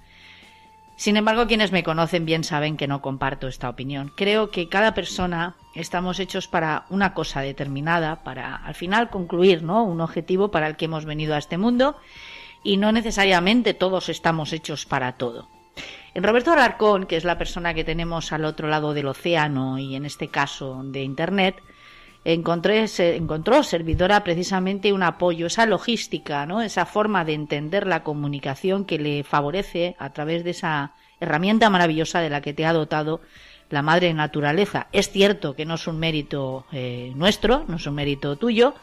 Sin 0.99 1.17
embargo, 1.17 1.47
quienes 1.47 1.71
me 1.71 1.85
conocen 1.85 2.27
bien 2.27 2.43
saben 2.43 2.77
que 2.77 2.89
no 2.89 3.01
comparto 3.01 3.47
esta 3.47 3.69
opinión. 3.69 4.13
Creo 4.17 4.51
que 4.51 4.69
cada 4.69 4.95
persona 4.95 5.55
estamos 5.77 6.19
hechos 6.19 6.49
para 6.49 6.87
una 6.91 7.15
cosa 7.15 7.41
determinada, 7.41 8.25
para 8.25 8.57
al 8.57 8.75
final 8.75 9.09
concluir, 9.09 9.63
¿no? 9.63 9.85
Un 9.85 10.01
objetivo 10.01 10.51
para 10.51 10.67
el 10.67 10.75
que 10.75 10.87
hemos 10.87 11.05
venido 11.05 11.37
a 11.37 11.39
este 11.39 11.57
mundo 11.57 11.97
y 12.65 12.79
no 12.79 12.91
necesariamente 12.91 13.75
todos 13.75 14.09
estamos 14.09 14.53
hechos 14.53 14.87
para 14.87 15.13
todo. 15.13 15.49
En 16.15 16.25
Roberto 16.25 16.51
Alarcón, 16.51 17.07
que 17.07 17.17
es 17.17 17.23
la 17.23 17.39
persona 17.39 17.75
que 17.75 17.85
tenemos 17.85 18.33
al 18.33 18.45
otro 18.45 18.67
lado 18.67 18.93
del 18.93 19.07
océano 19.07 19.79
y 19.79 19.95
en 19.95 20.05
este 20.05 20.27
caso 20.27 20.83
de 20.83 21.05
Internet, 21.05 21.63
encontré, 22.25 22.85
encontró 22.99 23.63
servidora 23.63 24.25
precisamente 24.25 24.93
un 24.93 25.03
apoyo, 25.03 25.47
esa 25.47 25.67
logística, 25.67 26.47
¿no? 26.47 26.61
esa 26.61 26.87
forma 26.87 27.25
de 27.25 27.35
entender 27.35 27.87
la 27.87 28.03
comunicación 28.03 28.85
que 28.85 28.99
le 28.99 29.25
favorece 29.25 29.97
a 29.99 30.11
través 30.13 30.45
de 30.45 30.51
esa 30.51 30.93
herramienta 31.21 31.71
maravillosa 31.71 32.21
de 32.21 32.31
la 32.31 32.41
que 32.41 32.55
te 32.55 32.67
ha 32.67 32.73
dotado 32.73 33.21
la 33.71 33.83
madre 33.83 34.13
naturaleza. 34.15 34.87
Es 34.93 35.11
cierto 35.11 35.55
que 35.55 35.67
no 35.67 35.75
es 35.75 35.87
un 35.87 35.99
mérito 35.99 36.67
eh, 36.73 37.13
nuestro, 37.15 37.65
no 37.69 37.77
es 37.77 37.87
un 37.87 37.95
mérito 37.95 38.37
tuyo, 38.37 38.75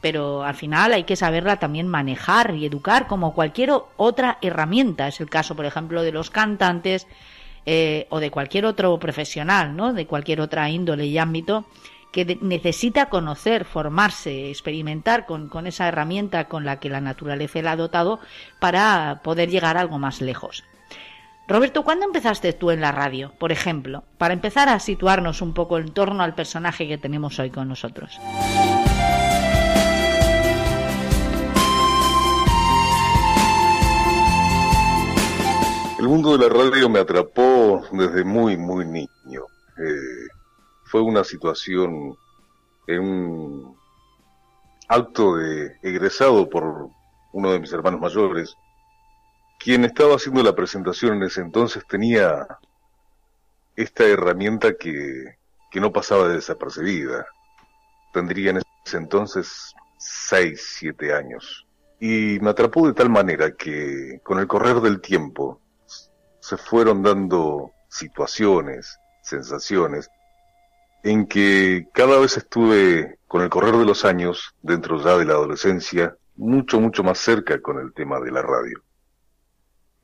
pero 0.00 0.44
al 0.44 0.54
final 0.54 0.92
hay 0.92 1.04
que 1.04 1.16
saberla 1.16 1.58
también 1.58 1.88
manejar 1.88 2.54
y 2.54 2.66
educar 2.66 3.06
como 3.06 3.32
cualquier 3.34 3.70
otra 3.96 4.38
herramienta. 4.42 5.08
Es 5.08 5.20
el 5.20 5.30
caso, 5.30 5.56
por 5.56 5.64
ejemplo, 5.64 6.02
de 6.02 6.12
los 6.12 6.30
cantantes 6.30 7.06
eh, 7.64 8.06
o 8.10 8.20
de 8.20 8.30
cualquier 8.30 8.66
otro 8.66 8.98
profesional, 8.98 9.74
¿no? 9.74 9.94
De 9.94 10.06
cualquier 10.06 10.42
otra 10.42 10.68
índole 10.68 11.06
y 11.06 11.16
ámbito 11.16 11.64
que 12.14 12.38
necesita 12.40 13.06
conocer, 13.06 13.64
formarse, 13.64 14.48
experimentar 14.48 15.26
con, 15.26 15.48
con, 15.48 15.66
esa 15.66 15.88
herramienta 15.88 16.44
con 16.44 16.64
la 16.64 16.78
que 16.78 16.88
la 16.88 17.00
naturaleza 17.00 17.60
le 17.60 17.68
ha 17.68 17.76
dotado 17.76 18.20
para 18.60 19.20
poder 19.24 19.50
llegar 19.50 19.76
algo 19.76 19.98
más 19.98 20.20
lejos. 20.20 20.62
Roberto, 21.48 21.82
¿cuándo 21.82 22.06
empezaste 22.06 22.52
tú 22.52 22.70
en 22.70 22.80
la 22.80 22.92
radio, 22.92 23.32
por 23.40 23.50
ejemplo? 23.50 24.04
Para 24.16 24.32
empezar 24.32 24.68
a 24.68 24.78
situarnos 24.78 25.42
un 25.42 25.54
poco 25.54 25.76
en 25.76 25.90
torno 25.90 26.22
al 26.22 26.36
personaje 26.36 26.86
que 26.86 26.98
tenemos 26.98 27.40
hoy 27.40 27.50
con 27.50 27.68
nosotros. 27.68 28.20
El 35.98 36.08
mundo 36.08 36.38
de 36.38 36.48
la 36.48 36.54
radio 36.54 36.88
me 36.88 37.00
atrapó 37.00 37.82
desde 37.90 38.22
muy, 38.22 38.56
muy 38.56 38.86
niño. 38.86 39.46
Eh, 39.76 40.28
fue 40.94 41.02
una 41.02 41.24
situación 41.24 42.16
en 42.86 43.00
un 43.00 43.76
acto 44.86 45.34
de 45.34 45.76
egresado 45.82 46.48
por 46.48 46.88
uno 47.32 47.50
de 47.50 47.58
mis 47.58 47.72
hermanos 47.72 48.00
mayores, 48.00 48.54
quien 49.58 49.84
estaba 49.84 50.14
haciendo 50.14 50.40
la 50.44 50.54
presentación 50.54 51.14
en 51.16 51.24
ese 51.24 51.40
entonces 51.40 51.84
tenía 51.88 52.46
esta 53.74 54.04
herramienta 54.04 54.74
que, 54.74 55.36
que 55.68 55.80
no 55.80 55.92
pasaba 55.92 56.28
de 56.28 56.36
desapercibida. 56.36 57.26
Tendría 58.12 58.50
en 58.50 58.62
ese 58.84 58.96
entonces 58.96 59.74
seis, 59.98 60.64
siete 60.78 61.12
años. 61.12 61.66
Y 61.98 62.38
me 62.40 62.50
atrapó 62.50 62.86
de 62.86 62.94
tal 62.94 63.10
manera 63.10 63.50
que 63.56 64.20
con 64.22 64.38
el 64.38 64.46
correr 64.46 64.80
del 64.80 65.00
tiempo 65.00 65.60
se 66.38 66.56
fueron 66.56 67.02
dando 67.02 67.72
situaciones, 67.88 68.96
sensaciones, 69.22 70.08
en 71.04 71.26
que 71.26 71.86
cada 71.92 72.18
vez 72.18 72.38
estuve, 72.38 73.18
con 73.28 73.42
el 73.42 73.50
correr 73.50 73.76
de 73.76 73.84
los 73.84 74.06
años, 74.06 74.54
dentro 74.62 75.00
ya 75.04 75.18
de 75.18 75.26
la 75.26 75.34
adolescencia, 75.34 76.16
mucho, 76.34 76.80
mucho 76.80 77.04
más 77.04 77.18
cerca 77.18 77.60
con 77.60 77.78
el 77.78 77.92
tema 77.92 78.18
de 78.20 78.32
la 78.32 78.40
radio. 78.40 78.82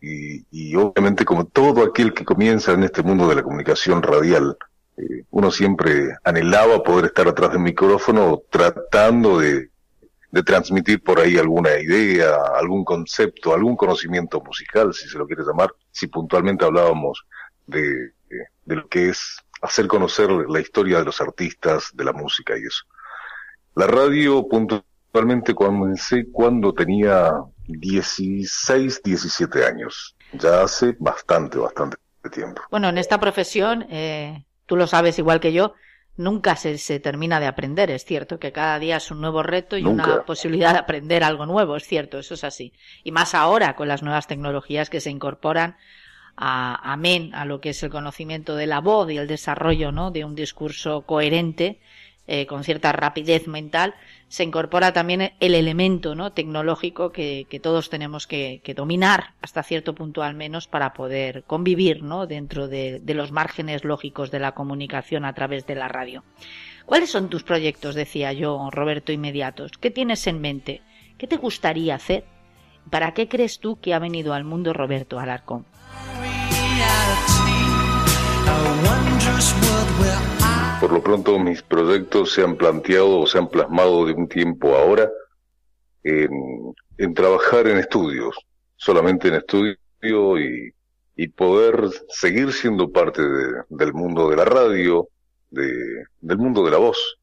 Y, 0.02 0.74
obviamente 0.76 1.24
como 1.24 1.46
todo 1.46 1.82
aquel 1.82 2.14
que 2.14 2.24
comienza 2.24 2.72
en 2.72 2.84
este 2.84 3.02
mundo 3.02 3.28
de 3.28 3.34
la 3.34 3.42
comunicación 3.42 4.02
radial, 4.02 4.56
eh, 4.96 5.24
uno 5.30 5.50
siempre 5.50 6.16
anhelaba 6.22 6.82
poder 6.82 7.06
estar 7.06 7.26
atrás 7.28 7.52
del 7.52 7.60
micrófono 7.60 8.42
tratando 8.50 9.38
de, 9.38 9.70
de 10.30 10.42
transmitir 10.42 11.02
por 11.02 11.18
ahí 11.18 11.38
alguna 11.38 11.78
idea, 11.78 12.36
algún 12.58 12.84
concepto, 12.84 13.54
algún 13.54 13.76
conocimiento 13.76 14.40
musical, 14.42 14.92
si 14.92 15.08
se 15.08 15.18
lo 15.18 15.26
quiere 15.26 15.44
llamar, 15.44 15.70
si 15.90 16.08
puntualmente 16.08 16.64
hablábamos 16.64 17.24
de, 17.66 18.12
de 18.64 18.76
lo 18.76 18.86
que 18.88 19.10
es 19.10 19.38
hacer 19.60 19.86
conocer 19.86 20.30
la 20.30 20.60
historia 20.60 20.98
de 20.98 21.04
los 21.04 21.20
artistas, 21.20 21.90
de 21.94 22.04
la 22.04 22.12
música 22.12 22.56
y 22.56 22.62
eso. 22.62 22.84
La 23.74 23.86
radio 23.86 24.46
puntualmente 24.48 25.54
comencé 25.54 26.26
cuando 26.30 26.72
tenía 26.72 27.32
16, 27.66 29.02
17 29.02 29.64
años. 29.64 30.16
Ya 30.32 30.62
hace 30.62 30.96
bastante, 30.98 31.58
bastante 31.58 31.96
tiempo. 32.32 32.62
Bueno, 32.70 32.88
en 32.88 32.98
esta 32.98 33.18
profesión, 33.18 33.86
eh, 33.90 34.44
tú 34.66 34.76
lo 34.76 34.86
sabes 34.86 35.18
igual 35.18 35.40
que 35.40 35.52
yo, 35.52 35.74
nunca 36.16 36.56
se, 36.56 36.78
se, 36.78 37.00
termina 37.00 37.40
de 37.40 37.46
aprender. 37.46 37.90
Es 37.90 38.04
cierto 38.04 38.38
que 38.38 38.52
cada 38.52 38.78
día 38.78 38.96
es 38.96 39.10
un 39.10 39.20
nuevo 39.20 39.42
reto 39.42 39.76
y 39.76 39.84
una 39.84 40.22
posibilidad 40.24 40.72
de 40.72 40.78
aprender 40.78 41.24
algo 41.24 41.46
nuevo. 41.46 41.76
Es 41.76 41.84
cierto, 41.84 42.18
eso 42.18 42.34
es 42.34 42.44
así. 42.44 42.72
Y 43.02 43.12
más 43.12 43.34
ahora 43.34 43.74
con 43.76 43.88
las 43.88 44.02
nuevas 44.02 44.26
tecnologías 44.26 44.90
que 44.90 45.00
se 45.00 45.10
incorporan 45.10 45.76
a, 46.40 46.92
amén 46.92 47.34
a 47.34 47.44
lo 47.44 47.60
que 47.60 47.70
es 47.70 47.82
el 47.82 47.90
conocimiento 47.90 48.56
de 48.56 48.66
la 48.66 48.80
voz 48.80 49.10
y 49.10 49.18
el 49.18 49.28
desarrollo 49.28 49.92
¿no? 49.92 50.10
de 50.10 50.24
un 50.24 50.34
discurso 50.34 51.02
coherente 51.02 51.78
eh, 52.26 52.46
con 52.46 52.64
cierta 52.64 52.92
rapidez 52.92 53.48
mental, 53.48 53.94
se 54.28 54.44
incorpora 54.44 54.92
también 54.92 55.32
el 55.40 55.54
elemento 55.54 56.14
¿no? 56.14 56.32
tecnológico 56.32 57.10
que, 57.10 57.60
todos 57.62 57.90
tenemos 57.90 58.26
que, 58.26 58.62
dominar 58.74 59.34
hasta 59.42 59.62
cierto 59.62 59.94
punto 59.94 60.22
al 60.22 60.34
menos 60.34 60.66
para 60.66 60.92
poder 60.94 61.42
convivir 61.44 62.02
¿no? 62.02 62.26
dentro 62.26 62.68
de, 62.68 63.00
de 63.00 63.14
los 63.14 63.32
márgenes 63.32 63.84
lógicos 63.84 64.30
de 64.30 64.38
la 64.38 64.52
comunicación 64.52 65.24
a 65.24 65.34
través 65.34 65.66
de 65.66 65.74
la 65.74 65.88
radio. 65.88 66.22
¿Cuáles 66.86 67.10
son 67.10 67.28
tus 67.28 67.42
proyectos, 67.42 67.94
decía 67.94 68.32
yo, 68.32 68.70
Roberto, 68.70 69.12
inmediatos? 69.12 69.72
¿Qué 69.72 69.90
tienes 69.90 70.26
en 70.26 70.40
mente? 70.40 70.82
¿Qué 71.18 71.26
te 71.26 71.36
gustaría 71.36 71.96
hacer? 71.96 72.24
¿Para 72.88 73.12
qué 73.12 73.28
crees 73.28 73.58
tú 73.58 73.78
que 73.80 73.92
ha 73.92 73.98
venido 73.98 74.32
al 74.34 74.44
mundo 74.44 74.72
Roberto 74.72 75.18
Alarcón? 75.18 75.66
Por 80.80 80.92
lo 80.92 81.02
pronto 81.02 81.38
mis 81.38 81.62
proyectos 81.62 82.32
se 82.32 82.42
han 82.42 82.56
planteado 82.56 83.18
o 83.20 83.26
se 83.26 83.38
han 83.38 83.48
plasmado 83.48 84.06
de 84.06 84.14
un 84.14 84.28
tiempo 84.28 84.74
ahora 84.74 85.10
en, 86.02 87.14
trabajar 87.14 87.66
en 87.66 87.78
estudios, 87.78 88.34
solamente 88.76 89.28
en 89.28 89.34
estudio 89.34 89.76
y, 90.38 90.72
poder 91.36 91.90
seguir 92.08 92.50
siendo 92.52 92.90
parte 92.90 93.20
del 93.68 93.92
mundo 93.92 94.30
de 94.30 94.36
la 94.36 94.44
radio, 94.46 95.08
del 95.50 96.38
mundo 96.38 96.64
de 96.64 96.70
la 96.70 96.78
voz. 96.78 97.18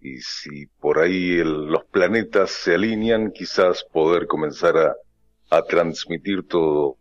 Y 0.00 0.18
si 0.20 0.66
por 0.66 1.00
ahí 1.00 1.42
los 1.42 1.84
planetas 1.86 2.52
se 2.52 2.74
alinean, 2.74 3.32
quizás 3.32 3.84
poder 3.92 4.28
comenzar 4.28 4.76
a, 4.76 4.94
a 5.50 5.62
transmitir 5.62 6.46
todo 6.46 6.96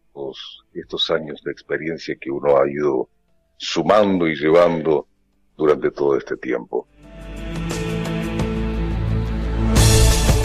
estos 0.74 1.12
años 1.12 1.42
de 1.44 1.52
experiencia 1.52 2.16
que 2.20 2.32
uno 2.32 2.58
ha 2.58 2.68
ido 2.68 3.10
sumando 3.58 4.28
y 4.28 4.36
llevando 4.36 5.08
durante 5.56 5.92
todo 5.92 6.18
este 6.18 6.38
tiempo. 6.38 6.88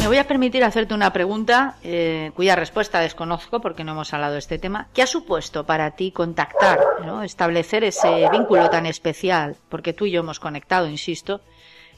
Me 0.09 0.15
voy 0.15 0.19
a 0.21 0.27
permitir 0.27 0.65
hacerte 0.65 0.95
una 0.95 1.13
pregunta 1.13 1.77
eh, 1.83 2.33
cuya 2.35 2.57
respuesta 2.57 3.01
desconozco 3.01 3.61
porque 3.61 3.85
no 3.85 3.93
hemos 3.93 4.15
hablado 4.15 4.33
de 4.33 4.39
este 4.39 4.59
tema. 4.59 4.89
¿Qué 4.95 5.03
ha 5.03 5.07
supuesto 5.07 5.67
para 5.67 5.91
ti 5.91 6.13
contactar, 6.13 6.81
establecer 7.25 7.85
ese 7.85 8.27
vínculo 8.33 8.71
tan 8.71 8.87
especial? 8.87 9.57
Porque 9.69 9.93
tú 9.93 10.07
y 10.07 10.13
yo 10.13 10.21
hemos 10.21 10.41
conectado, 10.41 10.89
insisto, 10.89 11.43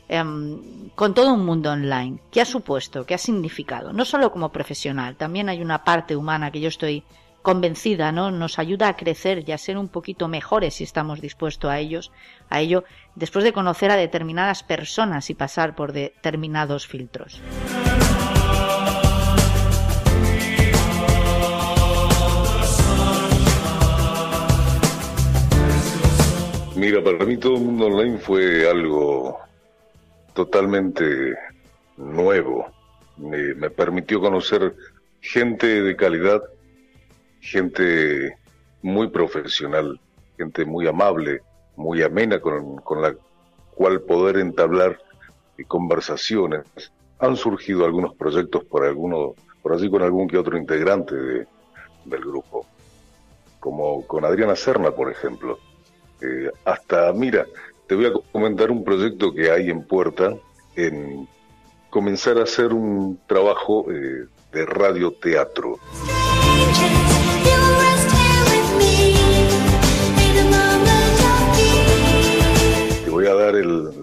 em, 0.09 0.91
con 0.97 1.15
todo 1.15 1.33
un 1.33 1.47
mundo 1.47 1.71
online. 1.71 2.19
¿Qué 2.33 2.41
ha 2.41 2.45
supuesto? 2.45 3.07
¿Qué 3.07 3.15
ha 3.15 3.19
significado? 3.19 3.93
No 3.93 4.05
solo 4.05 4.33
como 4.33 4.49
profesional, 4.49 5.15
también 5.15 5.49
hay 5.49 5.63
una 5.63 5.85
parte 5.85 6.17
humana 6.17 6.51
que 6.51 6.61
yo 6.61 6.69
estoy 6.69 7.05
convencida, 7.43 8.12
¿no? 8.12 8.30
Nos 8.30 8.59
ayuda 8.59 8.88
a 8.88 8.97
crecer 8.97 9.49
y 9.49 9.53
a 9.53 9.59
ser 9.59 9.78
un 9.78 9.88
poquito 9.88 10.28
mejores 10.28 10.74
si 10.74 10.84
estamos 10.84 11.20
dispuestos 11.20 11.70
a 11.70 11.78
ellos, 11.78 12.12
a 12.49 12.61
ello, 12.61 12.84
después 13.14 13.45
de 13.45 13.53
conocer 13.53 13.91
a 13.91 13.97
determinadas 13.97 14.62
personas 14.62 15.30
y 15.30 15.34
pasar 15.34 15.74
por 15.74 15.93
determinados 15.93 16.86
filtros. 16.86 17.41
Mira, 26.76 27.05
para 27.05 27.24
mí 27.26 27.36
todo 27.36 27.57
el 27.57 27.62
mundo 27.62 27.86
online 27.86 28.18
fue 28.18 28.68
algo 28.68 29.38
totalmente 30.34 31.34
nuevo. 31.97 32.72
me 33.18 33.70
permitió 33.70 34.18
conocer 34.20 34.74
gente 35.20 35.82
de 35.82 35.97
calidad 35.97 36.43
gente 37.41 38.36
muy 38.82 39.09
profesional, 39.09 40.01
gente 40.36 40.64
muy 40.64 40.86
amable, 40.86 41.41
muy 41.76 42.03
amena 42.03 42.41
con, 42.41 42.76
la 43.03 43.14
cual 43.74 44.03
poder 44.03 44.36
entablar 44.38 44.99
conversaciones. 45.66 46.62
Han 47.18 47.36
surgido 47.36 47.84
algunos 47.84 48.14
proyectos 48.14 48.64
por 48.64 48.84
alguno, 48.84 49.34
por 49.62 49.74
así 49.74 49.91
con 49.91 50.03
algún 50.03 50.28
que 50.28 50.38
otro 50.38 50.57
integrante 50.57 51.14
de, 51.14 51.47
del 52.05 52.20
grupo, 52.20 52.66
como 53.59 54.07
con 54.07 54.24
Adriana 54.24 54.57
Serna, 54.57 54.91
por 54.91 55.11
ejemplo. 55.11 55.59
Eh, 56.22 56.51
hasta, 56.64 57.12
mira, 57.12 57.47
te 57.86 57.95
voy 57.95 58.07
a 58.07 58.12
comentar 58.32 58.70
un 58.70 58.84
proyecto 58.84 59.32
que 59.32 59.51
hay 59.51 59.70
en 59.70 59.82
puerta, 59.82 60.34
en 60.76 61.28
comenzar 61.91 62.38
a 62.38 62.45
hacer 62.45 62.72
un 62.72 63.20
trabajo 63.26 63.91
eh, 63.91 64.26
de 64.53 64.66
radioteatro. 64.66 65.78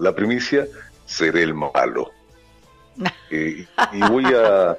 La 0.00 0.14
primicia, 0.14 0.66
seré 1.06 1.42
el 1.42 1.54
malo. 1.54 2.10
y, 3.30 3.66
voy 4.08 4.24
a... 4.26 4.76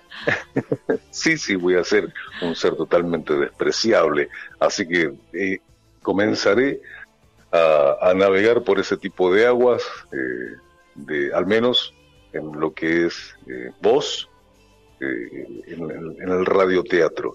sí, 1.12 1.38
sí, 1.38 1.55
voy 1.55 1.76
a 1.76 1.84
ser 1.84 2.14
un 2.41 2.55
ser 2.55 2.76
totalmente 2.76 3.34
despreciable. 3.34 4.30
Así 4.60 4.88
que 4.88 5.14
eh, 5.34 5.60
comenzaré 6.01 6.82
a, 7.51 8.14
navegar 8.16 8.64
por 8.64 8.80
ese 8.80 8.97
tipo 8.97 9.34
de 9.34 9.47
aguas, 9.47 9.84
eh, 10.12 10.57
de, 10.95 11.34
al 11.34 11.47
menos 11.47 11.93
en 12.34 12.60
lo 12.60 12.74
que 12.74 13.07
es 13.07 13.36
eh, 13.47 13.72
voz, 13.82 14.30
en, 14.99 16.16
en, 16.20 16.30
el 16.30 16.45
radioteatro. 16.45 17.34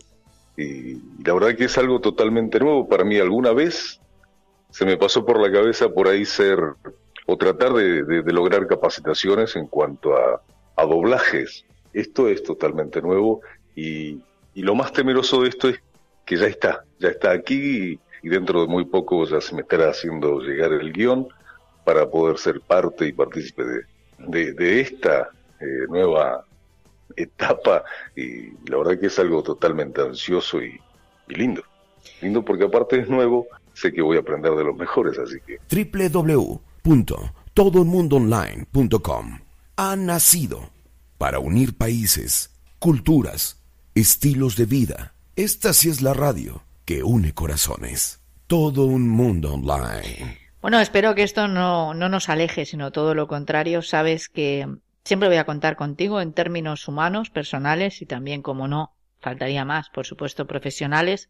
Y 0.57 0.95
la 1.25 1.35
verdad 1.35 1.57
que 1.57 1.65
es 1.65 1.79
algo 1.79 2.01
totalmente 2.01 2.61
nuevo 2.61 2.89
para 2.89 3.05
mí. 3.05 3.19
Alguna 3.19 3.53
vez 3.53 4.01
se 4.71 4.85
me 4.85 4.97
pasó 4.97 5.25
por 5.25 5.41
la 5.41 5.51
cabeza 5.51 5.89
por 5.89 6.09
ahí 6.09 6.25
ser 6.25 6.59
o 7.27 7.37
tratar 7.37 7.73
de, 7.73 8.23
lograr 8.33 8.67
capacitaciones 8.67 9.57
en 9.57 9.67
cuanto 9.67 10.17
a, 10.17 10.41
doblajes. 10.77 11.65
Esto 11.93 12.29
es 12.29 12.43
totalmente 12.43 13.01
nuevo 13.01 13.41
y, 13.75 14.21
lo 14.55 14.75
más 14.75 14.93
temeroso 14.93 15.43
de 15.43 15.49
esto 15.49 15.69
es 15.69 15.81
que 16.25 16.37
ya 16.37 16.47
está, 16.47 16.85
ya 16.99 17.09
está 17.09 17.33
aquí 17.33 17.99
y, 18.23 18.29
dentro 18.29 18.63
de 18.63 18.69
muy 18.69 18.87
poco 18.87 19.27
ya 19.27 19.41
se 19.41 19.55
me 19.55 19.63
estará 19.63 19.91
haciendo 19.91 20.41
llegar 20.41 20.73
el 20.73 20.93
guion 20.93 21.29
para 21.85 22.09
poder 22.09 22.39
ser 22.39 22.61
parte 22.61 23.07
y 23.07 23.13
partícipe 23.13 23.63
de, 24.19 24.53
de, 24.55 24.81
esta 24.81 25.29
eh, 25.61 25.87
nueva 25.89 26.45
etapa 27.17 27.85
y 28.17 28.51
la 28.71 28.79
verdad 28.79 28.99
que 28.99 29.07
es 29.07 29.19
algo 29.19 29.43
totalmente 29.43 30.01
ansioso 30.01 30.63
y, 30.63 30.81
lindo. 31.29 31.63
Lindo 32.21 32.45
porque 32.45 32.65
aparte 32.65 32.99
es 32.99 33.09
nuevo, 33.09 33.47
sé 33.73 33.93
que 33.93 34.03
voy 34.03 34.17
a 34.17 34.21
aprender 34.21 34.53
de 34.53 34.65
los 34.65 34.77
mejores, 34.77 35.19
así 35.19 35.39
que... 35.47 35.59
www.todoelmundoonline.com 36.85 39.41
ha 39.77 39.97
nacido 39.97 40.71
para 41.19 41.41
unir 41.41 41.77
países, 41.77 42.55
culturas, 42.79 43.61
estilos 43.95 44.57
de 44.57 44.67
vida. 44.67 45.15
Esta 45.35 45.73
sí 45.73 45.89
es 45.89 46.03
la 46.03 46.15
radio 46.15 46.63
que 46.85 47.03
une 47.03 47.33
corazones. 47.33 48.21
Todo 48.47 48.85
un 48.85 49.09
mundo 49.09 49.55
online. 49.55 50.39
Bueno, 50.61 50.79
espero 50.81 51.15
que 51.15 51.23
esto 51.23 51.49
no, 51.49 51.95
no 51.95 52.09
nos 52.09 52.29
aleje, 52.29 52.67
sino 52.67 52.93
todo 52.93 53.15
lo 53.15 53.27
contrario. 53.27 53.83
Sabes 53.83 54.29
que 54.29 54.69
Siempre 55.05 55.29
voy 55.29 55.37
a 55.37 55.45
contar 55.45 55.77
contigo 55.77 56.23
en 56.23 56.33
términos 56.33 56.89
humanos, 56.89 57.29
personales 57.29 58.01
y 58.01 58.07
también, 58.07 58.41
como 58.41 58.69
no, 58.69 58.97
faltaría 59.21 59.67
más, 59.67 59.91
por 59.91 60.07
supuesto, 60.07 60.47
profesionales, 60.47 61.29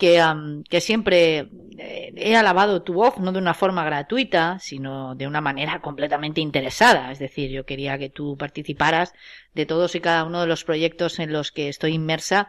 que, 0.00 0.24
que 0.68 0.80
siempre 0.80 1.50
eh, 1.78 2.12
he 2.16 2.34
alabado 2.34 2.82
tu 2.82 2.94
voz, 2.94 3.18
no 3.18 3.32
de 3.32 3.38
una 3.38 3.52
forma 3.52 3.84
gratuita, 3.84 4.58
sino 4.58 5.14
de 5.14 5.26
una 5.26 5.42
manera 5.42 5.82
completamente 5.82 6.40
interesada. 6.40 7.12
Es 7.12 7.18
decir, 7.18 7.50
yo 7.50 7.66
quería 7.66 7.98
que 7.98 8.08
tú 8.08 8.36
participaras 8.38 9.12
de 9.54 9.66
todos 9.66 9.94
y 9.94 10.00
cada 10.00 10.24
uno 10.24 10.40
de 10.40 10.46
los 10.46 10.64
proyectos 10.64 11.18
en 11.18 11.32
los 11.32 11.52
que 11.52 11.68
estoy 11.68 11.92
inmersa. 11.92 12.48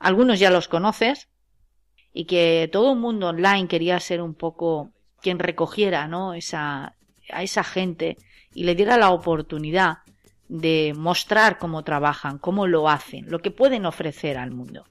Algunos 0.00 0.40
ya 0.40 0.50
los 0.50 0.66
conoces 0.66 1.28
y 2.14 2.24
que 2.24 2.70
todo 2.72 2.92
un 2.92 3.00
mundo 3.00 3.28
online 3.28 3.68
quería 3.68 4.00
ser 4.00 4.22
un 4.22 4.34
poco 4.34 4.90
quien 5.20 5.38
recogiera, 5.38 6.08
¿no? 6.08 6.32
Esa, 6.32 6.96
a 7.30 7.42
esa 7.42 7.64
gente 7.64 8.16
y 8.54 8.64
le 8.64 8.74
diera 8.74 8.96
la 8.96 9.10
oportunidad 9.10 9.98
de 10.48 10.94
mostrar 10.96 11.58
cómo 11.58 11.84
trabajan, 11.84 12.38
cómo 12.38 12.66
lo 12.66 12.88
hacen, 12.88 13.26
lo 13.28 13.40
que 13.40 13.50
pueden 13.50 13.84
ofrecer 13.84 14.38
al 14.38 14.52
mundo. 14.52 14.86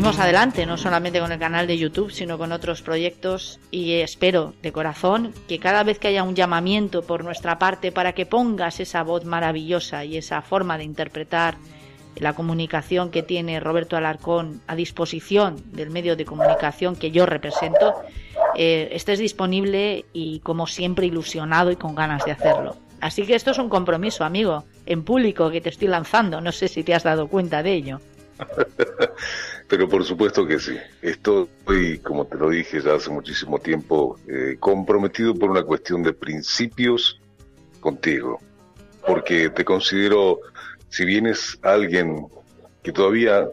Seguimos 0.00 0.18
adelante, 0.18 0.64
no 0.64 0.78
solamente 0.78 1.20
con 1.20 1.30
el 1.30 1.38
canal 1.38 1.66
de 1.66 1.76
YouTube, 1.76 2.10
sino 2.10 2.38
con 2.38 2.52
otros 2.52 2.80
proyectos 2.80 3.60
y 3.70 3.96
espero 3.96 4.54
de 4.62 4.72
corazón 4.72 5.34
que 5.46 5.58
cada 5.58 5.84
vez 5.84 5.98
que 5.98 6.08
haya 6.08 6.22
un 6.22 6.34
llamamiento 6.34 7.02
por 7.02 7.22
nuestra 7.22 7.58
parte 7.58 7.92
para 7.92 8.14
que 8.14 8.24
pongas 8.24 8.80
esa 8.80 9.02
voz 9.02 9.26
maravillosa 9.26 10.06
y 10.06 10.16
esa 10.16 10.40
forma 10.40 10.78
de 10.78 10.84
interpretar 10.84 11.58
la 12.16 12.32
comunicación 12.32 13.10
que 13.10 13.22
tiene 13.22 13.60
Roberto 13.60 13.94
Alarcón 13.94 14.62
a 14.66 14.74
disposición 14.74 15.56
del 15.66 15.90
medio 15.90 16.16
de 16.16 16.24
comunicación 16.24 16.96
que 16.96 17.10
yo 17.10 17.26
represento, 17.26 17.92
eh, 18.56 18.88
estés 18.92 19.18
disponible 19.18 20.06
y 20.14 20.40
como 20.40 20.66
siempre 20.66 21.04
ilusionado 21.04 21.72
y 21.72 21.76
con 21.76 21.94
ganas 21.94 22.24
de 22.24 22.32
hacerlo. 22.32 22.74
Así 23.02 23.26
que 23.26 23.34
esto 23.34 23.50
es 23.50 23.58
un 23.58 23.68
compromiso, 23.68 24.24
amigo, 24.24 24.64
en 24.86 25.04
público 25.04 25.50
que 25.50 25.60
te 25.60 25.68
estoy 25.68 25.88
lanzando. 25.88 26.40
No 26.40 26.52
sé 26.52 26.68
si 26.68 26.84
te 26.84 26.94
has 26.94 27.02
dado 27.02 27.28
cuenta 27.28 27.62
de 27.62 27.74
ello. 27.74 28.00
Pero 29.70 29.88
por 29.88 30.04
supuesto 30.04 30.44
que 30.44 30.58
sí. 30.58 30.76
Estoy, 31.00 32.00
como 32.02 32.26
te 32.26 32.36
lo 32.36 32.50
dije 32.50 32.80
ya 32.80 32.94
hace 32.94 33.08
muchísimo 33.08 33.60
tiempo, 33.60 34.18
eh, 34.26 34.56
comprometido 34.58 35.32
por 35.32 35.48
una 35.48 35.62
cuestión 35.62 36.02
de 36.02 36.12
principios 36.12 37.20
contigo. 37.78 38.40
Porque 39.06 39.48
te 39.48 39.64
considero, 39.64 40.40
si 40.88 41.04
vienes 41.04 41.56
alguien 41.62 42.26
que 42.82 42.90
todavía 42.90 43.48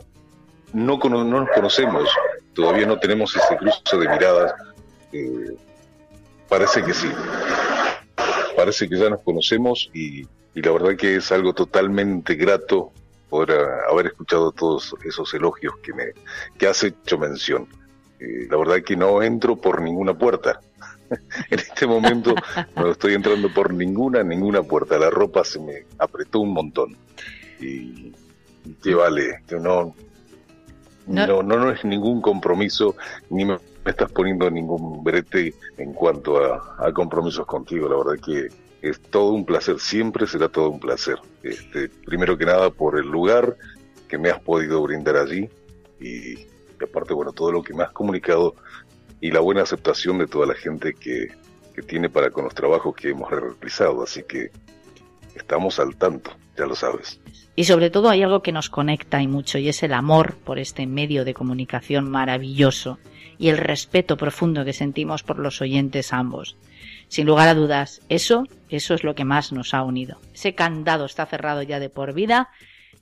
no, 0.73 0.97
no 0.97 1.23
nos 1.23 1.49
conocemos, 1.51 2.09
todavía 2.53 2.87
no 2.87 2.97
tenemos 2.97 3.35
ese 3.35 3.55
cruce 3.55 3.97
de 3.97 4.09
miradas, 4.09 4.55
eh, 5.13 5.55
parece 6.49 6.81
que 6.81 6.95
sí. 6.95 7.11
Parece 8.55 8.89
que 8.89 8.97
ya 8.97 9.11
nos 9.11 9.21
conocemos 9.21 9.91
y, 9.93 10.23
y 10.55 10.61
la 10.63 10.71
verdad 10.71 10.95
que 10.97 11.17
es 11.17 11.31
algo 11.31 11.53
totalmente 11.53 12.33
grato 12.33 12.91
por 13.29 13.51
haber 13.51 14.07
escuchado 14.07 14.51
todos 14.51 14.95
esos 15.03 15.33
elogios 15.33 15.77
que 15.79 15.93
me 15.93 16.05
que 16.57 16.67
has 16.67 16.83
hecho 16.83 17.17
mención. 17.17 17.67
Eh, 18.19 18.47
la 18.49 18.57
verdad 18.57 18.81
que 18.83 18.95
no 18.95 19.21
entro 19.21 19.55
por 19.55 19.81
ninguna 19.81 20.17
puerta, 20.17 20.59
en 21.49 21.59
este 21.59 21.85
momento 21.85 22.35
no 22.75 22.91
estoy 22.91 23.13
entrando 23.13 23.53
por 23.53 23.73
ninguna, 23.73 24.23
ninguna 24.23 24.63
puerta. 24.63 24.97
La 24.97 25.09
ropa 25.09 25.43
se 25.43 25.59
me 25.59 25.85
apretó 25.97 26.39
un 26.39 26.53
montón. 26.53 26.95
Y, 27.59 28.13
que 28.83 28.93
vale, 28.93 29.43
que 29.47 29.55
no, 29.55 29.95
no, 31.07 31.41
no, 31.41 31.71
es 31.71 31.85
ningún 31.85 32.21
compromiso, 32.21 32.95
ni 33.29 33.45
me, 33.45 33.57
estás 33.85 34.11
poniendo 34.11 34.49
ningún 34.49 35.03
brete 35.03 35.53
en 35.77 35.93
cuanto 35.93 36.37
a, 36.43 36.91
compromisos 36.93 37.45
contigo. 37.45 37.87
La 37.87 37.95
verdad 37.95 38.23
que 38.23 38.49
es 38.89 39.01
todo 39.01 39.31
un 39.31 39.45
placer, 39.45 39.79
siempre 39.79 40.27
será 40.27 40.49
todo 40.49 40.69
un 40.69 40.79
placer. 40.79 41.17
Este, 41.43 41.89
primero 41.89 42.37
que 42.37 42.45
nada 42.45 42.69
por 42.69 42.99
el 42.99 43.07
lugar 43.07 43.57
que 44.07 44.17
me 44.17 44.29
has 44.29 44.39
podido 44.39 44.81
brindar 44.81 45.17
allí 45.17 45.49
y, 45.99 46.35
aparte, 46.81 47.13
bueno, 47.13 47.31
todo 47.31 47.51
lo 47.51 47.63
que 47.63 47.73
me 47.73 47.83
has 47.83 47.91
comunicado 47.91 48.55
y 49.19 49.31
la 49.31 49.39
buena 49.39 49.63
aceptación 49.63 50.17
de 50.19 50.27
toda 50.27 50.45
la 50.45 50.53
gente 50.53 50.93
que, 50.93 51.27
que 51.75 51.81
tiene 51.81 52.09
para 52.09 52.29
con 52.29 52.45
los 52.45 52.55
trabajos 52.55 52.95
que 52.95 53.09
hemos 53.09 53.29
realizado. 53.29 54.03
Así 54.03 54.23
que 54.23 54.51
estamos 55.35 55.79
al 55.79 55.95
tanto, 55.95 56.31
ya 56.57 56.65
lo 56.65 56.75
sabes. 56.75 57.19
Y 57.55 57.63
sobre 57.63 57.89
todo 57.89 58.09
hay 58.09 58.21
algo 58.21 58.41
que 58.41 58.51
nos 58.51 58.69
conecta 58.69 59.21
y 59.21 59.27
mucho 59.27 59.57
y 59.57 59.69
es 59.69 59.81
el 59.81 59.93
amor 59.93 60.35
por 60.43 60.59
este 60.59 60.85
medio 60.85 61.25
de 61.25 61.33
comunicación 61.33 62.09
maravilloso 62.09 62.99
y 63.39 63.49
el 63.49 63.57
respeto 63.57 64.17
profundo 64.17 64.63
que 64.63 64.73
sentimos 64.73 65.23
por 65.23 65.39
los 65.39 65.61
oyentes 65.61 66.13
ambos. 66.13 66.55
Sin 67.07 67.25
lugar 67.25 67.47
a 67.47 67.53
dudas, 67.53 68.01
eso, 68.09 68.43
eso 68.69 68.93
es 68.93 69.03
lo 69.03 69.15
que 69.15 69.23
más 69.23 69.51
nos 69.51 69.73
ha 69.73 69.83
unido. 69.83 70.19
Ese 70.33 70.55
candado 70.55 71.05
está 71.05 71.25
cerrado 71.25 71.61
ya 71.61 71.79
de 71.79 71.89
por 71.89 72.13
vida 72.13 72.49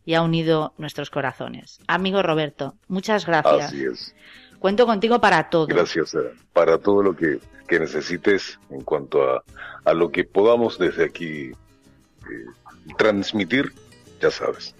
y 0.05 0.13
ha 0.13 0.21
unido 0.21 0.73
nuestros 0.77 1.09
corazones. 1.09 1.79
Amigo 1.87 2.21
Roberto, 2.21 2.75
muchas 2.87 3.25
gracias. 3.25 3.65
Así 3.65 3.83
es. 3.83 4.15
Cuento 4.59 4.85
contigo 4.85 5.19
para 5.19 5.49
todo. 5.49 5.67
Gracias, 5.67 6.15
para 6.53 6.77
todo 6.77 7.03
lo 7.03 7.15
que, 7.15 7.39
necesites 7.69 8.59
en 8.69 8.81
cuanto 8.81 9.23
a, 9.23 9.43
a, 9.83 9.93
lo 9.93 10.11
que 10.11 10.23
podamos 10.23 10.77
desde 10.77 11.05
aquí 11.05 11.51
eh, 11.51 11.53
transmitir, 12.97 13.73
ya 14.21 14.31
sabes. 14.31 14.75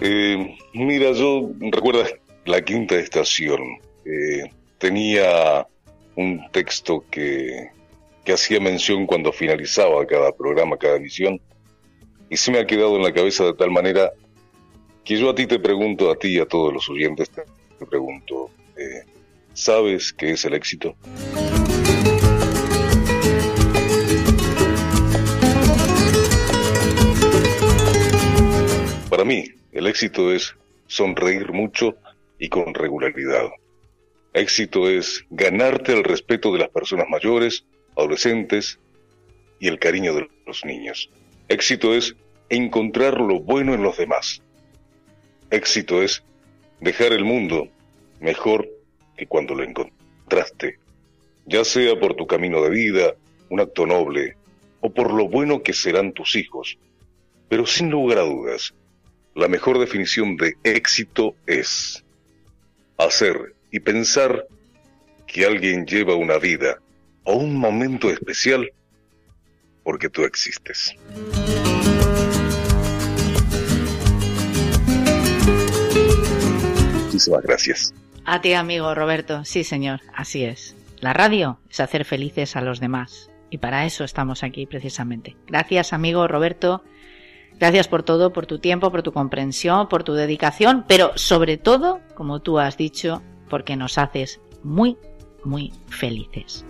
Eh, 0.00 0.56
mira, 0.74 1.12
yo 1.12 1.50
recuerdas 1.72 2.14
la 2.46 2.62
quinta 2.62 2.96
estación. 2.96 3.60
Tenía 4.78 5.66
un 6.16 6.50
texto 6.52 7.04
que 7.10 7.70
que 8.28 8.34
hacía 8.34 8.60
mención 8.60 9.06
cuando 9.06 9.32
finalizaba 9.32 10.06
cada 10.06 10.32
programa, 10.32 10.76
cada 10.76 10.96
emisión, 10.96 11.40
y 12.28 12.36
se 12.36 12.50
me 12.50 12.58
ha 12.58 12.66
quedado 12.66 12.94
en 12.96 13.02
la 13.02 13.10
cabeza 13.10 13.42
de 13.42 13.54
tal 13.54 13.70
manera 13.70 14.12
que 15.02 15.16
yo 15.16 15.30
a 15.30 15.34
ti 15.34 15.46
te 15.46 15.58
pregunto, 15.58 16.10
a 16.10 16.14
ti 16.14 16.36
y 16.36 16.38
a 16.38 16.44
todos 16.44 16.70
los 16.74 16.90
oyentes 16.90 17.30
te, 17.30 17.86
pregunto, 17.86 18.50
eh, 18.76 19.04
¿sabes 19.54 20.12
qué 20.12 20.32
es 20.32 20.44
el 20.44 20.52
éxito? 20.52 20.94
Para 29.08 29.24
mí, 29.24 29.46
el 29.72 29.86
éxito 29.86 30.34
es 30.34 30.54
sonreír 30.86 31.50
mucho 31.50 31.96
y 32.38 32.50
con 32.50 32.74
regularidad. 32.74 33.48
Éxito 34.38 34.88
es 34.88 35.26
ganarte 35.30 35.92
el 35.92 36.04
respeto 36.04 36.52
de 36.52 36.60
las 36.60 36.68
personas 36.68 37.08
mayores 37.08 37.64
adolescentes 37.96 38.78
y 39.58 39.66
el 39.66 39.80
cariño 39.80 40.14
de 40.14 40.28
los 40.46 40.64
niños. 40.64 41.10
Éxito 41.48 41.92
es 41.92 42.14
encontrar 42.48 43.20
lo 43.20 43.40
bueno 43.40 43.74
en 43.74 43.82
los 43.82 43.96
demás. 43.96 44.40
Éxito 45.50 46.02
es 46.02 46.22
dejar 46.80 47.12
el 47.12 47.24
mundo 47.24 47.68
mejor 48.20 48.68
que 49.16 49.26
cuando 49.26 49.56
lo 49.56 49.64
encontraste, 49.64 50.78
ya 51.46 51.64
sea 51.64 51.98
por 51.98 52.14
tu 52.14 52.28
camino 52.28 52.62
de 52.62 52.70
vida, 52.70 53.14
un 53.50 53.58
acto 53.58 53.86
noble, 53.86 54.36
o 54.80 54.90
por 54.90 55.12
lo 55.12 55.28
bueno 55.28 55.64
que 55.64 55.72
serán 55.72 56.12
tus 56.12 56.36
hijos. 56.36 56.78
Pero 57.48 57.66
sin 57.66 57.90
lugar 57.90 58.18
a 58.18 58.22
dudas, 58.22 58.72
la 59.34 59.48
mejor 59.48 59.80
definición 59.80 60.36
de 60.36 60.54
éxito 60.62 61.34
es 61.46 62.04
hacer 62.98 63.57
y 63.70 63.80
pensar 63.80 64.46
que 65.26 65.44
alguien 65.44 65.86
lleva 65.86 66.14
una 66.14 66.38
vida 66.38 66.78
o 67.24 67.34
un 67.34 67.56
momento 67.56 68.10
especial 68.10 68.70
porque 69.82 70.08
tú 70.08 70.24
existes. 70.24 70.94
Muchísimas 77.04 77.42
gracias. 77.42 77.94
A 78.24 78.40
ti, 78.40 78.52
amigo 78.52 78.94
Roberto. 78.94 79.44
Sí, 79.44 79.64
señor, 79.64 80.00
así 80.14 80.44
es. 80.44 80.76
La 81.00 81.12
radio 81.12 81.58
es 81.70 81.80
hacer 81.80 82.04
felices 82.04 82.56
a 82.56 82.60
los 82.60 82.80
demás. 82.80 83.30
Y 83.50 83.58
para 83.58 83.86
eso 83.86 84.04
estamos 84.04 84.42
aquí 84.42 84.66
precisamente. 84.66 85.36
Gracias, 85.46 85.92
amigo 85.92 86.28
Roberto. 86.28 86.82
Gracias 87.58 87.88
por 87.88 88.02
todo, 88.02 88.32
por 88.32 88.46
tu 88.46 88.58
tiempo, 88.58 88.90
por 88.90 89.02
tu 89.02 89.12
comprensión, 89.12 89.88
por 89.88 90.04
tu 90.04 90.14
dedicación, 90.14 90.84
pero 90.86 91.12
sobre 91.16 91.56
todo, 91.56 92.00
como 92.14 92.40
tú 92.40 92.58
has 92.58 92.76
dicho, 92.76 93.22
porque 93.48 93.76
nos 93.76 93.98
haces 93.98 94.40
muy, 94.62 94.96
muy 95.44 95.72
felices. 95.88 96.64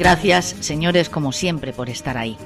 Gracias, 0.00 0.56
señores, 0.60 1.10
como 1.10 1.30
siempre, 1.30 1.74
por 1.74 1.90
estar 1.90 2.16
ahí. 2.16 2.36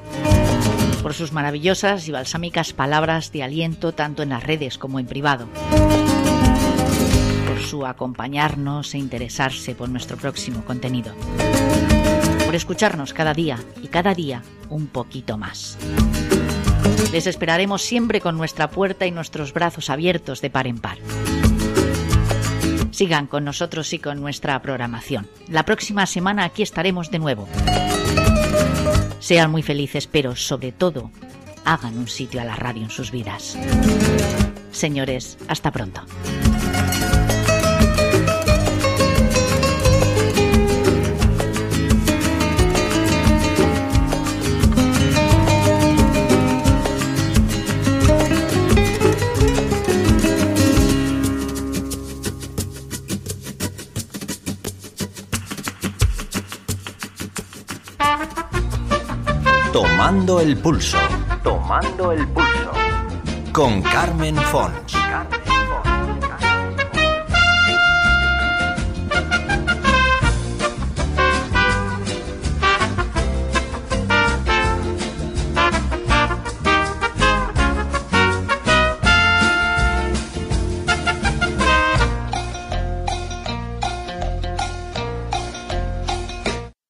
Por 1.04 1.12
sus 1.12 1.32
maravillosas 1.32 2.08
y 2.08 2.12
balsámicas 2.12 2.72
palabras 2.72 3.30
de 3.30 3.42
aliento 3.42 3.92
tanto 3.92 4.22
en 4.22 4.30
las 4.30 4.42
redes 4.42 4.78
como 4.78 4.98
en 4.98 5.04
privado. 5.04 5.46
Por 7.46 7.60
su 7.60 7.84
acompañarnos 7.84 8.94
e 8.94 8.98
interesarse 8.98 9.74
por 9.74 9.90
nuestro 9.90 10.16
próximo 10.16 10.64
contenido. 10.64 11.12
Por 12.46 12.54
escucharnos 12.54 13.12
cada 13.12 13.34
día 13.34 13.58
y 13.82 13.88
cada 13.88 14.14
día 14.14 14.42
un 14.70 14.86
poquito 14.86 15.36
más. 15.36 15.76
Les 17.12 17.26
esperaremos 17.26 17.82
siempre 17.82 18.22
con 18.22 18.38
nuestra 18.38 18.70
puerta 18.70 19.04
y 19.04 19.10
nuestros 19.10 19.52
brazos 19.52 19.90
abiertos 19.90 20.40
de 20.40 20.48
par 20.48 20.66
en 20.66 20.78
par. 20.78 20.96
Sigan 22.92 23.26
con 23.26 23.44
nosotros 23.44 23.92
y 23.92 23.98
con 23.98 24.22
nuestra 24.22 24.62
programación. 24.62 25.28
La 25.50 25.66
próxima 25.66 26.06
semana 26.06 26.44
aquí 26.44 26.62
estaremos 26.62 27.10
de 27.10 27.18
nuevo. 27.18 27.46
Sean 29.24 29.50
muy 29.50 29.62
felices, 29.62 30.06
pero 30.06 30.36
sobre 30.36 30.70
todo, 30.70 31.10
hagan 31.64 31.96
un 31.96 32.08
sitio 32.08 32.42
a 32.42 32.44
la 32.44 32.56
radio 32.56 32.82
en 32.82 32.90
sus 32.90 33.10
vidas. 33.10 33.56
Señores, 34.70 35.38
hasta 35.48 35.72
pronto. 35.72 36.02
Tomando 60.14 60.40
el 60.40 60.56
pulso. 60.56 60.98
Tomando 61.42 62.12
el 62.12 62.28
pulso. 62.28 62.70
Con 63.52 63.82
Carmen 63.82 64.36
Font. 64.36 64.93